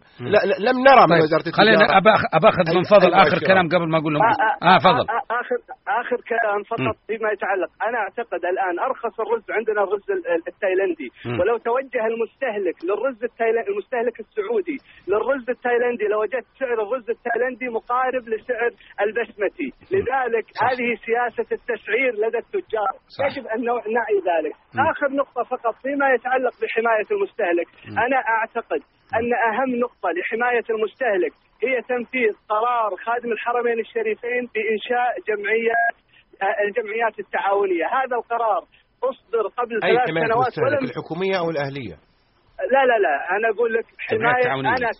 لم 0.59 0.79
نرى 0.83 1.01
من 1.01 1.09
طيب 1.15 1.23
وزارة 1.23 1.51
خلينا 1.51 1.81
التجارة. 1.81 1.99
أبا- 1.99 2.29
أباخذ 2.33 2.75
من 2.75 2.83
أي- 2.85 2.89
فضل 2.89 3.13
أيوة 3.13 3.21
آخر 3.21 3.33
الشباب. 3.33 3.47
كلام 3.47 3.67
قبل 3.69 3.89
ما 3.91 3.97
أقول 3.97 4.13
لهم. 4.13 4.21
آ- 4.23 4.63
آه 4.63 4.77
آ- 4.77 4.81
فضل. 4.81 5.05
آ- 5.07 5.11
آخر 5.41 5.55
آخر 6.01 6.17
كلام 6.31 6.63
فقط 6.63 6.95
فيما 7.07 7.29
يتعلق. 7.31 7.71
أنا 7.87 7.97
أعتقد 7.97 8.41
الآن 8.45 8.79
أرخص 8.79 9.19
الرز 9.19 9.45
عندنا 9.57 9.83
الرز 9.83 10.11
ال- 10.11 10.27
ال- 10.33 10.47
التايلندي. 10.47 11.09
ولو 11.39 11.57
توجه 11.57 12.05
المستهلك 12.11 12.77
للرز 12.87 13.23
التايلندي 13.23 13.69
المستهلك 13.71 14.19
السعودي 14.19 14.77
للرز 15.07 15.49
التايلندي 15.49 16.05
لوجدت 16.13 16.45
سعر 16.59 16.73
الرز 16.85 17.09
التايلندي 17.09 17.67
مقارب 17.69 18.23
لسعر 18.33 18.71
البسمتي. 19.05 19.69
لذلك 19.91 20.45
صح. 20.59 20.63
هذه 20.69 20.87
سياسة 21.05 21.49
التسعير 21.57 22.11
لدى 22.23 22.37
التجار. 22.37 22.93
صح. 23.17 23.25
يجب 23.25 23.47
أن 23.47 23.61
نعي 23.97 24.17
ذلك. 24.31 24.53
آخر 24.91 25.07
نقطة 25.21 25.43
فقط 25.43 25.75
فيما 25.83 26.07
يتعلق 26.15 26.53
بحماية 26.61 27.07
المستهلك. 27.11 27.67
أنا 28.05 28.17
أعتقد 28.35 28.81
أن 29.17 29.29
أهم 29.49 29.71
نقطة 29.85 30.09
لحماية 30.17 30.65
المستهلك 30.75 31.33
هي 31.65 31.81
تنفيذ 31.81 32.33
قرار 32.49 32.95
خادم 33.05 33.31
الحرمين 33.31 33.79
الشريفين 33.79 34.41
بإنشاء 34.53 35.11
جمعية 35.27 35.77
آه، 36.41 36.55
الجمعيات 36.67 37.19
التعاونية، 37.19 37.85
هذا 37.85 38.15
القرار 38.15 38.63
أصدر 39.03 39.47
قبل 39.57 39.75
أي 39.83 39.95
ثلاث 39.95 40.07
سنوات 40.07 40.57
ولم 40.63 40.83
الحكومية 40.89 41.39
أو 41.39 41.49
الأهلية؟ 41.49 41.95
لا 42.73 42.85
لا 42.89 42.97
لا. 43.05 43.15
أنا 43.35 43.47
أقول 43.53 43.73
لك 43.73 43.85
جمعية 44.11 44.49
حماية. 44.49 44.77
أنا 44.77 44.91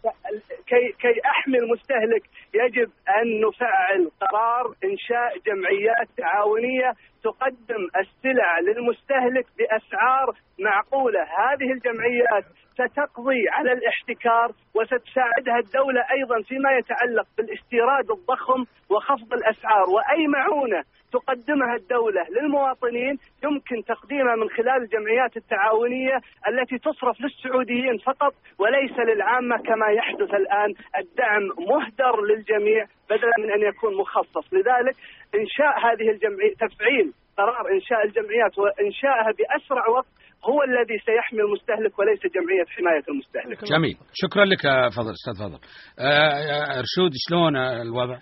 كي 0.70 0.84
كي 1.04 1.16
احمي 1.26 1.58
المستهلك 1.58 2.24
يجب 2.54 2.90
أن 3.18 3.28
نفعل 3.48 4.12
قرار 4.22 4.66
إنشاء 4.84 5.32
جمعيات 5.48 6.08
تعاونية 6.18 6.90
تقدم 7.24 7.84
السلع 8.02 8.60
للمستهلك 8.60 9.46
بأسعار 9.58 10.28
معقولة، 10.60 11.22
هذه 11.22 11.72
الجمعيات 11.72 12.46
ستقضي 12.74 13.50
على 13.50 13.72
الاحتكار 13.72 14.52
وستساعدها 14.76 15.60
الدولة 15.60 16.02
أيضا 16.18 16.42
فيما 16.42 16.72
يتعلق 16.78 17.28
بالاستيراد 17.38 18.12
الضخم 18.12 18.66
وخفض 18.90 19.34
الأسعار. 19.34 19.90
وأي 19.90 20.28
معونة 20.28 20.84
تقدمها 21.14 21.76
الدولة 21.76 22.22
للمواطنين 22.30 23.18
يمكن 23.44 23.84
تقديمها 23.88 24.36
من 24.36 24.50
خلال 24.50 24.82
الجمعيات 24.82 25.38
التعاونية 25.38 26.18
التي 26.50 26.78
تصرف 26.78 27.22
للسعوديين 27.22 27.98
فقط 27.98 28.34
وليس 28.60 29.00
للعامة 29.00 29.58
كما 29.58 29.88
يحدث 29.88 30.34
الآن. 30.34 30.74
الدعم 30.98 31.44
مهدر 31.70 32.22
للجميع 32.22 32.86
بدلا 33.10 33.34
من 33.40 33.52
أن 33.52 33.62
يكون 33.62 33.98
مخصص. 33.98 34.54
لذلك 34.54 34.96
إنشاء 35.36 35.80
هذه 35.80 36.10
الجمعية 36.10 36.54
تفعيل 36.54 37.14
قرار 37.38 37.72
إنشاء 37.72 38.06
الجمعيات 38.06 38.60
وإنشائها 38.60 39.32
بأسرع 39.38 39.88
وقت 39.90 40.08
هو 40.50 40.64
الذي 40.64 40.98
سيحمي 41.06 41.42
المستهلك 41.42 42.00
وليس 42.00 42.20
جمعية 42.20 42.66
حماية 42.68 43.04
المستهلك. 43.10 43.64
جميل. 43.66 43.98
شكرا 44.14 44.46
لك 44.46 44.64
يا 44.64 44.90
فضل 44.90 45.12
أستاذ 45.12 45.34
فضل. 45.46 45.60
آه 46.00 46.40
يا 46.50 46.82
رشود 46.82 47.12
شلون 47.30 47.56
الوضع؟ 47.58 48.18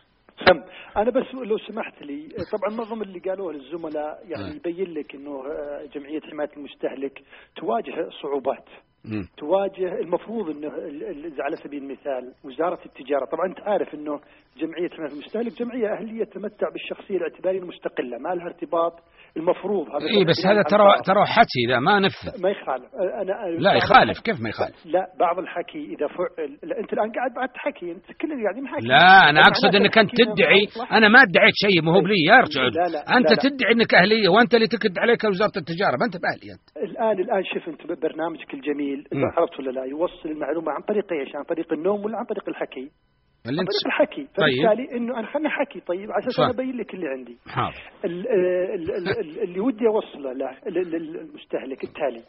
سم. 0.50 0.62
أنا 0.98 1.10
بس 1.12 1.34
لو 1.34 1.58
سمحت 1.58 2.02
لي 2.02 2.28
طبعا 2.52 2.78
معظم 2.78 3.02
اللي 3.02 3.20
قالوه 3.20 3.52
الزملاء 3.52 4.20
يعني 4.30 4.44
نعم. 4.44 4.56
يبين 4.56 4.94
لك 4.94 5.16
إنه 5.16 5.32
آه، 5.32 5.86
جمعية 5.96 6.22
حماية 6.32 6.50
المستهلك 6.58 7.22
تواجه 7.56 8.10
صعوبات. 8.22 8.66
مم. 9.06 9.28
تواجه 9.38 10.00
المفروض 10.00 10.50
إنه 10.50 10.68
ال- 10.68 11.04
ال- 11.26 11.42
على 11.42 11.56
سبيل 11.56 11.84
المثال 11.84 12.34
وزارة 12.44 12.80
التجارة. 12.86 13.26
طبعا 13.26 13.46
أنت 13.48 13.60
عارف 13.60 13.94
إنه 13.94 14.20
جمعية 14.58 14.90
حماية 14.90 15.12
المستهلك 15.12 15.60
جمعية 15.60 15.94
أهلية 15.94 16.24
تتمتع 16.24 16.68
بالشخصية 16.70 17.18
الاعتبارية 17.18 17.60
المستقلة 17.60 18.18
ما 18.18 18.30
لها 18.30 18.46
ارتباط 18.46 18.94
المفروض 19.38 19.88
هذا 19.90 20.10
اي 20.18 20.26
بس 20.26 20.46
هذا 20.46 20.62
ترى 20.64 20.86
ترى 21.06 21.26
حكي 21.26 21.64
ذا 21.70 21.80
ما 21.80 22.00
نفذ 22.00 22.42
ما 22.44 22.50
يخالف 22.50 22.86
أنا 23.22 23.60
لا 23.60 23.74
يخالف 23.74 24.20
كيف 24.20 24.42
ما 24.42 24.50
يخالف 24.50 24.86
لا 24.86 25.08
بعض 25.20 25.40
الحكي 25.40 25.84
إذا 25.86 26.08
فعل 26.08 26.58
لا 26.64 26.80
أنت 26.80 26.94
الآن 26.94 27.12
قاعد 27.12 27.32
بعد 27.36 27.50
تحكي 27.50 27.92
أنت 27.92 28.06
كل 28.22 28.30
قاعدين 28.44 28.64
نحكي 28.64 28.88
لا 28.88 29.30
أنا 29.30 29.42
أقصد 29.42 29.76
إنك 29.76 29.98
أنت 29.98 30.12
تدعي. 30.18 30.68
أنا 30.92 31.08
ما 31.08 31.22
ادعيت 31.22 31.54
شيء 31.66 31.82
مو 31.82 32.00
بلي 32.02 32.24
يا 32.28 32.36
رجل 32.36 32.66
أنت 33.18 33.30
لا، 33.30 33.36
لا. 33.36 33.50
تدعي 33.50 33.72
إنك 33.74 33.94
أهلية 33.94 34.30
وأنت 34.30 34.54
اللي 34.54 34.68
تكد 34.68 35.00
عليك 35.00 35.24
وزارة 35.24 35.58
التجارة 35.58 35.96
ما 36.00 36.06
أنت 36.06 36.18
بأهلي 36.24 36.48
أنت 36.56 36.66
الان 36.92 37.20
الآن 37.20 37.44
شوف 37.54 37.70
أنت 37.70 37.82
برنامجك 38.02 38.54
الجميل. 38.54 39.00
انت 39.14 39.24
عرفت 39.38 39.60
ولا 39.60 39.72
لا 39.72 39.84
يوصل 39.86 40.30
المعلومة 40.30 40.72
عن 40.72 40.82
طريق 40.82 41.14
إيش؟ 41.14 41.36
عن 41.36 41.44
طريق 41.44 41.74
النوم 41.74 42.06
ولا 42.06 42.18
عن 42.18 42.26
طريق 42.26 42.50
الحكي؟ 42.50 42.92
اللي 43.50 43.62
انت 43.62 43.70
الحكي 43.86 44.22
طيب. 44.22 44.30
فبالتالي 44.68 44.98
إنه 44.98 45.20
أنا 45.20 45.28
خلنا 45.28 45.50
حكي 45.50 45.80
طيب 45.80 46.12
على 46.12 46.20
أساس. 46.20 46.40
أنا 46.40 46.50
أبين 46.50 46.78
لك 46.78 46.94
اللي 46.94 47.08
عندي 47.08 47.38
حاضر 47.48 47.76
ال- 48.06 48.28
ال- 48.30 48.92
ال- 48.92 49.20
ال- 49.20 49.42
اللي 49.44 49.60
ودي 49.60 49.88
أوصله 49.88 50.34
له 50.34 50.52
لل- 50.68 50.92
للمستهلك 50.92 51.84
التالي 51.84 52.24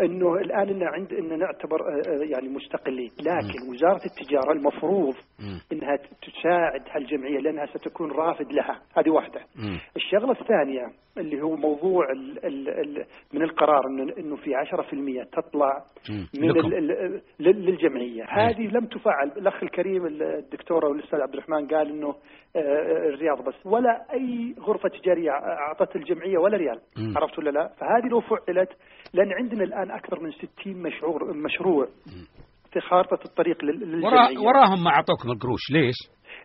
إنه 0.00 0.34
الآن 0.34 0.68
إن 0.68 0.82
عند 0.82 1.12
إن 1.12 1.38
نعتبر 1.38 1.80
آه، 1.80 2.10
آه، 2.10 2.24
يعني 2.32 2.48
مستقلين 2.48 3.10
لكن 3.20 3.70
وزارة 3.72 4.00
التجارة 4.06 4.52
المفروض 4.52 5.14
مم. 5.40 5.60
إنها 5.72 5.96
تساعد 5.96 6.82
هالجمعية 6.90 7.38
لأنها 7.38 7.66
ستكون 7.66 8.10
رافد 8.10 8.52
لها 8.52 8.80
هذه 8.98 9.10
واحدة 9.10 9.40
مم. 9.56 9.78
الشغلة 9.96 10.32
الثانية 10.40 10.86
اللي 11.18 11.42
هو 11.42 11.56
موضوع 11.56 12.04
ال 12.12 12.44
ال 12.46 12.68
ال 12.68 13.04
من 13.34 13.42
القرار 13.42 13.86
إنه 13.86 14.12
إنه 14.18 14.36
في 14.36 14.54
10% 14.54 15.24
تطلع. 15.32 15.84
من. 16.40 16.50
ال 16.50 16.74
ال 16.74 17.22
للجمعية 17.40 18.24
هذه 18.28 18.66
لم 18.66 18.86
تفعل 18.86 19.28
الأخ 19.36 19.62
الكريم 19.62 20.06
الدكتور 20.56 20.86
أو 20.86 20.92
الاستاذ 20.92 21.20
عبد 21.20 21.32
الرحمن 21.34 21.68
قال 21.68 21.90
إنه 21.90 22.08
آه، 22.56 23.08
الرياض 23.08 23.44
بس. 23.44 23.66
ولا 23.66 24.06
أي 24.12 24.54
غرفة 24.60 24.88
تجارية 24.88 25.30
اعطت 25.30 25.96
الجمعية 25.96 26.38
ولا 26.38 26.56
ريال. 26.56 26.80
عرفت 27.16 27.38
ولا 27.38 27.50
لا؟ 27.50 27.68
فهذه 27.68 28.08
لو 28.10 28.20
فعلت 28.20 28.70
لأن 29.14 29.32
عندنا 29.32 29.64
الآن 29.64 29.90
أكثر 29.90 30.20
من 30.20 30.30
60 30.32 30.82
مشروع 30.82 31.18
مشروع 31.32 31.88
في 32.72 32.80
خارطة 32.80 33.18
الطريق 33.24 33.64
للجمعية. 33.64 34.38
وراهم 34.38 34.84
ما 34.84 34.90
اعطوكم 34.90 35.30
القروش 35.30 35.60
ليش؟ 35.72 35.94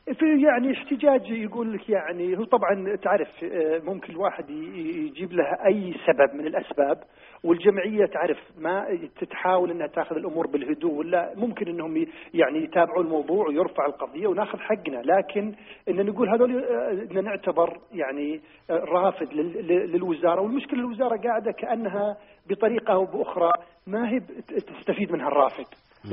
في 0.06 0.42
يعني 0.42 0.74
احتجاج 0.74 1.30
يقول 1.30 1.74
لك 1.74 1.90
يعني 1.90 2.38
هو 2.38 2.44
طبعا 2.44 2.96
تعرف 2.96 3.28
آه، 3.44 3.82
ممكن 3.84 4.14
الواحد 4.14 4.50
يجيب 4.50 5.32
له 5.34 5.44
أي 5.66 5.94
سبب 6.08 6.34
من 6.36 6.48
الأسباب 6.48 6.98
والجمعية 7.44 8.06
تعرف 8.06 8.38
ما 8.58 9.00
تتحاول 9.20 9.72
إنها 9.72 9.88
تأخذ 9.88 10.16
الأمور 10.16 10.48
بالهدوء 10.48 10.94
ولا 10.94 11.34
ممكن 11.36 11.68
إنهم 11.68 12.06
يعني 12.34 12.64
يتابعوا 12.64 13.04
الموضوع 13.04 13.48
ويرفع 13.48 13.86
القضية 13.86 14.28
ونأخذ 14.28 14.60
حقنا. 14.60 15.02
لكن 15.06 15.54
إن 15.90 16.06
نقول 16.06 16.30
هذول 16.30 16.64
آه، 16.64 16.92
إن 17.12 17.24
نعتبر 17.24 17.78
يعني 17.94 18.42
آه، 18.70 18.74
رافض 18.74 19.34
لل- 19.34 19.68
لل- 19.68 19.92
للوزارة 19.92 20.42
والمشكلة 20.42 20.80
الوزارة 20.80 21.18
قاعدة 21.18 21.52
كأنها 21.52 22.18
بطريقة 22.50 22.94
أو 22.94 23.06
بأخرى 23.06 23.52
ما 23.88 24.10
هي 24.10 24.20
تستفيد 24.80 25.12
منها 25.12 25.28
الرافض 25.28 25.66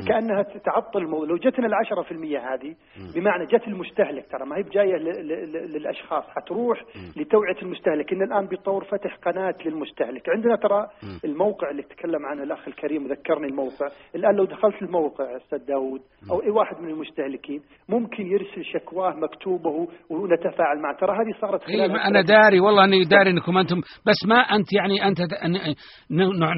كأنها 0.09 0.43
تعطل 0.43 0.99
الموضوع 0.99 1.27
لو 1.29 1.37
جتنا 1.37 1.67
العشرة 1.67 2.03
في 2.03 2.13
المية 2.13 2.39
هذه 2.55 2.75
بمعنى 3.15 3.47
جت 3.47 3.69
المستهلك 3.69 4.27
ترى 4.33 4.47
ما 4.47 4.57
هي 4.57 4.63
بجاية 4.63 4.97
ل- 4.97 5.29
ل- 5.29 5.53
ل- 5.53 5.73
للأشخاص 5.73 6.25
حتروح 6.37 6.79
لتوعية 7.17 7.63
المستهلك. 7.63 8.13
إن 8.13 8.23
الآن 8.23 8.47
بيطور 8.47 8.85
فتح 8.85 9.17
قناة 9.17 9.55
للمستهلك. 9.67 10.29
عندنا 10.29 10.57
ترى 10.57 10.87
الموقع 11.25 11.71
اللي 11.71 11.83
تكلم 11.83 12.27
عنه 12.27 12.43
الأخ 12.43 12.69
الكريم 12.69 13.07
ذكرني 13.07 13.47
الموقع. 13.47 13.89
الآن 14.15 14.35
لو 14.35 14.45
دخلت 14.45 14.83
الموقع 14.83 15.37
أستاذ 15.37 15.59
داود 15.67 16.01
أو 16.31 16.43
أي 16.43 16.51
واحد 16.51 16.77
من 16.81 16.89
المستهلكين 16.91 17.61
ممكن 17.89 18.27
يرسل 18.27 18.65
شكواه 18.65 19.15
مكتوبه 19.15 19.89
ونتفاعل 20.11 20.79
معه. 20.83 20.97
ترى 21.01 21.11
هذه 21.13 21.41
صارت 21.41 21.69
إيه 21.69 21.77
خلال 21.77 21.97
أنا 22.01 22.21
داري 22.23 22.61
والله 22.61 22.85
أني 22.85 23.05
داري 23.05 23.31
إنكم 23.31 23.59
أنتم. 23.59 23.81
بس 24.07 24.17
ما 24.29 24.37
أنت 24.37 24.73
يعني 24.73 25.09
أنت 25.09 25.19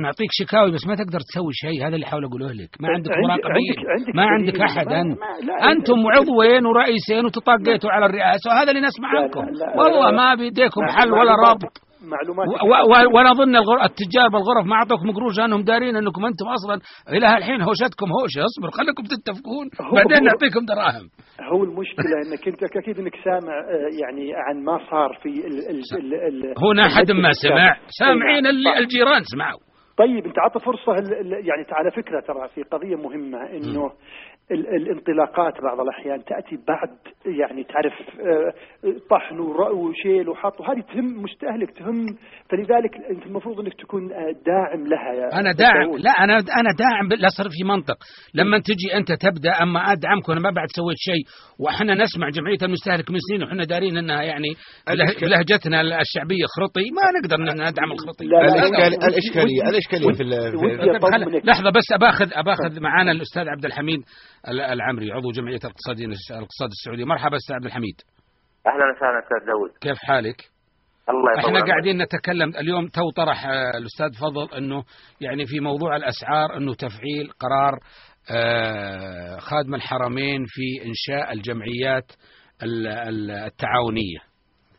نعطيك 0.02 0.28
شكاوي 0.30 0.70
بس 0.72 0.86
ما 0.86 0.94
تقدر 0.94 1.18
تسوي 1.20 1.52
شيء. 1.52 1.80
والله 1.82 1.94
اللي 1.94 2.06
احاول 2.06 2.24
اقوله 2.24 2.46
لك 2.52 2.70
ما 2.80 2.88
عندك 2.88 3.10
عندي- 3.20 3.42
مراقبين. 3.42 3.74
عندك- 3.78 3.88
عندك 3.90 4.16
ما 4.16 4.22
عندك 4.22 4.60
ما- 4.60 4.66
انت 4.66 5.62
أنتم 5.64 5.98
عضوين 6.16 6.66
ورئيسين 6.66 7.24
وتطاقيتوا 7.26 7.90
على 7.90 8.06
الرئاسة 8.06 8.50
وهذا 8.50 8.70
اللي 8.70 8.80
نسمع 8.88 9.08
عنكم 9.08 9.44
والله. 9.78 10.10
ما 10.10 10.34
بيديكم 10.34 10.82
حل 10.86 11.12
ولا 11.12 11.34
رابط. 11.46 11.74
معلومات 12.12 12.48
وأنا 13.14 13.30
اظن 13.30 13.56
التجار 13.84 14.28
بالغرف 14.28 14.66
ما 14.66 14.74
أعطوكم 14.76 15.10
قروش 15.12 15.38
لأنهم 15.38 15.62
دارين 15.62 15.96
أنكم 15.96 16.24
أنتم 16.26 16.46
أصلا 16.48 16.80
إلى 17.16 17.36
الحين 17.36 17.62
هوشتكم 17.62 18.06
هوشة. 18.20 18.40
اصبر 18.44 18.70
خليكم 18.70 19.02
تتفقون. 19.02 19.66
بعدين 19.94 20.24
نعطيكم 20.24 20.64
دراهم. 20.68 21.04
هو 21.52 21.64
المشكلة 21.64 22.16
إنك 22.26 22.48
أنت 22.48 22.62
أكيد 22.76 22.98
إنك 22.98 23.12
سامع 23.24 23.52
آه، 23.52 23.90
يعني 24.02 24.32
عن 24.46 24.64
ما 24.64 24.78
صار 24.90 25.10
في 25.22 25.28
ال 25.28 25.58
ال 25.70 25.80
ال 25.98 26.14
ال 26.14 26.54
هنا 26.64 26.88
حد 26.88 27.10
ما. 27.12 27.30
سمع. 27.32 27.72
أي 27.72 27.76
سامعين. 28.00 28.46
اللي 28.46 28.78
الجيران 28.78 29.22
سمعوا. 29.32 29.69
طيب 30.00 30.26
انت 30.26 30.38
عطى 30.38 30.60
فرصة 30.60 30.92
ال- 30.92 31.20
ال- 31.20 31.32
يعني 31.48 31.66
على 31.72 31.90
فكرة 31.90 32.20
ترى 32.20 32.48
في 32.54 32.62
قضية 32.62 32.96
مهمة 32.96 33.38
انه 33.50 33.92
ال- 34.50 34.68
الانطلاقات 34.76 35.54
بعض 35.62 35.80
الاحيان 35.80 36.24
تاتي 36.24 36.56
بعد 36.68 36.88
يعني 37.40 37.64
تعرف 37.64 37.92
آه، 38.20 38.52
طحن 39.10 39.38
وشيل 39.74 40.28
وحط 40.28 40.60
وهذه 40.60 40.80
تهم 40.80 41.22
مستهلك 41.22 41.70
تهم 41.78 42.06
فلذلك 42.50 42.92
انت 43.10 43.26
المفروض 43.26 43.60
انك 43.60 43.74
تكون 43.74 44.12
آه، 44.12 44.32
داعم 44.46 44.86
لها 44.86 45.12
يا 45.12 45.40
أنا 45.40 45.52
داعم. 45.52 45.96
لا 45.98 46.10
أنا 46.10 46.34
أنا 46.34 46.70
داعم 46.78 47.08
لا 47.22 47.28
صار 47.28 47.46
في 47.50 47.64
منطق 47.68 47.96
لما 48.34 48.58
تجي 48.58 48.88
انت 48.96 49.08
تبدا 49.12 49.52
اما 49.62 49.80
ادعمك 49.92 50.28
وأنا 50.28 50.40
ما 50.40 50.50
بعد 50.50 50.68
سويت 50.76 50.96
شيء 50.98 51.22
وإحنا 51.60 51.94
نسمع 51.94 52.28
جمعيه 52.28 52.58
المستهلك 52.62 53.10
من 53.10 53.18
سنين 53.28 53.42
وحنا 53.42 53.64
دارين 53.64 53.96
انها 53.96 54.22
يعني 54.22 54.48
بلهجتنا 55.22 55.80
الشعبيه 55.80 56.44
خرطي 56.56 56.84
ما 56.96 57.04
نقدر 57.20 57.36
ندعم 57.70 57.92
الخرطي 57.92 58.24
لا، 58.24 58.36
لا، 58.46 58.88
الإشكال- 59.10 59.44
ودي- 59.44 59.60
الإشكالية 59.94 60.16
في 60.16 60.22
ال- 60.22 61.40
في. 61.40 61.46
لحظة 61.46 61.70
بس 61.70 61.92
اباخذ 61.92 62.28
أباخذ 62.32 62.80
معانا 62.80 63.12
الأستاذ 63.12 63.48
عبد 63.48 63.64
الحميد 63.64 64.00
ال- 64.48 64.60
العمري 64.60 65.12
عضو 65.12 65.30
جمعية 65.30 65.58
الاقتصاديين 65.64 66.10
الاقتصاد 66.10 66.68
السعودي 66.70 67.04
مرحبا 67.04 67.36
أستاذ 67.36 67.54
عبد 67.56 67.64
الحميد 67.64 67.94
أهلا 68.66 68.84
وسهلا 68.96 69.18
أستاذ 69.24 69.46
داود 69.46 69.70
كيف 69.80 69.98
حالك؟ 69.98 70.50
الله 71.08 71.40
يطول 71.40 71.56
إحنا. 71.56 71.66
قاعدين 71.68 72.02
نتكلم 72.02 72.48
اليوم 72.56 72.88
تو 72.88 73.10
طرح 73.16 73.46
آه، 73.46 73.70
الأستاذ 73.78 74.12
فضل 74.20 74.54
إنه 74.58 74.84
يعني 75.20 75.46
في 75.46 75.60
موضوع 75.60 75.96
الأسعار 75.96 76.56
إنه 76.56 76.74
تفعيل 76.74 77.30
قرار 77.40 77.78
آه، 78.32 79.36
خادم 79.38 79.74
الحرمين 79.74 80.44
في 80.48 80.86
إنشاء 80.88 81.32
الجمعيات 81.32 82.12
ال- 82.62 82.86
ال- 82.86 83.30
التعاونية. 83.30 84.18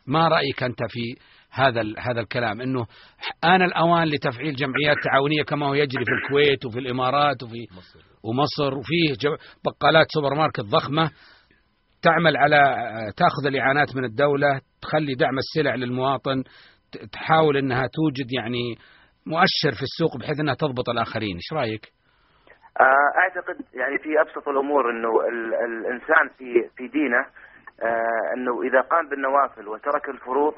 ما 0.06 0.28
رأيك 0.28 0.62
أنت 0.62 0.78
في 0.88 1.16
هذا 1.52 1.80
ال- 1.80 1.94
هذا 1.98 2.20
الكلام. 2.20 2.60
إنه 2.60 2.86
آن 3.44 3.62
الأوان 3.62 4.08
لتفعيل 4.08 4.54
جمعيات 4.54 4.96
تعاونية 5.04 5.42
كما 5.42 5.66
هو 5.66 5.74
يجري 5.74 6.04
في 6.04 6.10
الكويت 6.24 6.64
وفي 6.66 6.78
الإمارات 6.78 7.42
وفي 7.42 7.66
ومصر 8.24 8.78
وفيه 8.78 9.28
بقالات 9.64 10.06
سوبر 10.14 10.34
ماركت 10.34 10.60
ضخمة 10.60 11.10
تعمل 12.02 12.36
على 12.36 12.56
تأخذ 13.16 13.46
الإعانات 13.46 13.96
من 13.96 14.04
الدولة 14.04 14.60
تخلي 14.82 15.14
دعم 15.14 15.38
السلع 15.38 15.74
للمواطن 15.74 16.42
تحاول 17.12 17.56
إنها 17.56 17.82
توجد 17.94 18.32
يعني 18.38 18.74
مؤشر 19.26 19.72
في 19.78 19.82
السوق 19.82 20.16
بحيث 20.20 20.40
إنها 20.40 20.54
تضبط 20.54 20.88
الآخرين. 20.88 21.36
إيش 21.36 21.52
رأيك؟ 21.52 21.84
آه، 22.80 23.10
أعتقد 23.22 23.56
يعني 23.74 23.98
في 24.02 24.08
أبسط 24.20 24.48
الأمور 24.48 24.90
إنه 24.90 25.08
ال- 25.32 25.54
الإنسان 25.54 26.24
في 26.38 26.44
في 26.76 26.88
دينه 26.88 27.20
آه، 27.82 28.34
إنه 28.36 28.62
إذا 28.68 28.80
قام 28.80 29.08
بالنوافل 29.08 29.68
وترك 29.68 30.08
الفروض 30.08 30.54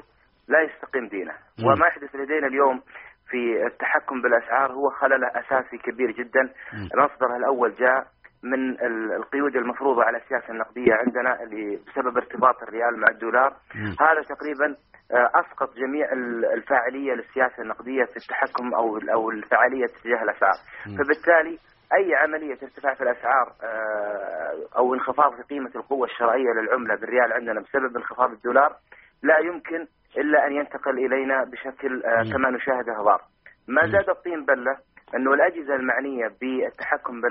لا 0.47 0.61
يستقيم 0.61 1.07
دينه. 1.07 1.33
وما 1.65 1.87
يحدث 1.87 2.15
لدينا 2.15 2.47
اليوم 2.47 2.81
في 3.29 3.65
التحكم 3.67 4.21
بالأسعار 4.21 4.71
هو 4.71 4.89
خلل 4.89 5.25
أساسي 5.25 5.77
كبير 5.77 6.11
جدا 6.11 6.41
مم. 6.73 6.89
مصدرها 7.03 7.37
الأول 7.37 7.75
جاء 7.75 8.07
من 8.43 8.69
ال- 8.69 9.11
القيود 9.13 9.55
المفروضة 9.55 10.03
على 10.03 10.17
السياسة 10.17 10.49
النقدية 10.53 10.93
عندنا 10.93 11.43
اللي 11.43 11.75
بسبب 11.87 12.17
ارتباط 12.17 12.63
الريال 12.63 12.99
مع 12.99 13.07
الدولار. 13.11 13.53
هذا 14.01 14.21
تقريبا 14.21 14.75
آه، 15.11 15.29
أسقط 15.39 15.73
جميع 15.75 16.11
ال- 16.13 16.45
الفاعلية 16.45 17.13
للسياسة 17.13 17.63
النقدية 17.63 18.03
في 18.05 18.17
التحكم 18.17 18.73
أو 18.73 18.97
أو 18.97 19.29
الفعاليه 19.31 19.85
تجاه 20.03 20.23
الأسعار. 20.23 20.57
فبالتالي 20.85 21.57
أي 21.97 22.15
عملية 22.15 22.53
ارتفاع 22.63 22.93
في 22.93 23.01
الأسعار 23.03 23.47
آه، 23.63 24.77
أو 24.77 24.93
انخفاض 24.93 25.35
في 25.35 25.41
قيمة 25.41 25.71
القوة 25.75 26.07
الشرائيه 26.07 26.49
للعملة 26.61 26.95
بالريال 26.95 27.33
عندنا 27.33 27.59
بسبب 27.61 27.97
انخفاض 27.97 28.31
الدولار 28.31 28.75
لا 29.23 29.39
يمكن 29.39 29.87
إلا 30.17 30.47
أن 30.47 30.53
ينتقل 30.53 31.05
إلينا 31.05 31.43
بشكل 31.43 32.03
آه،. 32.05 32.23
كما 32.33 32.49
نشاهد 32.49 32.89
اهبار. 32.89 33.21
ما. 33.67 33.87
زاد 33.91 34.09
الطين 34.09 34.45
بلة 34.45 34.77
أنه 35.15 35.33
الأجهزة 35.33 35.75
المعنية 35.75 36.27
بالتحكم 36.41 37.21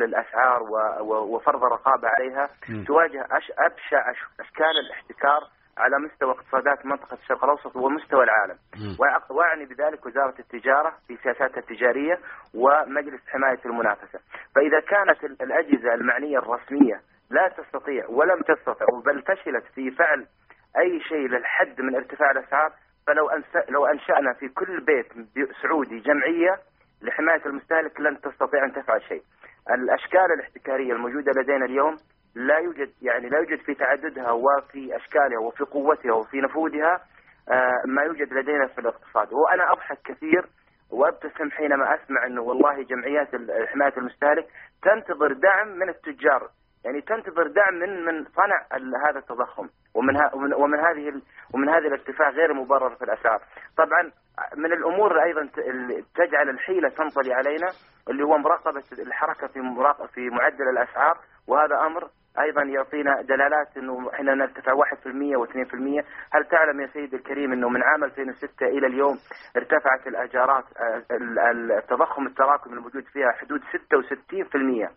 و- 1.01 1.37
وفرض 1.37 1.65
الرقابة 1.65 2.09
عليها. 2.09 2.49
تواجه 2.87 3.23
أش- 3.23 3.55
أبشع 3.59 4.13
أش- 4.13 4.41
أشكال 4.41 4.79
الاحتكار 4.87 5.41
على 5.79 5.99
مستوى 5.99 6.31
اقتصادات 6.31 6.87
منطقة 6.87 7.15
الشرق 7.23 7.45
الأوسط 7.45 7.77
ومستوى 7.77 8.25
العالم. 8.25 8.57
مم. 8.77 8.97
وأع- 8.97 9.31
وأعني 9.31 9.65
بذلك 9.65 10.07
وزارة 10.07 10.35
التجارة 10.39 10.93
في 11.09 11.17
سياساتها 11.17 11.59
التجارية 11.61 12.19
ومجلس 12.55 13.21
حماية 13.29 13.59
المنافسة، 13.67 14.19
فإذا 14.55 14.81
كانت 14.81 15.25
ال- 15.25 15.43
الأجهزة 15.43 15.95
المعنية 15.95 16.39
الرسمية 16.39 17.01
لا 17.31 17.49
تستطيع 17.49 18.07
ولم 18.09 18.43
تستطع 18.43 18.87
بل 19.07 19.23
فشلت 19.23 19.65
في 19.75 19.91
فعل 19.91 20.27
أي 20.79 21.01
شيء 21.01 21.29
للحد 21.29 21.81
من 21.81 21.95
ارتفاع 21.97 22.31
الأسعار 22.31 22.73
فلو 23.07 23.31
لو 23.69 23.87
أنشأنا 23.87 24.33
في 24.33 24.49
كل 24.49 24.81
بيت 24.81 25.07
بي- 25.35 25.53
سعودي 25.63 25.99
جمعية 26.01 26.59
لحماية 27.03 27.47
المستهلك 27.47 28.01
لن 28.01 28.21
تستطيع 28.21 28.65
أن 28.65 28.73
تفعل 28.73 29.03
شيء. 29.03 29.23
الأشكال 29.71 30.33
الاحتكارية 30.35 30.93
الموجودة 30.93 31.33
لدينا 31.41 31.65
اليوم 31.65 31.97
لا 32.35 32.59
يوجد 32.59 32.93
يعني 33.03 33.29
لا 33.29 33.39
يوجد 33.39 33.59
في 33.59 33.75
تعددها 33.75 34.31
وفي 34.31 34.97
أشكالها 34.97 35.39
وفي 35.39 35.65
قوتها 35.65 36.13
وفي 36.13 36.41
نفوذها 36.41 37.01
آه، 37.51 37.83
ما 37.87 38.03
يوجد 38.03 38.33
لدينا 38.33 38.67
في 38.67 38.79
الاقتصاد 38.81 39.33
وأنا 39.33 39.73
أضحك 39.73 39.99
كثير 40.05 40.45
وأبتسم 40.91 41.51
حينما 41.51 41.95
أسمع 41.95 42.27
إنه 42.27 42.41
والله 42.43 42.83
جمعيات 42.83 43.29
حماية 43.69 43.93
المستهلك 43.97 44.47
تنتظر 44.83 45.33
دعم 45.33 45.69
من 45.69 45.89
التجار 45.89 46.49
يعني 46.85 47.01
تنتظر 47.01 47.47
دعم 47.47 47.75
من 47.75 48.05
من 48.05 48.25
صنع 48.25 48.67
هذا 49.09 49.19
التضخم. 49.19 49.69
ومن 49.95 50.15
ومن, 50.35 50.55
ومن 50.55 50.79
هذه 50.81 51.23
ومن 51.55 51.69
هذا 51.69 51.87
الارتفاع 51.87 52.31
غير 52.31 52.51
المبرر 52.51 52.95
في 52.97 53.05
الأسعار. 53.05 53.41
طبعا 53.77 54.03
من 54.57 54.73
الأمور 54.73 55.23
أيضا 55.23 55.49
تجعل 56.15 56.49
الحيلة 56.51 56.89
تنطلي 56.89 57.35
علينا 57.35 57.69
اللي 58.11 58.23
هو 58.25 58.39
مراقبة 58.39 58.83
الحركة 58.99 59.47
في 59.47 59.61
مراقبه 59.61 60.07
في 60.07 60.21
معدل 60.31 60.69
الأسعار. 60.69 61.19
وهذا 61.49 61.87
أمر 61.87 62.09
أيضا 62.41 62.63
يعطينا 62.63 63.23
دلالات 63.23 63.77
إنه 63.77 64.11
إحنا 64.15 64.35
نرتفع 64.35 64.73
1% 64.73 65.37
و2% 65.37 66.05
هل 66.35 66.45
تعلم 66.45 66.81
يا 66.81 66.87
سيدي 66.87 67.17
الكريم 67.17 67.53
إنه 67.53 67.69
من 67.69 67.83
عام 67.83 68.05
2006 68.05 68.67
إلى 68.67 68.87
اليوم 68.87 69.17
ارتفعت 69.57 70.07
الأجارات 70.07 70.65
آه، 70.77 71.03
ال- 71.17 71.39
ال- 71.39 71.73
التضخم 71.73 72.27
التراكمي 72.27 72.75
الموجود 72.75 73.05
فيها 73.05 73.33
حدود 73.33 73.61
66% 73.61 74.91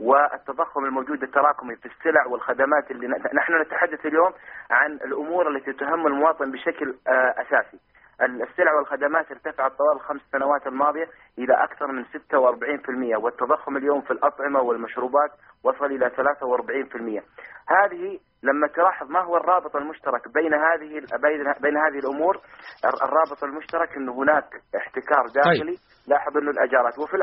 والتضخم 0.00 0.84
الموجود 0.84 1.22
التراكمي 1.22 1.76
في 1.76 1.86
السلع 1.86 2.26
والخدمات 2.26 2.90
اللي 2.90 3.06
نحن 3.34 3.60
نتحدث 3.60 4.06
اليوم 4.06 4.32
عن 4.70 4.92
الأمور 4.92 5.48
التي 5.48 5.72
تهم 5.72 6.06
المواطن 6.06 6.52
بشكل 6.52 6.94
آه، 7.08 7.34
أساسي. 7.42 7.78
السلع 8.22 8.74
والخدمات 8.74 9.30
ارتفعت 9.30 9.72
طوال 9.72 9.96
الخمس 9.96 10.20
سنوات 10.32 10.66
الماضية 10.66 11.06
إلى 11.38 11.64
أكثر 11.64 11.86
من 11.86 12.04
46% 12.04 13.22
والتضخم 13.22 13.76
اليوم 13.76 14.00
في 14.00 14.10
الأطعمة 14.10 14.60
والمشروبات 14.60 15.30
وصل 15.64 15.86
إلى 15.86 16.10
43% 16.10 17.22
هذه 17.68 18.18
لما 18.42 18.66
تلاحظ 18.66 19.10
ما 19.10 19.20
هو 19.20 19.36
الرابط 19.36 19.76
المشترك 19.76 20.28
بين 20.34 20.54
هذه 20.54 20.88
بين, 21.22 21.52
بين 21.60 21.76
هذه 21.76 21.98
الأمور 21.98 22.40
الرابط 23.02 23.44
المشترك 23.44 23.96
أنه 23.96 24.12
هناك 24.12 24.44
احتكار 24.76 25.26
داخلي 25.34 25.76
لاحظ 26.08 26.36
أنه 26.36 26.50
الأجارات. 26.50 26.98
وفي 26.98 27.16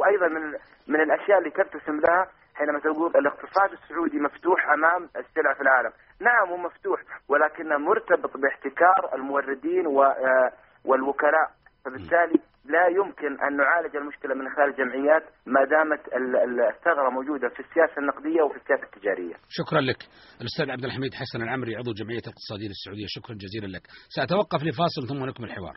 وأيضا 0.00 0.28
من 0.28 0.42
من 0.88 1.00
الأشياء 1.00 1.38
اللي 1.38 1.50
ترتسم 1.50 2.00
لها 2.00 2.26
حينما 2.54 2.78
تقول 2.78 3.12
الاقتصاد 3.16 3.72
السعودي 3.72 4.18
مفتوح 4.20 4.70
أمام 4.70 5.02
السلع 5.02 5.54
في 5.54 5.60
العالم. 5.60 5.92
نعم 6.20 6.48
هو 6.50 6.56
مفتوح 6.56 7.00
ولكنه 7.28 7.76
مرتبط 7.78 8.32
باحتكار 8.42 9.14
الموردين 9.14 9.86
و- 9.86 10.02
آه، 10.02 10.50
والوكلاء. 10.84 11.48
فبالتالي 11.84 12.38
لا 12.64 12.86
يمكن 12.86 13.40
أن 13.44 13.56
نعالج 13.56 13.96
المشكلة 13.96 14.34
من 14.34 14.48
خلال 14.56 14.68
الجمعيات 14.68 15.22
ما 15.46 15.60
دامت 15.64 16.06
ال- 16.16 16.36
ال- 16.36 16.60
الثغرة 16.74 17.10
موجودة 17.10 17.48
في 17.48 17.60
السياسة 17.60 17.98
النقدية 17.98 18.42
وفي 18.42 18.56
السياسة 18.56 18.82
التجارية. 18.82 19.34
شكرا 19.48 19.80
لك. 19.80 19.96
الأستاذ 20.40 20.70
عبد 20.70 20.84
الحميد 20.84 21.14
حسن 21.14 21.42
العمري 21.42 21.76
عضو 21.76 21.92
جمعية 21.92 22.22
الاقتصادية 22.26 22.70
السعودية. 22.76 23.06
شكرا 23.08 23.34
جزيلا 23.34 23.66
لك. 23.76 23.82
سأتوقف 24.16 24.60
لفاصل 24.64 25.02
ثم 25.08 25.24
نكمل 25.24 25.46
الحوار. 25.50 25.74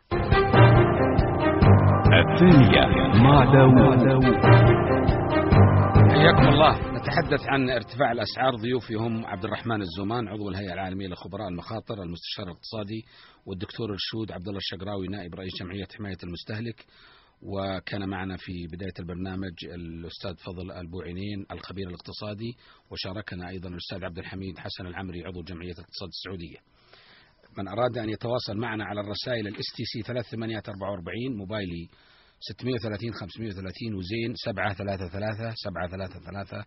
الثانية 2.22 2.84
مع 3.24 3.46
داوود. 3.54 5.19
حياكم 6.20 6.48
الله. 6.48 6.92
نتحدث 6.98 7.48
عن 7.48 7.70
ارتفاع 7.70 8.12
الأسعار 8.12 8.56
ضيوفي 8.56 8.94
هم 8.94 9.26
عبد 9.26 9.46
الرحمن 9.46 9.82
الزومان 9.82 10.28
عضو 10.28 10.50
الهيئة 10.50 10.74
العالمية 10.74 11.08
لخبراء 11.08 11.48
المخاطر 11.48 12.04
المستشار 12.04 12.46
الاقتصادي 12.46 13.06
والدكتور 13.46 13.94
الشود 13.94 14.32
عبد 14.32 14.48
الله 14.48 14.58
الشقراوي 14.58 15.08
نائب 15.08 15.36
رئيس 15.36 15.52
جمعية 15.60 15.88
حماية 15.98 16.18
المستهلك. 16.24 16.86
وكان 17.42 18.10
معنا 18.10 18.38
في 18.38 18.68
بداية 18.74 18.94
البرنامج 19.00 19.54
الأستاذ 19.66 20.36
فضل 20.36 20.72
البوعينين 20.72 21.46
الخبير 21.52 21.88
الاقتصادي 21.88 22.52
وشاركنا 22.92 23.50
أيضا 23.50 23.70
الأستاذ 23.70 24.06
عبد 24.06 24.18
الحميد 24.18 24.58
حسن 24.58 24.88
العمري 24.88 25.26
عضو 25.26 25.44
جمعية 25.44 25.74
الاقتصاد 25.74 26.10
السعودية. 26.10 26.58
من 27.58 27.68
أراد 27.68 27.98
أن 27.98 28.10
يتواصل 28.10 28.58
معنا 28.58 28.86
على 28.86 29.02
الرسائل 29.02 29.48
ال 29.48 29.66
STC 29.76 30.02
3844 30.02 31.38
موبايلي 31.38 31.90
630 32.40 33.14
530 33.14 33.94
وزين 33.94 34.34
733 34.36 35.54
733 35.56 36.64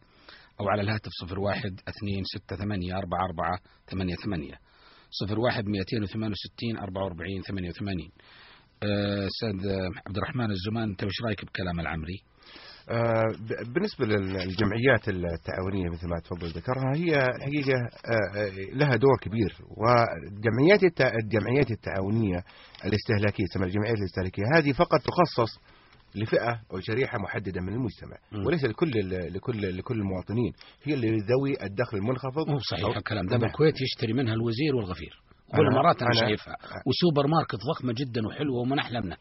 أو 0.61 0.69
على 0.69 0.83
الهاتف 0.83 1.11
01 1.23 1.81
268 2.03 2.93
44 2.93 3.59
88 3.91 4.57
01 5.39 5.65
268 5.69 6.79
44 6.79 7.43
88 7.43 8.11
آه، 8.83 9.27
أستاذ 9.27 9.71
عبد 10.07 10.17
الرحمن 10.17 10.51
الزمان 10.51 10.89
أنت 10.91 11.05
وش 11.05 11.23
رأيك 11.27 11.45
بكلام 11.45 11.81
العمري؟ 11.81 12.23
آه، 12.91 13.23
بالنسبة 13.75 14.07
للجمعيات 14.07 15.09
التعاونية 15.09 15.89
مثل 15.91 16.09
ما 16.09 16.19
تفضل 16.25 16.47
ذكرها 16.49 16.93
هي 16.97 17.27
الحقيقة 17.37 17.79
آه، 17.79 18.39
آه، 18.39 18.75
لها 18.75 18.97
دور 18.97 19.17
كبير. 19.23 19.57
والجمعيات 19.77 20.81
الجمعيات 21.25 21.71
التعاونية 21.71 22.45
الاستهلاكية 22.85 23.45
تسمى 23.55 23.67
الجمعيات 23.67 23.97
الاستهلاكية 23.99 24.43
هذه 24.57 24.73
فقط 24.73 25.01
تخصص 25.01 25.59
لفئة 26.15 26.61
أو 26.73 26.81
شريحة 26.81 27.19
محددة 27.19 27.61
من 27.61 27.73
المجتمع. 27.73 28.17
وليس 28.47 28.65
لكل 28.65 28.91
لكل 29.35 29.79
لكل 29.79 29.95
المواطنين. 30.01 30.53
هي 30.85 30.95
اللي 30.95 31.09
ذوي 31.09 31.63
الدخل 31.63 31.97
المنخفض. 31.97 32.49
مو 32.49 32.59
صحيح 32.59 32.97
الكلام 32.97 33.27
ده. 33.27 33.37
بالكويت 33.37 33.75
يشتري 33.81 34.13
منها 34.13 34.35
الوزير 34.35 34.77
والغفير. 34.77 35.23
أنا- 35.53 35.59
والإمارات 35.59 36.03
أنا 36.03 36.11
أنا- 36.11 36.21
شايفها. 36.21 36.57
وسوبر 36.87 37.27
ماركت 37.27 37.57
ضخمة 37.75 37.93
جدا 37.93 38.27
وحلوة 38.27 38.59
ومن 38.61 38.79
احلامنا 38.79 39.17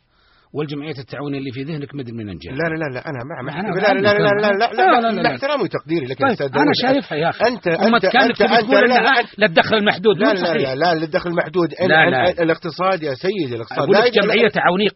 والجمعيات 0.54 1.00
التعاونيه 1.00 1.38
اللي 1.40 1.52
في 1.52 1.64
ذهنك 1.64 1.96
مدري 1.96 2.12
من 2.14 2.38
جاء 2.38 2.54
لا 2.54 2.58
لا 2.70 2.76
لا 2.84 2.94
لا 2.96 3.02
أنا 3.10 3.20
مع 3.30 3.42
مع 3.42 3.60
أنا 3.60 3.68
لا 3.68 3.94
لا 3.94 4.00
لا 4.02 4.18
لا 4.18 4.18
لا 4.20 4.52
لا 4.52 4.74
لا، 4.74 4.92
لا، 4.92 5.02
لا، 5.02 5.12
لا 5.12 5.22
لا. 5.22 5.30
احترامي 5.36 5.64
وتقديري 5.64 6.06
لك 6.06 6.20
طيب 6.20 6.30
أستاذ 6.32 6.46
أنا 6.48 6.64
داود. 6.64 6.76
شايفها 6.82 7.18
يا 7.18 7.30
أخي 7.30 7.48
انت 7.48 7.68
هم 7.68 7.96
انت 7.96 8.06
كانك 8.06 8.16
انت 8.30 8.40
تبي 8.40 8.56
انت 8.60 8.66
تقول 8.72 8.90
لا 8.90 9.46
للدخل 9.48 9.76
المحدود 9.76 10.18
لا 10.18 10.34
لا 10.34 10.54
لا 10.54 10.76
لا 10.76 10.96
للدخل 10.96 11.30
المحدود 11.30 11.70
لا، 11.82 12.10
لا. 12.10 12.30
ال- 12.30 12.40
الاقتصاد 12.42 13.04
يا 13.04 13.14
سيدي 13.14 13.56
الاقتصاد 13.56 13.90
لا 13.90 13.98
لك 13.98 14.18
لا 14.18 14.34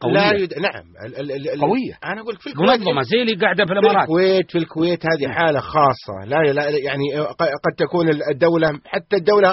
قويه 0.02 0.42
يد... 0.44 0.54
نعم 0.54 0.84
قوية. 1.62 1.94
أنا 2.06 2.22
أقول 2.22 2.36
في 2.40 2.48
الكويت 2.48 2.70
منظمه 2.80 3.02
زي 3.02 3.22
اللي 3.22 3.36
قاعدة 3.36 3.64
في 3.66 3.68
في 3.74 3.80
الامارات 3.80 4.02
الكويت 4.04 4.52
في 4.52 4.58
الكويت 4.58 5.00
هذه 5.14 5.32
حالة 5.32 5.60
خاصة 5.60 6.14
لا 6.28 6.54
لا 6.54 6.70
يعني 6.70 7.04
قد 7.66 7.74
تكون 7.78 8.06
الدولة 8.34 8.68
حتى 8.86 9.16
الدولة 9.16 9.50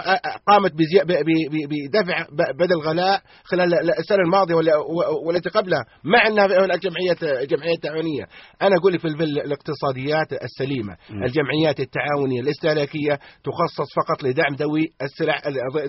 قامت 0.49 0.73
بدفع 0.73 2.27
بدل 2.59 2.77
غلاء 2.87 3.21
خلال 3.45 3.75
السنة 3.99 4.19
الماضية 4.27 4.55
والتي 5.27 5.49
قبلها 5.51 5.85
مع 6.05 6.27
انها 6.27 6.47
هناك 6.65 6.81
جمعية 6.87 7.45
جمعية 7.47 7.77
تعاونية 7.83 8.25
أنا 8.63 8.75
أقول 8.81 8.93
لك 8.93 9.01
في 9.01 9.09
الاقتصاديات 9.25 10.31
السليمة 10.49 10.95
مم. 11.11 11.23
الجمعيات 11.25 11.81
التعاونية 11.81 12.41
الإستهلاكية 12.41 13.15
تخصص 13.49 13.89
فقط 14.01 14.19
لدعم 14.25 14.53
ذوي 14.55 14.85
السلع 15.03 15.37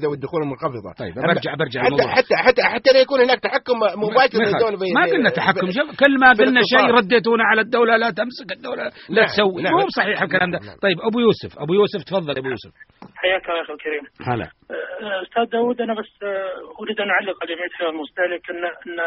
ذوي 0.04 0.14
الدخول 0.16 0.42
المنخفضة 0.44 0.90
طيب 1.00 1.14
برجع 1.16 1.52
برجع 1.62 1.80
حتى 1.82 1.88
الموضوع 1.88 2.16
حتى 2.16 2.36
حتى 2.36 2.62
حتى 2.64 2.90
لا 2.94 3.00
يكون 3.02 3.20
هناك 3.22 3.40
تحكم 3.40 3.78
مباشر 4.06 4.78
في- 4.78 4.94
ما 4.94 5.06
قلنا 5.12 5.30
تحكم 5.30 5.68
كل 6.00 6.14
ما 6.22 6.30
قلنا 6.40 6.62
شيء. 6.74 6.86
رديتونا 6.98 7.44
على 7.44 7.62
الدولة 7.62 7.98
لا 7.98 8.10
تمسك 8.10 8.52
الدولة 8.58 8.84
لا 8.84 9.22
نعم، 9.22 9.26
تسوي 9.28 9.62
نعم. 9.64 9.74
مو 9.74 9.88
صحيح 9.98 10.22
الكلام 10.22 10.52
ده 10.52 10.58
نعم، 10.60 10.68
نعم. 10.68 10.78
طيب 10.82 10.98
أبو 11.10 11.20
يوسف 11.20 11.60
أبو 11.60 11.74
يوسف 11.74 12.04
تفضل 12.04 12.38
أبو 12.38 12.48
يوسف 12.50 12.72
حياك 13.16 13.44
الله 13.46 13.58
يا 13.58 13.64
أخي 13.64 13.74
الكريم. 13.74 14.04
هلا 14.30 14.46
أه، 14.46 15.22
أستاذ 15.26 15.46
داود 15.52 15.82
أنا 15.82 15.94
بس 16.00 16.12
أه، 16.24 16.82
أريد 16.82 16.98
أن 17.04 17.10
أعلق 17.16 17.36
على 17.42 17.50
جمعيه 17.56 17.90
المستهلك 17.94 18.44
ان 18.54 18.64
إن 18.88 19.00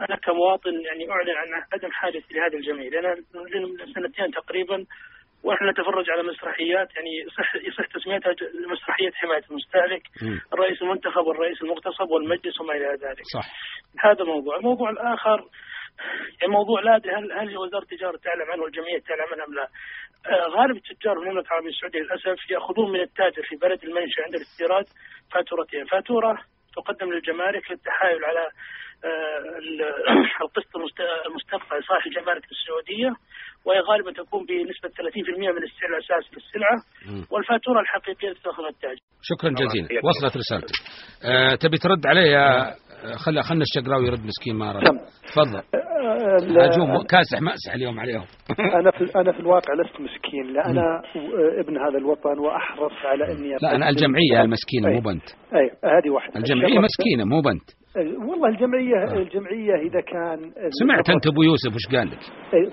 أنا 0.00 0.16
كمواطن 0.16 0.80
يعني 0.80 1.10
أعلن 1.10 1.36
عن 1.36 1.62
عدم 1.72 1.90
حاجتي 1.92 2.34
لأن 2.34 2.80
لنا 2.80 3.14
من 3.44 3.92
سنتين 3.94 4.30
تقريبا 4.30 4.84
ونحن 5.44 5.68
نتفرج 5.68 6.10
على 6.10 6.22
مسرحيات 6.22 6.88
يعني 6.96 7.10
يصح 7.26 7.54
يصح 7.54 7.86
تسميتها 7.86 8.34
مسرحية 8.72 9.10
حماية 9.14 9.42
المستهلك. 9.50 10.02
الرئيس 10.52 10.82
المنتخب 10.82 11.26
والرئيس 11.26 11.62
المغتصب 11.62 12.10
والمجلس 12.10 12.60
وما 12.60 12.74
إلى 12.74 12.86
ذلك. 12.86 13.24
صح 13.34 13.46
هذا 14.04 14.24
موضوع، 14.24 14.56
الموضوع 14.56 14.90
الآخر 14.90 15.44
يعني 16.40 16.52
موضوع 16.52 16.80
لا 16.80 16.96
أدري 16.96 17.12
هل 17.12 17.32
هل 17.32 17.58
وزارة 17.58 17.82
التجارة 17.82 18.16
تعلم 18.16 18.50
عنه 18.52 18.62
والجمعية 18.62 18.98
تعلم 18.98 19.32
عنه 19.32 19.44
أم 19.44 19.54
لا؟ 19.54 19.68
آه، 20.26 20.48
غالب 20.56 20.76
التجار 20.76 21.14
في 21.14 21.22
المملكة 21.22 21.48
العربية 21.48 21.68
السعودية 21.68 22.00
للأسف 22.00 22.50
يأخذون 22.50 22.92
من 22.92 23.00
التاجر 23.00 23.42
في 23.42 23.56
بلد 23.56 23.84
المنشأ 23.84 24.22
عند 24.22 24.34
الاستيراد 24.34 24.84
فاتورتين، 25.32 25.84
فاتورة 25.84 26.38
تقدم 26.76 27.08
للجمارك 27.12 27.64
للتحايل 27.70 28.20
على 28.30 28.44
آه، 29.04 29.38
ال- 29.62 29.94
القسط 30.44 30.72
المست- 30.76 31.26
المستقطع 31.28 31.72
لصالح 31.78 32.04
الجمارك 32.06 32.44
السعودية 32.54 33.10
وهي 33.64 33.80
غالبا 33.90 34.10
تكون 34.22 34.40
بنسبة 34.48 34.88
30% 34.88 35.50
من 35.56 35.62
السعر 35.68 35.90
الاساسي 35.96 36.30
للسلعة. 36.36 36.76
والفاتورة 37.32 37.80
الحقيقية 37.80 38.32
تستخدم 38.32 38.66
التاجر. 38.74 39.00
شكرا 39.30 39.50
جزيلا. 39.50 39.88
وصلت 40.08 40.34
رسالتك 40.42 40.76
آه 41.24 41.54
تبي 41.54 41.76
ترد 41.84 42.02
عليه 42.06 42.26
يا 42.36 42.46
خلى 43.24 43.42
خلنا 43.42 43.64
الشقراوي 43.68 44.06
يرد 44.06 44.22
مسكين 44.30 44.54
ما 44.60 44.72
رد 44.72 44.84
تم. 44.84 44.98
تفضل 45.32 45.58
آه، 45.58 45.99
هجوم 46.66 47.02
كاسح 47.02 47.40
ماسح 47.42 47.74
اليوم 47.74 48.00
عليهم. 48.00 48.24
أنا 48.80 48.90
في 48.90 49.18
أنا 49.20 49.32
في 49.32 49.40
الواقع 49.40 49.74
لست 49.74 50.00
مسكين 50.00 50.46
لا 50.52 50.66
أنا 50.70 50.80
آه، 51.16 51.60
ابن 51.60 51.78
هذا 51.78 51.98
الوطن 51.98 52.38
وأحرص 52.38 52.92
على 53.04 53.24
أني 53.32 53.56
لا 53.62 53.74
أنا 53.74 53.88
الجمعية 53.88 54.42
المسكينة. 54.42 54.88
مو 54.90 55.00
بنت. 55.00 55.24
أي 55.54 55.70
هذه 55.84 56.10
واحدة. 56.10 56.36
الجمعية 56.40 56.78
مسكينة 56.78 57.24
مو 57.24 57.40
بنت. 57.40 57.62
والله 58.28 58.48
الجمعية 58.48 59.04
الجمعية 59.22 59.74
إذا 59.74 60.00
كان 60.00 60.52
سمعت 60.82 61.10
أنت 61.10 61.26
أبو 61.26 61.42
يوسف 61.42 61.74
وش 61.74 61.96
قال 61.96 62.10
لك؟ 62.10 62.18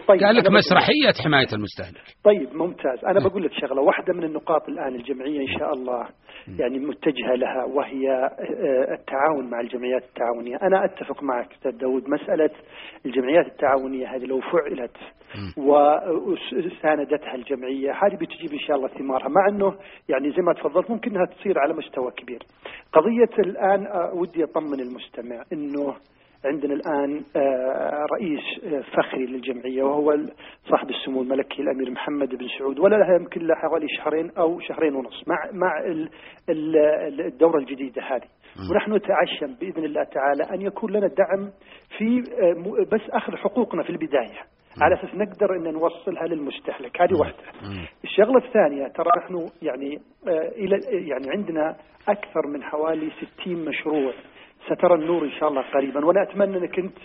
طيب 0.08 0.20
قال 0.22 0.36
لك 0.36 0.42
أنا 0.42 0.42
بقول- 0.42 0.58
مسرحية 0.58 1.24
حماية 1.24 1.48
المستهلك. 1.54 2.02
طيب 2.24 2.56
ممتاز. 2.56 3.06
أنا 3.06 3.20
بقول 3.30 3.44
لك 3.44 3.52
شغلة 3.62 3.82
واحدة 3.82 4.14
من 4.14 4.24
النقاط 4.24 4.70
الآن 4.70 4.96
الجمعية 4.96 5.40
إن 5.42 5.60
شاء 5.60 5.74
الله 5.74 6.08
يعني 6.60 6.80
متجهة 6.80 7.36
لها 7.36 7.64
وهي 7.76 8.10
آه، 8.10 8.94
التعاون 9.00 9.50
مع 9.50 9.60
الجمعيات 9.60 10.04
التعاونية. 10.04 10.56
أنا 10.62 10.86
أتفق 10.86 11.24
معك 11.24 11.52
أستاذ 11.54 11.72
داود 11.72 12.04
مسألة 12.10 12.50
الجمعيات 13.28 13.46
التعاونية 13.52 14.16
هذه 14.16 14.26
لو 14.26 14.40
فعلت 14.42 14.98
وساندتها 16.08 17.36
الجمعية 17.36 17.92
هذه 17.92 18.16
بتجيب 18.16 18.52
إن 18.54 18.60
شاء 18.60 18.78
الله 18.78 18.88
ثمارها 18.88 19.28
مع 19.28 19.48
إنه 19.50 19.74
يعني 20.10 20.32
زي 20.32 20.42
ما 20.42 20.54
تفضلت 20.54 20.90
ممكن 20.92 21.12
إنها 21.12 21.26
تصير 21.26 21.60
على 21.60 21.74
مستوى 21.74 22.12
كبير. 22.12 22.40
قضية 22.94 23.30
الآن 23.40 23.86
آه، 23.88 24.14
ودي 24.14 24.44
أطمن 24.44 24.80
المستمع 24.80 25.44
إنه 25.54 25.96
عندنا 26.46 26.74
الآن 26.74 27.24
آه، 27.36 28.06
رئيس 28.14 28.64
آه، 28.66 28.82
فخري 28.98 29.26
للجمعية 29.26 29.84
وهو 29.84 30.18
صاحب 30.70 30.90
السمو 30.90 31.22
الملكي 31.22 31.62
الأمير 31.62 31.92
محمد 31.92 32.30
بن 32.36 32.48
سعود 32.60 32.80
ولا 32.80 32.96
لها 32.96 33.16
يمكن 33.16 33.42
لها 33.48 33.56
حوالي 33.56 33.88
شهرين 33.98 34.32
أو 34.38 34.60
شهرين 34.60 34.96
ونص 34.96 35.24
مع 35.28 35.50
مع 35.54 35.80
ال- 35.80 36.10
ال- 36.50 37.22
الدورة 37.22 37.58
الجديدة 37.58 38.02
هذه. 38.02 38.28
ونحن 38.72 38.94
نتعشم 38.94 39.54
بإذن 39.60 39.86
الله 39.86 40.04
تعالى 40.04 40.44
أن 40.54 40.62
يكون 40.62 40.92
لنا 40.92 41.08
دعم 41.08 41.52
في 41.98 42.24
آه، 42.42 42.86
بس 42.96 43.02
أخذ 43.10 43.36
حقوقنا 43.36 43.84
في 43.84 43.90
البداية. 43.90 44.40
على 44.82 44.96
أساس 44.96 45.16
نقدر 45.16 45.56
إن 45.56 45.74
نوصلها 45.74 46.28
للمستهلك. 46.28 47.02
هذه 47.02 47.20
واحدة. 47.20 47.38
الشغلة 48.04 48.46
الثانية 48.46 48.88
ترى 48.88 49.10
نحن 49.18 49.50
يعني 49.62 50.00
آه، 50.28 50.48
إلى 50.56 50.80
يعني 51.08 51.26
عندنا 51.30 51.76
أكثر 52.08 52.48
من 52.48 52.64
حوالي 52.64 53.12
60 53.42 53.66
مشروع. 53.66 54.14
سترى 54.66 54.94
النور 54.96 55.26
إن 55.26 55.32
شاء 55.32 55.50
الله 55.50 55.62
قريبا. 55.62 56.06
وأنا 56.06 56.24
أتمنى 56.24 56.58
أنك 56.58 56.80
أنت 56.80 56.98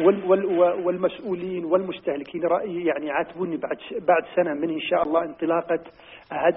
وال 0.00 0.24
وال 0.24 0.44
والمسؤولين 0.86 1.64
والمستهلكين 1.64 2.44
رأيي 2.44 2.84
يعني 2.84 3.06
يعاتبوني 3.06 3.56
بعد 3.56 3.76
بعد 4.08 4.22
سنة 4.36 4.54
من 4.54 4.70
إن 4.70 4.80
شاء 4.80 5.02
الله 5.02 5.24
انطلاقة 5.24 5.80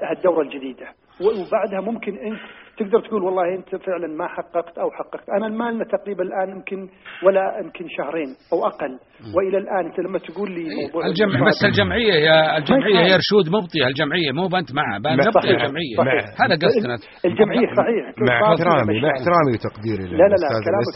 هالدورة 0.09 0.41
الجديدة. 0.41 0.87
وبعدها 1.21 1.91
ممكن 1.91 2.17
أنت 2.17 2.39
تقدر 2.79 2.99
تقول 3.07 3.23
والله 3.23 3.55
أنت 3.55 3.69
فعلا 3.85 4.07
ما 4.07 4.27
حققت 4.27 4.77
أو 4.77 4.91
حققت. 4.91 5.29
أنا 5.37 5.47
المال 5.47 5.87
تقريبا 5.97 6.23
الآن 6.23 6.49
يمكن 6.55 6.79
ولا 7.25 7.43
يمكن 7.63 7.85
شهرين 7.97 8.29
أو 8.53 8.67
أقل. 8.71 8.93
وإلى 9.35 9.57
الآن 9.57 9.83
أنت 9.89 9.99
لما 9.99 10.19
تقول 10.19 10.49
لي 10.51 10.65
موضوع 10.81 11.05
الجمع 11.05 11.47
بس 11.47 11.65
الجمعية 11.65 12.13
يا 12.13 12.57
الجمعية 12.57 12.99
يا 13.11 13.17
رشود 13.21 13.45
مبطيه 13.55 13.87
الجمعية 13.87 14.31
مو 14.31 14.47
بنت 14.47 14.69
معها 14.79 14.97
نبطي 14.99 15.49
الجمعية. 15.55 15.95
هذا 16.41 16.55
قصدنا. 16.63 16.95
الجمعية 17.25 17.67
صحيح. 17.81 18.03
مع 18.29 18.35
احترامي 18.51 19.01
مع 19.01 19.09
احترامي 19.17 19.51
وتقديري 19.55 20.05
لا 20.19 20.25
لا 20.31 20.37
لا 20.43 20.47
كلامك 20.67 20.95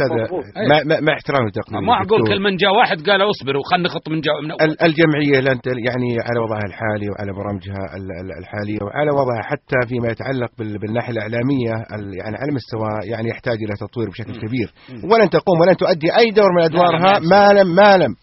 مع, 0.70 0.78
مع 1.08 1.14
احترامي 1.20 1.46
وتقديري 1.50 1.86
ما 1.86 1.96
أقول 2.04 2.22
كل 2.32 2.40
من 2.48 2.56
جاء 2.56 2.72
واحد 2.80 2.98
قال 3.08 3.22
اصبر 3.34 3.58
وخلنا 3.58 3.86
نخط 3.88 4.06
من 4.14 4.20
جاء 4.28 4.36
من 4.44 4.52
أول. 4.52 4.76
الجمعية 4.88 5.38
لن 5.48 5.58
يعني 5.88 6.10
على 6.28 6.40
وضعها 6.44 6.68
الحالي 6.72 7.08
وعلى 7.12 7.32
برامجها 7.40 7.82
الحالية 8.42 8.80
وعلى 8.86 9.12
وضعها 9.20 9.44
حتى 9.52 9.80
فيما 9.90 10.08
يتعلق 10.14 10.52
بالناحية 10.82 11.14
الإعلامية. 11.14 11.69
يعني 12.24 12.38
على 12.42 12.52
مستوى 12.54 12.90
يعني 13.12 13.30
يحتاج 13.30 13.58
إلى 13.64 13.74
تطوير 13.80 14.10
بشكل 14.10 14.34
كبير. 14.48 14.74
ولن 15.12 15.30
تقوم 15.30 15.60
ولن 15.62 15.78
تؤدي 15.78 16.18
أي 16.18 16.32
دور 16.32 16.52
من 16.58 16.64
أدوارها 16.64 17.20
ما 17.20 17.54
لم 17.54 17.76
ما 17.76 17.98
لم. 17.98 18.16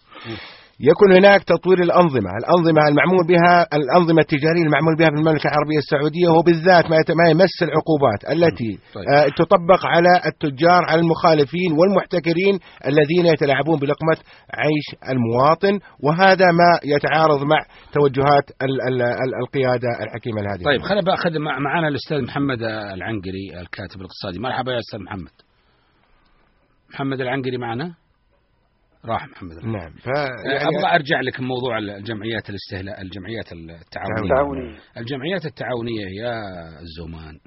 يكون 0.79 1.09
هناك 1.17 1.43
تطوير 1.43 1.79
الأنظمة. 1.83 2.31
الأنظمة 2.41 2.81
المعمول 2.89 3.27
بها 3.27 3.67
الأنظمة 3.73 4.21
التجارية 4.21 4.63
المعمول 4.67 4.95
بها 4.99 5.09
في 5.09 5.15
المملكة 5.21 5.47
العربية 5.47 5.77
السعودية 5.77 6.29
وبالذات 6.37 6.85
ما 7.19 7.25
يمس 7.31 7.55
العقوبات 7.67 8.21
التي 8.33 8.71
طيب. 8.95 9.05
آه 9.15 9.27
تطبق 9.41 9.85
على 9.85 10.13
التجار 10.25 10.81
على 10.89 11.01
المخالفين 11.01 11.71
والمحتكرين 11.79 12.55
الذين 12.91 13.25
يتلاعبون 13.33 13.79
بلقمة 13.79 14.17
عيش 14.61 14.87
المواطن 15.13 15.79
وهذا 16.05 16.45
ما 16.59 16.69
يتعارض 16.95 17.41
مع 17.43 17.59
توجهات 17.93 18.45
ال 18.65 18.73
ال 18.87 19.01
ال 19.01 19.31
القيادة 19.43 19.89
الحكيمة 20.03 20.41
لهذه 20.41 20.63
طيب 20.63 20.81
خلينا 20.81 21.05
باخذ 21.05 21.39
معنا 21.39 21.87
الأستاذ 21.87 22.21
محمد 22.21 22.61
العنقري 22.97 23.45
الكاتب 23.61 23.97
الاقتصادي. 24.01 24.39
مرحبا 24.39 24.71
يا 24.71 24.79
أستاذ 24.79 24.99
محمد. 24.99 25.35
محمد 26.93 27.21
العنقري 27.21 27.57
معنا؟ 27.57 28.06
راح 29.05 29.27
محمد 29.27 29.65
نعم. 29.65 29.93
يعني 30.45 30.67
أبغى 30.67 30.95
أرجع 30.95 31.21
لك 31.21 31.39
موضوع 31.39 31.77
الجمعيات 31.77 32.49
الاستهلاء 32.49 33.01
الجمعيات 33.01 33.51
التعاونية. 33.53 34.23
التعاونية. 34.23 34.79
الجمعيات 34.97 35.45
التعاونية 35.45 36.05
يا 36.21 36.41
الزومان 36.81 37.39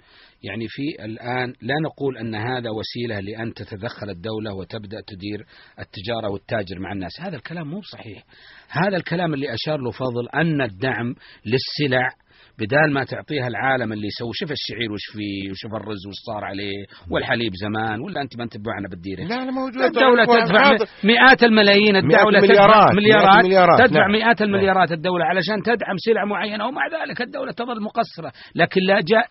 يعني 0.43 0.67
في 0.69 1.05
الآن 1.05 1.49
لا 1.49 1.75
نقول 1.85 2.19
أن 2.19 2.35
هذا 2.35 2.71
وسيلة 2.71 3.21
لأن 3.21 3.55
تتدخل 3.55 4.11
الدولة 4.11 4.55
وتبدأ 4.55 5.01
تدير 5.07 5.47
التجارة 5.79 6.31
والتاجر 6.31 6.79
مع 6.79 6.93
الناس. 6.93 7.21
هذا 7.21 7.37
الكلام 7.37 7.71
مو 7.71 7.81
صحيح. 7.83 8.25
هذا 8.69 8.97
الكلام 8.97 9.35
اللي 9.35 9.55
أشار 9.55 9.79
له 9.79 9.91
فضل 9.91 10.29
أن 10.35 10.63
الدعم 10.63 11.15
للسلع 11.47 12.09
بدال 12.61 12.93
ما 12.93 13.05
تعطيها 13.05 13.49
العالم 13.49 13.93
اللي 13.93 14.07
يسوي 14.07 14.31
شوف 14.33 14.51
الشعير 14.53 14.93
وش 14.93 15.07
فيه 15.13 15.51
وشوف 15.51 15.75
الرز 15.75 16.07
وش 16.09 16.19
صار 16.27 16.45
عليه 16.45 16.79
والحليب 17.11 17.53
زمان 17.55 18.01
ولا 18.01 18.23
أنت 18.23 18.37
ما 18.39 18.45
أنت 18.45 18.57
معنا 18.67 18.89
بالديره 18.89 19.21
لا 19.21 19.45
لا 19.45 19.51
موجود. 19.51 19.83
الدولة 19.83 20.25
تدفع 20.25 20.77
مئات 21.05 21.43
الملايين 21.43 21.97
الدولة 21.97 22.41
مليارات 22.41 22.95
مليارات, 22.95 23.45
مليارات 23.45 23.79
تدفع 23.81 24.01
نعم. 24.01 24.13
مئات 24.13 24.43
المليارات 24.43 24.93
الدولة 24.93 25.25
علشان 25.25 25.63
تدعم 25.63 25.97
سلع 25.97 26.25
معينة 26.25 26.67
ومع 26.67 26.83
ذلك 26.87 27.23
الدولة 27.23 27.53
تظل 27.53 27.83
مقصرة. 27.83 28.33
لكن 28.55 28.81
لا 28.81 29.01
جاء 29.01 29.27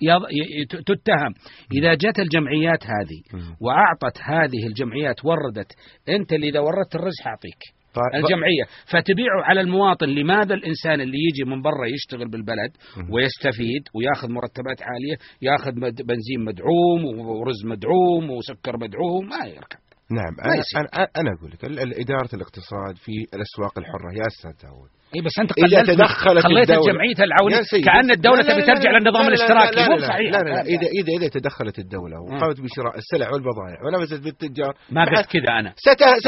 تتهم. 0.67 1.33
إذا 1.73 1.93
جت 1.93 2.19
الجمعيات 2.19 2.83
هذه 2.83 3.45
وأعطت 3.61 4.17
هذه 4.21 4.67
الجمعيات 4.67 5.25
وردت 5.25 5.71
أنت 6.09 6.33
اللي 6.33 6.49
إذا 6.49 6.59
وردت 6.59 6.95
الرز 6.95 7.15
حاعطيك. 7.23 7.78
طيب 7.93 8.23
الجمعية. 8.23 8.63
فتبيعه 8.85 9.41
على 9.43 9.61
المواطن. 9.61 10.07
لماذا 10.07 10.53
الإنسان 10.53 11.01
اللي 11.01 11.17
يجي 11.27 11.49
من 11.49 11.61
برا 11.61 11.85
يشتغل 11.85 12.29
بالبلد 12.31 12.71
ويستفيد 13.13 13.83
وياخذ 13.95 14.29
مرتبات 14.29 14.81
عالية 14.81 15.17
ياخذ 15.41 15.71
بنزين 15.81 16.39
مدعوم 16.45 17.19
ورز 17.19 17.65
مدعوم 17.65 18.29
وسكر 18.29 18.77
مدعوم؟ 18.77 19.29
ما 19.29 19.45
يركب. 19.45 19.79
نعم 20.11 20.35
أنا, 20.45 21.07
أنا 21.17 21.29
أقول 21.37 21.51
لك 21.51 21.65
إدارة 21.99 22.29
الاقتصاد 22.33 22.95
في 22.95 23.11
الأسواق 23.33 23.77
الحرة 23.77 24.13
يا 24.13 24.27
أستاذ 24.27 24.51
داود 24.69 24.89
اي 25.15 25.21
بس 25.21 25.39
أنت 25.39 25.53
قللت 25.53 25.73
إذا 25.73 25.93
تدخلت 25.93 26.43
خليت 26.43 26.69
الجمعية 26.69 27.19
العونية 27.19 27.61
كأن 27.85 28.11
الدولة 28.11 28.41
تبي 28.41 28.61
ترجع 28.61 28.91
للنظام 28.91 29.27
الاشتراكي 29.27 29.89
مو 29.89 29.97
صحيح 29.97 30.31
لا 30.31 30.37
لا, 30.37 30.49
لا 30.49 30.61
اذا 30.61 30.87
اذا 30.99 31.11
إذا 31.19 31.27
تدخلت 31.27 31.79
الدولة 31.79 32.17
وقامت 32.21 32.61
بشراء 32.61 32.97
السلع 32.97 33.27
والبضائع 33.33 33.77
ونفذت 33.85 34.23
بالتجار 34.23 34.73
ما 34.91 35.05
قلت 35.05 35.25
كذا 35.25 35.59
أنا. 35.59 35.73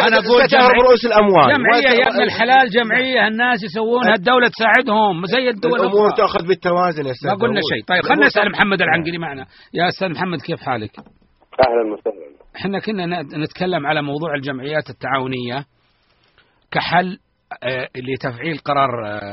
أنا 0.08 0.18
أقول 0.18 0.50
ستهرب 0.50 0.76
رؤوس 0.82 1.06
الأموال. 1.06 1.48
جمعية 1.58 2.00
يا 2.02 2.08
ابن 2.08 2.22
الحلال 2.22 2.70
جمعية 2.70 3.28
الناس 3.28 3.64
يسوونها 3.64 4.14
الدولة 4.14 4.48
تساعدهم 4.48 5.26
زي 5.26 5.50
الدول 5.50 5.80
الأمور 5.80 6.12
تأخذ 6.18 6.48
بالتوازن 6.48 7.06
يا 7.06 7.12
أستاذ 7.12 7.30
ما 7.30 7.36
قلنا 7.36 7.62
شيء. 7.74 7.84
طيب 7.88 8.02
خلينا 8.04 8.28
نسال 8.28 8.52
محمد 8.52 8.82
العنقري 8.82 9.18
معنا. 9.18 9.46
يا 9.74 9.88
أستاذ 9.88 10.10
محمد 10.10 10.42
كيف 10.42 10.60
حالك؟ 10.60 11.00
أهلا 11.00 11.94
وسهلا. 11.94 12.32
إحنا 12.56 12.80
كنا 12.80 13.22
نتكلم 13.22 13.88
على 13.88 14.02
موضوع 14.02 14.36
الجمعيات 14.36 14.90
التعاونية 14.90 15.66
كحل 16.72 17.18
لتفعيل 17.96 18.58
قرار 18.58 18.90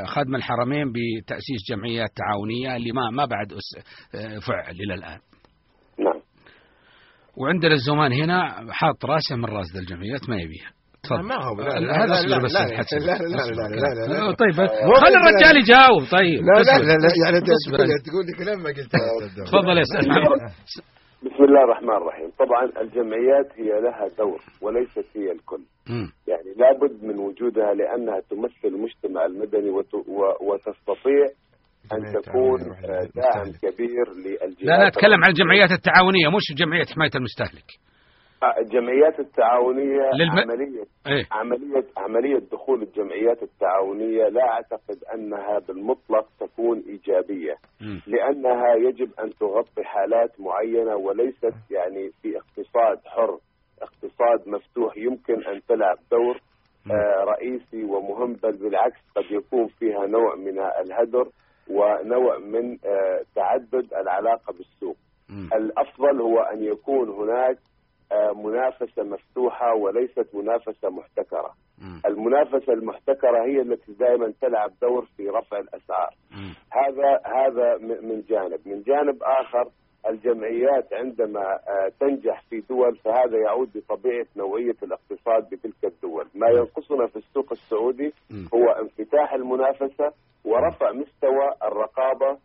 خادم 0.07 0.35
الحرمين 0.35 0.93
بتأسيس 0.93 1.61
جمعيات 1.71 2.11
تعاونية 2.17 2.77
اللي 2.77 2.93
ما 2.93 3.11
ما 3.11 3.25
بعد 3.25 3.53
فعل 4.47 4.75
إلى 4.85 4.95
الآن. 4.95 5.19
نعم. 5.99 6.21
وعندنا 7.37 7.75
الزمان 7.75 8.13
هنا 8.13 8.67
حاط 8.73 9.05
راسه 9.05 9.37
من 9.37 9.45
راس 9.45 9.67
ذا 9.75 9.81
الجمعيات 9.81 10.29
ما 10.29 10.37
يبيها. 10.37 10.71
تفضل. 11.03 11.23
ما 11.23 11.35
هو 11.35 11.63
لا 11.63 11.81
لا 11.81 12.05
هذا 12.05 12.23
لا 12.27 12.39
بس 12.39 12.53
لا 12.53 12.67
لا 12.69 12.75
لا 12.99 13.19
لا 13.19 13.69
لا 13.69 14.07
لا 14.07 14.27
لا 14.27 14.33
طيب 14.33 14.55
خلي 15.01 15.17
الرجال 15.17 15.57
يجاوب. 15.57 16.05
طيب. 16.11 16.41
لا 16.45 16.63
لا 16.63 16.79
لا 16.79 16.93
لا 16.93 17.11
يعني 17.25 17.41
تقول 18.07 18.25
لي 18.27 18.45
كلام 18.45 18.59
ما 18.63 18.69
قلته 18.69 18.99
تفضل 19.45 19.77
يا 19.77 19.83
أستاذ 19.83 20.09
بسم 21.23 21.45
الله 21.45 21.65
الرحمن 21.65 21.97
الرحيم. 21.97 22.31
طبعا 22.39 22.65
الجمعيات 22.83 23.49
هي 23.57 23.81
لها 23.81 24.09
دور 24.19 24.41
وليست 24.63 25.07
هي 25.17 25.33
الكل. 25.33 25.63
يعني 26.27 26.51
لابد 26.57 27.05
من 27.05 27.19
وجودها 27.19 27.75
لأنها 27.75 28.21
تمثل 28.31 28.65
المجتمع 28.75 29.25
المدني 29.27 29.71
وت... 29.71 29.95
و... 29.95 30.21
وتستطيع 30.41 31.25
أن 31.93 32.23
تكون 32.23 32.61
داعم 33.15 33.47
كبير 33.63 34.07
للجهات 34.17 34.63
لا 34.63 34.79
لا 34.79 34.89
اتكلم 34.89 35.25
عن 35.25 35.31
الجمعيات 35.31 35.71
التعاونية 35.71 36.29
مش 36.29 36.59
جمعية 36.59 36.85
حماية 36.95 37.11
المستهلك. 37.15 37.69
الجمعيات 38.59 39.21
التعاونية 39.21 40.11
للم... 40.15 40.39
عملية 40.39 40.85
إيه؟ 41.07 41.25
عملية 41.33 41.85
عملية 41.97 42.39
دخول 42.53 42.83
الجمعيات 42.83 43.43
التعاونية 43.43 44.29
لا 44.29 44.43
أعتقد 44.49 45.05
أنها 45.15 45.59
بالمطلق 45.59 46.27
تكون 46.41 46.79
إيجابية 46.89 47.55
مم. 47.81 48.01
لأنها 48.07 48.75
يجب 48.75 49.11
أن 49.21 49.31
تغطي 49.31 49.85
حالات 49.85 50.41
معينة 50.41 50.97
وليست 50.97 51.55
يعني 51.71 52.11
في 52.23 52.37
اقتصاد 52.37 52.99
حر 53.07 53.39
اقتصاد 53.83 54.49
مفتوح 54.49 54.97
يمكن 54.97 55.45
أن 55.45 55.61
تلعب 55.69 55.97
دور 56.11 56.41
آه 56.91 57.25
رئيسي 57.25 57.85
ومهم 57.85 58.33
بل 58.33 58.53
بالعكس 58.57 59.01
قد 59.17 59.25
يكون 59.31 59.67
فيها 59.67 60.07
نوع 60.07 60.35
من 60.35 60.59
الهدر 60.59 61.29
ونوع 61.71 62.39
من 62.39 62.73
آه 62.73 63.21
تعدد 63.35 63.95
العلاقة 63.95 64.53
بالسوق 64.53 64.97
مم. 65.29 65.49
الأفضل 65.55 66.21
هو 66.21 66.39
أن 66.39 66.63
يكون 66.65 67.09
هناك 67.09 67.57
آه 67.57 67.78
منافسة 68.37 69.03
مفتوحة 69.03 69.75
وليست 69.75 70.29
منافسة 70.35 70.89
محتكرة. 70.91 71.55
المنافسة 72.07 72.73
المحتكرة 72.73 73.45
هي 73.47 73.61
التي 73.61 73.93
دائما 73.93 74.33
تلعب 74.41 74.71
دور 74.83 75.07
في 75.17 75.29
رفع 75.29 75.59
الأسعار. 75.59 76.15
هذا 76.73 77.21
هذا 77.25 77.77
من 78.03 78.23
جانب 78.29 78.61
من 78.67 78.83
جانب 78.83 79.23
آخر 79.23 79.69
الجمعيات 80.09 80.93
عندما 80.93 81.41
آه، 81.53 81.93
تنجح 82.01 82.43
في 82.51 82.61
دول 82.61 82.97
فهذا 82.97 83.39
يعود 83.47 83.77
لطبيعة 83.77 84.27
نوعية 84.37 84.77
الاقتصاد 84.83 85.49
بتلك 85.51 85.85
الدول 85.85 86.27
ما 86.35 86.49
ينقصنا 86.49 87.07
في 87.07 87.17
السوق 87.17 87.53
السعودي. 87.53 88.13
هو 88.55 88.65
انفتاح 88.71 89.33
المنافسة 89.33 90.13
ورفع 90.45 90.93
مستوى 90.93 91.51
الرقابة 91.63 92.27
آه، 92.27 92.33
آه، 92.33 92.39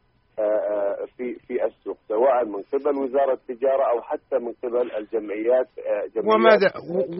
في 1.18 1.26
في 1.48 1.54
السوق 1.66 1.98
سواء 2.08 2.38
من 2.46 2.62
قبل 2.74 2.94
وزارة 3.04 3.34
التجارة 3.34 3.84
أو 3.92 3.98
حتى 4.10 4.36
من 4.46 4.52
قبل 4.64 4.88
الجمعيات 5.00 5.68
آه، 5.80 6.04
جمعيات. 6.16 6.34
وماذا 6.36 6.68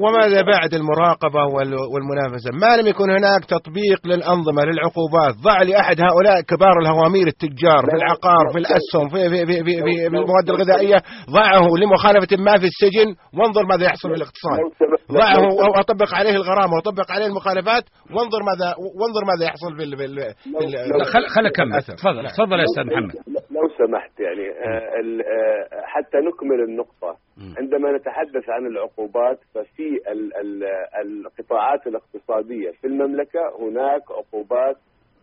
وماذا 0.04 0.42
بعد 0.42 0.74
المراقبة 0.74 1.44
وال- 1.54 1.88
والمنافسة؟ 1.94 2.50
ما 2.62 2.78
لم 2.82 2.88
يكن 2.88 3.10
هناك 3.18 3.46
تطبيق 3.46 4.00
للأنظمة 4.12 4.62
للعقوبات 4.70 5.34
ضع 5.48 5.58
لأحد 5.62 5.98
هؤلاء 6.08 6.42
كبار 6.52 6.76
الهوامير 6.84 7.28
التجار 7.28 7.82
في 7.90 7.96
العقار 8.02 8.44
في 8.54 8.60
الأسهم 8.64 9.06
في, 9.14 9.30
في, 9.30 9.46
في, 9.46 9.56
في, 9.64 9.76
في, 9.86 10.10
في 10.10 10.18
المواد 10.22 10.46
الغذائية 10.50 10.98
ضعه 11.40 11.66
لمخالفة 11.82 12.32
ما 12.48 12.54
في 12.62 12.68
السجن. 12.72 13.10
وانظر 13.38 13.64
ماذا 13.66 13.86
يحصل 13.86 14.10
في 14.10 14.16
الاقتصاد 14.16 14.60
ضعه 15.12 15.44
أو 15.66 15.72
أطبق 15.84 16.10
عليه 16.20 16.36
الغرامة 16.42 16.74
وأطبق 16.76 17.12
عليه 17.12 17.26
المخالفات. 17.26 17.84
وانظر 18.16 18.42
ماذا 18.50 18.70
وانظر 19.00 19.24
ماذا 19.32 19.44
يحصل 19.50 19.72
في 19.78 19.84
خل 21.14 21.24
خل 21.36 21.46
أكمل. 21.46 21.82
تفضل 21.82 22.28
تفضل 22.38 22.60
يا 22.60 22.64
أستاذ 22.64 22.84
محمد. 22.86 23.03
لو 23.52 23.70
سمحت 23.78 24.20
يعني 24.20 24.50
آه، 24.50 25.02
آه، 25.24 25.82
حتى 25.84 26.18
نكمل 26.18 26.64
النقطة. 26.64 27.18
عندما 27.58 27.92
نتحدث 27.98 28.50
عن 28.50 28.66
العقوبات 28.66 29.40
ففي 29.54 30.12
ال- 30.12 30.36
ال- 30.38 30.64
القطاعات 31.02 31.88
الاقتصادية 31.88 32.72
في 32.72 32.88
المملكة 32.88 33.40
هناك 33.60 34.02
عقوبات 34.12 34.76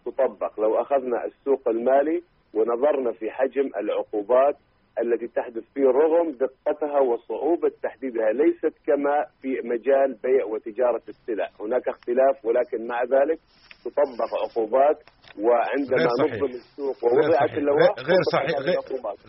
تطبق. 0.07 0.61
لو 0.61 0.81
أخذنا 0.81 1.25
السوق 1.25 1.69
المالي 1.69 2.23
ونظرنا 2.55 3.13
في 3.13 3.31
حجم 3.31 3.71
العقوبات 3.77 4.57
التي 5.03 5.27
تحدث 5.27 5.63
فيه 5.75 5.85
رغم 5.87 6.31
دقتها 6.31 7.01
وصعوبة 7.01 7.71
تحديدها 7.83 8.33
ليست 8.33 8.75
كما 8.87 9.27
في 9.43 9.61
مجال 9.65 10.17
بيع 10.23 10.45
وتجارة 10.45 11.03
السلع. 11.09 11.49
هناك 11.61 11.89
اختلاف 11.89 12.45
ولكن 12.45 12.87
مع 12.87 13.03
ذلك 13.05 13.39
تطبق 13.85 14.31
عقوبات 14.51 14.99
وعندما. 15.39 16.05
نظم 16.05 16.45
السوق 16.45 17.05
ووضعت. 17.05 17.51
اللوائح 17.59 17.95
غير- 18.09 18.25
صحيح. 18.33 18.59
غير-. 18.67 18.79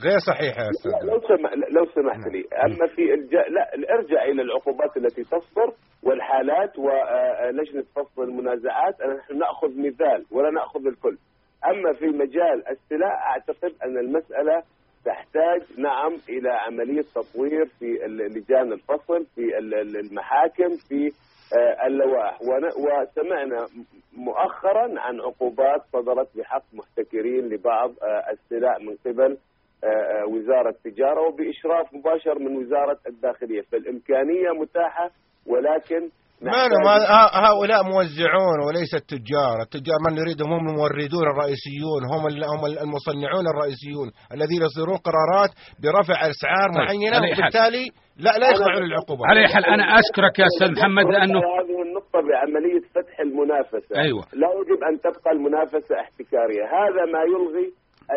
غير 0.05 0.17
صحيح 0.27 0.57
يا 0.59 0.69
أستاذ 0.69 0.91
لو 1.09 1.19
سمح 1.19 1.51
لو 1.71 1.85
سمحت 1.85 2.27
لي 2.33 2.43
أما 2.65 2.87
في 2.95 3.13
الج... 3.13 3.33
لا 3.35 3.93
ارجع 3.95 4.23
إلى 4.23 4.41
العقوبات 4.41 4.97
التي 4.97 5.23
تصدر 5.23 5.73
والحالات 6.03 6.79
ولجنة 6.79 7.83
فصل 7.95 8.23
المنازعات 8.23 8.95
نحن 9.01 9.37
نأخذ 9.37 9.69
مثال 9.87 10.25
ولا 10.31 10.49
نأخذ 10.51 10.87
الكل 10.87 11.17
أما 11.65 11.93
في 11.93 12.05
مجال 12.05 12.57
السلع 12.69 13.11
أعتقد 13.31 13.71
أن 13.85 13.97
المسألة 13.97 14.63
تحتاج 15.05 15.61
نعم 15.79 16.13
إلى 16.29 16.49
عملية 16.49 17.01
تطوير 17.15 17.65
في 17.65 17.85
لجان 18.07 18.73
الفصل 18.73 19.25
في 19.35 19.57
ال- 19.57 19.73
ال- 19.73 19.97
المحاكم 19.97 20.69
في 20.89 21.11
اللوائح 21.87 22.37
وسمعنا 22.41 23.67
مؤخرا 24.13 24.99
عن 24.99 25.19
عقوبات 25.19 25.81
صدرت 25.93 26.37
بحق 26.37 26.63
محتكرين 26.73 27.49
لبعض 27.49 27.89
آه، 27.89 28.23
السلع 28.31 28.77
من 28.77 28.95
قبل 29.05 29.37
آه، 29.83 29.87
آه، 29.87 30.25
وزارة 30.25 30.69
التجارة 30.69 31.21
وبإشراف 31.27 31.93
مباشر 31.93 32.39
من 32.39 32.57
وزارة 32.57 32.97
الداخلية. 33.07 33.61
فالإمكانية 33.61 34.49
متاحة 34.61 35.09
ولكن 35.47 36.09
ما 36.41 36.67
هؤلاء 37.47 37.83
موزعون 37.83 38.59
وليس 38.67 38.93
التجار. 38.95 39.55
التجار 39.61 39.99
من 40.07 40.13
نريدهم؟ 40.15 40.53
هم 40.53 40.67
الموردون 40.69 41.25
الرئيسيون 41.33 42.01
هم 42.11 42.21
هم 42.53 42.65
المصنعون 42.65 43.45
الرئيسيون 43.53 44.07
الذين 44.35 44.61
يصدرون 44.67 44.97
قرارات 45.07 45.51
برفع 45.83 46.17
أسعار 46.33 46.69
طيب، 46.69 46.77
معينة. 46.77 47.17
وبالتالي 47.17 47.85
لا 48.25 48.31
لا 48.37 48.47
يخضعون 48.51 48.83
للعقوبه 48.83 49.23
على 49.27 49.39
أي 49.39 49.47
حال 49.53 49.65
أنا 49.65 49.83
أشكرك 49.83 50.39
يا 50.39 50.45
أستاذ 50.51 50.69
محمد 50.77 51.05
لأنه 51.13 51.39
بعملية 52.27 52.83
فتح 52.95 53.19
المنافسة. 53.19 53.93
أيوة. 54.05 54.23
لا 54.33 54.49
يجب 54.59 54.79
أن 54.89 54.95
تبقى 55.05 55.31
المنافسة 55.31 55.95
احتكارية. 56.03 56.63
هذا 56.79 57.03
ما 57.13 57.21
يلغي 57.33 57.67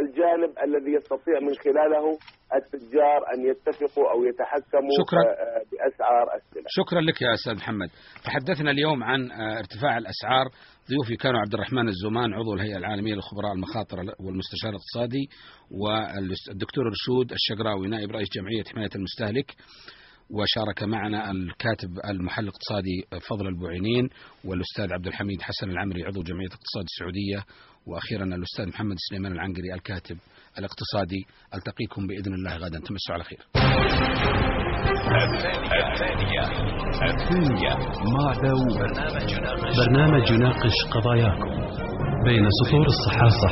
الجانب 0.03 0.53
الذي 0.67 0.93
يستطيع 0.93 1.41
من 1.41 1.55
خلاله 1.55 2.19
التجار 2.55 3.21
أن 3.35 3.39
يتفقوا 3.51 4.11
أو 4.13 4.25
يتحكموا 4.25 4.95
شكراً. 5.01 5.21
آه، 5.21 5.25
آه، 5.25 5.63
بأسعار 5.71 6.27
السلع 6.37 6.69
شكرا 6.69 7.01
لك 7.01 7.23
يا 7.23 7.35
أستاذ 7.35 7.55
محمد. 7.55 7.89
تحدثنا 8.25 8.71
اليوم 8.71 9.05
عن 9.05 9.31
آه، 9.31 9.59
ارتفاع 9.59 9.99
الأسعار. 9.99 10.47
ضيوفي 10.91 11.17
كانوا 11.17 11.41
عبد 11.41 11.55
الرحمن 11.55 11.89
الزمان 11.89 12.35
عضو 12.35 12.55
الهيئة 12.55 12.77
العالمية 12.77 13.15
لخبراء 13.15 13.53
المخاطر 13.53 13.97
والمستشار 13.99 14.71
الاقتصادي 14.71 15.25
والدكتور 15.81 16.85
رشود 16.95 17.33
الشقراوي 17.33 17.89
نائب 17.89 18.11
رئيس 18.11 18.29
جمعية 18.37 18.65
حماية 18.73 18.95
المستهلك. 18.97 19.49
وشارك 20.31 20.83
معنا 20.83 21.31
الكاتب 21.31 21.91
المحلل 22.11 22.49
الاقتصادي 22.49 23.21
فضل 23.29 23.47
البوعينين 23.47 24.09
والأستاذ 24.45 24.93
عبد 24.93 25.07
الحميد 25.07 25.43
حسن 25.43 25.71
العمري 25.71 26.05
عضو 26.05 26.23
جمعية 26.23 26.47
الاقتصاد 26.47 26.85
السعودية 26.85 27.45
وأخيرا 27.87 28.25
الأستاذ 28.25 28.69
محمد 28.69 28.97
سليمان 28.99 29.33
العنقري 29.33 29.75
الكاتب 29.75 30.17
الاقتصادي. 30.59 31.27
ألتقيكم 31.55 32.07
بإذن 32.07 32.35
الله 32.35 32.57
غدا. 32.57 32.79
تمسوا 32.79 33.15
على 33.15 33.25
خير. 33.25 33.39
الثانية 35.85 36.43
الثانية 37.11 37.75
مع 38.15 38.33
داوود 38.43 38.79
برنامج 39.79 40.31
يناقش 40.31 40.77
قضاياكم 40.91 41.51
بين 42.25 42.49
سطور 42.51 42.87
الصحافة 42.87 43.49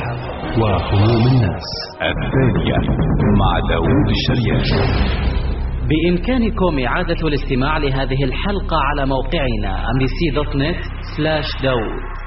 وهموم 0.61 1.27
الناس. 1.27 1.68
الثانية 1.95 2.77
مع 3.39 3.61
داوود 3.68 4.09
الشريان. 4.16 5.32
بإمكانكم 5.93 6.78
إعادة 6.86 7.28
الاستماع 7.28 7.78
لهذه 7.78 8.24
الحلقة 8.24 8.76
على 8.76 9.07
موقعنا 9.07 9.86
amnesty.net/daud 9.93 12.22